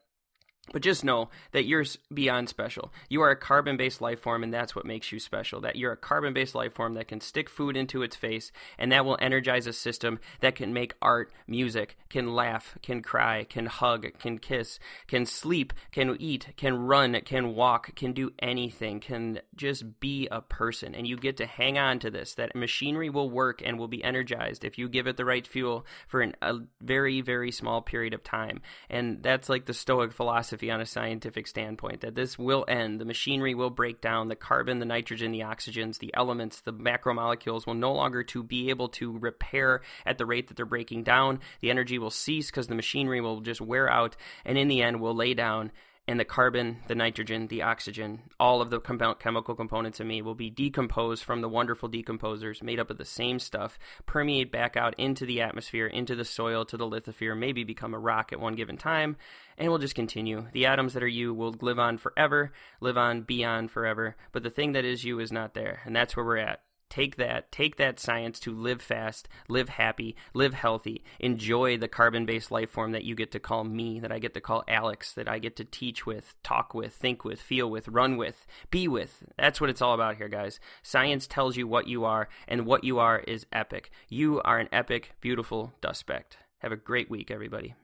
But 0.71 0.81
just 0.81 1.03
know 1.03 1.29
that 1.51 1.65
you're 1.65 1.83
beyond 2.13 2.47
special. 2.47 2.93
You 3.09 3.21
are 3.21 3.31
a 3.31 3.35
carbon 3.35 3.75
based 3.75 3.99
life 3.99 4.21
form, 4.21 4.43
and 4.43 4.53
that's 4.53 4.73
what 4.73 4.85
makes 4.85 5.11
you 5.11 5.19
special. 5.19 5.59
That 5.59 5.75
you're 5.75 5.91
a 5.91 5.97
carbon 5.97 6.33
based 6.33 6.55
life 6.55 6.73
form 6.73 6.93
that 6.93 7.09
can 7.09 7.19
stick 7.19 7.49
food 7.49 7.75
into 7.75 8.01
its 8.01 8.15
face, 8.15 8.49
and 8.77 8.89
that 8.91 9.03
will 9.03 9.17
energize 9.19 9.67
a 9.67 9.73
system 9.73 10.19
that 10.39 10.55
can 10.55 10.73
make 10.73 10.93
art, 11.01 11.33
music, 11.47 11.97
can 12.09 12.33
laugh, 12.33 12.77
can 12.81 13.01
cry, 13.01 13.43
can 13.43 13.65
hug, 13.65 14.07
can 14.19 14.39
kiss, 14.39 14.79
can 15.05 15.25
sleep, 15.25 15.73
can 15.91 16.15
eat, 16.19 16.47
can 16.55 16.77
run, 16.77 17.19
can 17.25 17.55
walk, 17.55 17.93
can 17.95 18.13
do 18.13 18.31
anything, 18.39 19.01
can 19.01 19.41
just 19.57 19.99
be 19.99 20.29
a 20.31 20.39
person. 20.39 20.95
And 20.95 21.05
you 21.05 21.17
get 21.17 21.35
to 21.37 21.45
hang 21.45 21.77
on 21.77 21.99
to 21.99 22.09
this. 22.09 22.35
That 22.35 22.55
machinery 22.55 23.09
will 23.09 23.29
work 23.29 23.61
and 23.63 23.77
will 23.77 23.89
be 23.89 24.03
energized 24.03 24.63
if 24.63 24.77
you 24.77 24.87
give 24.87 25.07
it 25.07 25.17
the 25.17 25.25
right 25.25 25.45
fuel 25.45 25.85
for 26.07 26.21
an, 26.21 26.35
a 26.41 26.59
very, 26.81 27.19
very 27.19 27.51
small 27.51 27.81
period 27.81 28.13
of 28.13 28.23
time. 28.23 28.61
And 28.89 29.21
that's 29.21 29.49
like 29.49 29.65
the 29.65 29.73
Stoic 29.73 30.13
philosophy 30.13 30.52
philosophy 30.53 30.71
on 30.71 30.81
a 30.81 30.85
scientific 30.85 31.47
standpoint 31.47 32.01
that 32.01 32.15
this 32.15 32.37
will 32.37 32.65
end. 32.67 32.99
The 32.99 33.05
machinery 33.05 33.55
will 33.55 33.69
break 33.69 34.01
down. 34.01 34.27
The 34.27 34.35
carbon, 34.35 34.79
the 34.79 34.85
nitrogen, 34.85 35.31
the 35.31 35.39
oxygens, 35.39 35.97
the 35.97 36.13
elements, 36.13 36.61
the 36.61 36.73
macromolecules 36.73 37.65
will 37.65 37.73
no 37.73 37.91
longer 37.91 38.23
to 38.23 38.43
be 38.43 38.69
able 38.69 38.89
to 38.89 39.17
repair 39.17 39.81
at 40.05 40.17
the 40.17 40.25
rate 40.25 40.47
that 40.47 40.57
they're 40.57 40.65
breaking 40.65 41.03
down. 41.03 41.39
The 41.61 41.71
energy 41.71 41.97
will 41.97 42.11
cease 42.11 42.51
because 42.51 42.67
the 42.67 42.75
machinery 42.75 43.21
will 43.21 43.41
just 43.41 43.61
wear 43.61 43.89
out, 43.89 44.15
and 44.45 44.57
in 44.57 44.67
the 44.67 44.83
end, 44.83 45.01
will 45.01 45.15
lay 45.15 45.33
down 45.33 45.71
and 46.07 46.19
the 46.19 46.25
carbon, 46.25 46.79
the 46.87 46.95
nitrogen, 46.95 47.47
the 47.47 47.61
oxygen, 47.61 48.23
all 48.37 48.61
of 48.61 48.69
the 48.69 48.79
com- 48.79 49.15
chemical 49.19 49.55
components 49.55 50.01
in 50.01 50.07
me 50.07 50.21
will 50.21 50.35
be 50.35 50.49
decomposed 50.49 51.23
from 51.23 51.39
the 51.39 51.47
wonderful 51.47 51.89
decomposers 51.89 52.61
made 52.61 52.79
up 52.79 52.89
of 52.89 52.97
the 52.97 53.05
same 53.05 53.39
stuff, 53.39 53.79
permeate 54.05 54.51
back 54.51 54.75
out 54.75 54.93
into 54.97 55.25
the 55.25 55.39
atmosphere, 55.39 55.87
into 55.87 56.13
the 56.15 56.25
soil, 56.25 56.65
to 56.65 56.75
the 56.75 56.85
lithosphere, 56.85 57.37
maybe 57.37 57.63
become 57.63 57.93
a 57.93 57.99
rock 57.99 58.33
at 58.33 58.39
one 58.39 58.55
given 58.55 58.75
time, 58.75 59.15
and 59.57 59.69
we'll 59.69 59.77
just 59.77 59.95
continue. 59.95 60.47
The 60.51 60.65
atoms 60.65 60.93
that 60.93 61.03
are 61.03 61.07
you 61.07 61.33
will 61.33 61.55
live 61.61 61.79
on 61.79 61.97
forever, 61.97 62.51
live 62.81 62.97
on 62.97 63.21
beyond 63.21 63.71
forever, 63.71 64.17
but 64.33 64.43
the 64.43 64.49
thing 64.49 64.73
that 64.73 64.83
is 64.83 65.05
you 65.05 65.19
is 65.19 65.31
not 65.31 65.53
there, 65.53 65.81
and 65.85 65.95
that's 65.95 66.17
where 66.17 66.25
we're 66.25 66.37
at. 66.37 66.61
Take 66.89 67.15
that, 67.15 67.51
take 67.51 67.77
that 67.77 67.99
science 67.99 68.39
to 68.41 68.55
live 68.55 68.81
fast, 68.81 69.27
live 69.47 69.69
happy, 69.69 70.15
live 70.33 70.53
healthy, 70.53 71.03
enjoy 71.19 71.77
the 71.77 71.87
carbon 71.87 72.25
based 72.25 72.51
life 72.51 72.69
form 72.69 72.91
that 72.91 73.03
you 73.03 73.15
get 73.15 73.31
to 73.31 73.39
call 73.39 73.63
me, 73.63 73.99
that 73.99 74.11
I 74.11 74.19
get 74.19 74.33
to 74.35 74.41
call 74.41 74.63
Alex, 74.67 75.11
that 75.13 75.27
I 75.27 75.39
get 75.39 75.55
to 75.55 75.65
teach 75.65 76.05
with, 76.05 76.35
talk 76.43 76.73
with, 76.73 76.93
think 76.93 77.25
with, 77.25 77.41
feel 77.41 77.69
with, 77.69 77.87
run 77.87 78.15
with, 78.15 78.45
be 78.69 78.87
with. 78.87 79.23
That's 79.37 79.59
what 79.59 79.69
it's 79.69 79.81
all 79.81 79.93
about 79.93 80.17
here, 80.17 80.29
guys. 80.29 80.59
Science 80.83 81.25
tells 81.25 81.57
you 81.57 81.67
what 81.67 81.87
you 81.87 82.05
are, 82.05 82.29
and 82.47 82.65
what 82.65 82.83
you 82.83 82.99
are 82.99 83.19
is 83.19 83.47
epic. 83.51 83.89
You 84.07 84.41
are 84.41 84.59
an 84.59 84.69
epic, 84.71 85.13
beautiful 85.19 85.73
dust 85.81 86.01
speck. 86.01 86.37
Have 86.59 86.71
a 86.71 86.77
great 86.77 87.09
week, 87.09 87.31
everybody. 87.31 87.75